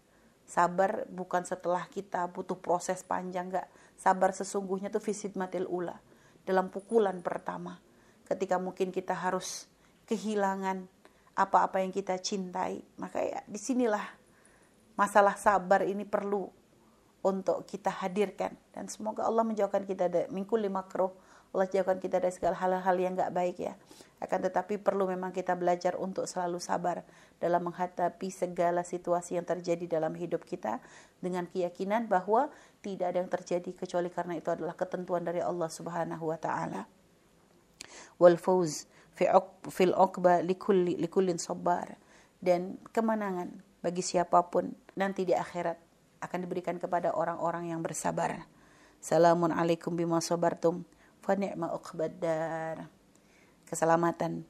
sabar 0.53 1.09
bukan 1.09 1.49
setelah 1.49 1.89
kita 1.89 2.29
butuh 2.29 2.61
proses 2.61 3.01
panjang 3.01 3.49
enggak 3.49 3.73
sabar 3.97 4.37
sesungguhnya 4.37 4.93
tuh 4.93 5.01
fisid 5.01 5.33
matil 5.33 5.65
ula 5.65 5.97
dalam 6.45 6.69
pukulan 6.69 7.25
pertama. 7.25 7.81
Ketika 8.29 8.61
mungkin 8.61 8.93
kita 8.93 9.17
harus 9.17 9.65
kehilangan 10.05 10.85
apa-apa 11.33 11.81
yang 11.81 11.89
kita 11.89 12.21
cintai 12.21 12.85
maka 13.01 13.25
ya 13.25 13.41
di 13.49 13.57
sinilah 13.57 14.05
masalah 14.93 15.41
sabar 15.41 15.89
ini 15.89 16.05
perlu 16.05 16.45
untuk 17.25 17.65
kita 17.65 17.89
hadirkan. 18.05 18.53
Dan 18.77 18.93
semoga 18.93 19.25
Allah 19.25 19.47
menjauhkan 19.49 19.89
kita 19.89 20.13
dari 20.13 20.29
mingkul 20.29 20.61
lima 20.61 20.85
makruh 20.85 21.17
Allah 21.53 21.69
jauhkan 21.69 22.01
kita 22.01 22.17
dari 22.17 22.33
segala 22.33 22.57
hal-hal 22.57 22.97
yang 22.97 23.13
nggak 23.13 23.33
baik 23.33 23.57
ya. 23.61 23.77
Akan 24.25 24.41
tetapi 24.41 24.81
perlu 24.81 25.05
memang 25.05 25.37
kita 25.37 25.53
belajar 25.53 26.01
untuk 26.01 26.25
selalu 26.25 26.57
sabar 26.65 27.05
dalam 27.37 27.69
menghadapi 27.69 28.33
segala 28.33 28.81
situasi 28.81 29.37
yang 29.37 29.45
terjadi 29.45 30.01
dalam 30.01 30.17
hidup 30.17 30.49
kita 30.49 30.81
dengan 31.21 31.45
keyakinan 31.45 32.09
bahwa 32.09 32.49
tidak 32.81 33.13
ada 33.13 33.19
yang 33.21 33.29
terjadi 33.29 33.71
kecuali 33.77 34.09
karena 34.09 34.41
itu 34.41 34.49
adalah 34.49 34.73
ketentuan 34.73 35.29
dari 35.29 35.45
Allah 35.45 35.69
Subhanahu 35.69 36.25
wa 36.33 36.39
taala. 36.41 36.89
Wal 38.17 38.41
fauz 38.41 38.89
fi 39.13 39.29
fil 39.69 39.93
uqba 39.93 40.41
likulli 40.41 40.97
sabar 41.37 42.01
dan 42.41 42.81
kemenangan 42.97 43.61
bagi 43.85 44.01
siapa 44.01 44.49
pun 44.49 44.73
nanti 44.97 45.29
di 45.29 45.37
akhirat 45.37 45.77
akan 46.23 46.39
diberikan 46.47 46.79
kepada 46.79 47.13
orang-orang 47.13 47.75
yang 47.75 47.83
bersabar. 47.85 48.47
Salamun 49.03 49.51
alaikum 49.51 49.99
bima 49.99 50.23
sabartum 50.23 50.87
fa 51.23 51.39
ni'ma 51.39 51.70
uqbaddar. 51.73 52.91
Keselamatan 53.64 54.45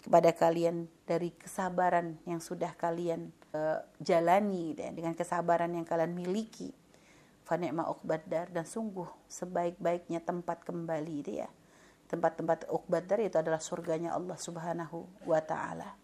kepada 0.00 0.30
kalian 0.32 0.86
dari 1.04 1.34
kesabaran 1.34 2.16
yang 2.24 2.40
sudah 2.40 2.72
kalian 2.78 3.34
uh, 3.52 3.82
jalani 4.00 4.72
dan 4.72 4.94
dengan 4.94 5.12
kesabaran 5.12 5.74
yang 5.74 5.84
kalian 5.84 6.14
miliki. 6.14 6.72
Fa 7.42 7.58
ni'ma 7.58 7.90
uqbaddar 7.90 8.54
dan 8.54 8.64
sungguh 8.64 9.06
sebaik-baiknya 9.28 10.22
tempat 10.22 10.62
kembali 10.64 11.16
ya. 11.26 11.50
Tempat-tempat 12.06 12.70
uqbaddar 12.70 13.18
itu 13.20 13.36
adalah 13.36 13.58
surganya 13.58 14.14
Allah 14.14 14.38
Subhanahu 14.38 15.26
wa 15.26 15.42
taala. 15.42 15.98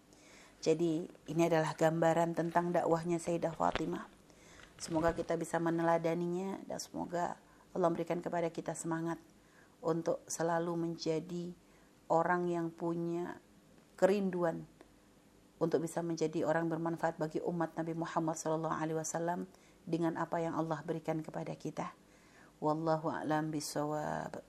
Jadi 0.59 1.07
ini 1.31 1.41
adalah 1.47 1.75
gambaran 1.75 2.35
tentang 2.35 2.71
dakwahnya 2.71 3.19
Sayyidah 3.19 3.51
Fatimah 3.51 4.13
Semoga 4.83 5.15
kita 5.15 5.39
bisa 5.39 5.63
meneladaninya 5.63 6.59
dan 6.67 6.75
semoga 6.75 7.39
Allah 7.71 7.87
memberikan 7.87 8.19
kepada 8.19 8.51
kita 8.51 8.75
semangat 8.75 9.15
untuk 9.83 10.23
selalu 10.25 10.89
menjadi 10.89 11.51
orang 12.09 12.47
yang 12.47 12.71
punya 12.71 13.35
kerinduan 13.99 14.63
untuk 15.63 15.79
bisa 15.79 16.03
menjadi 16.03 16.43
orang 16.43 16.67
bermanfaat 16.67 17.15
bagi 17.15 17.39
umat 17.39 17.79
Nabi 17.79 17.95
Muhammad 17.95 18.35
SAW 18.35 19.47
dengan 19.87 20.19
apa 20.19 20.43
yang 20.43 20.59
Allah 20.59 20.83
berikan 20.83 21.23
kepada 21.23 21.55
kita. 21.55 21.87
Wallahu 22.59 23.11
a'lam 23.11 23.47
bisawab. 23.51 24.43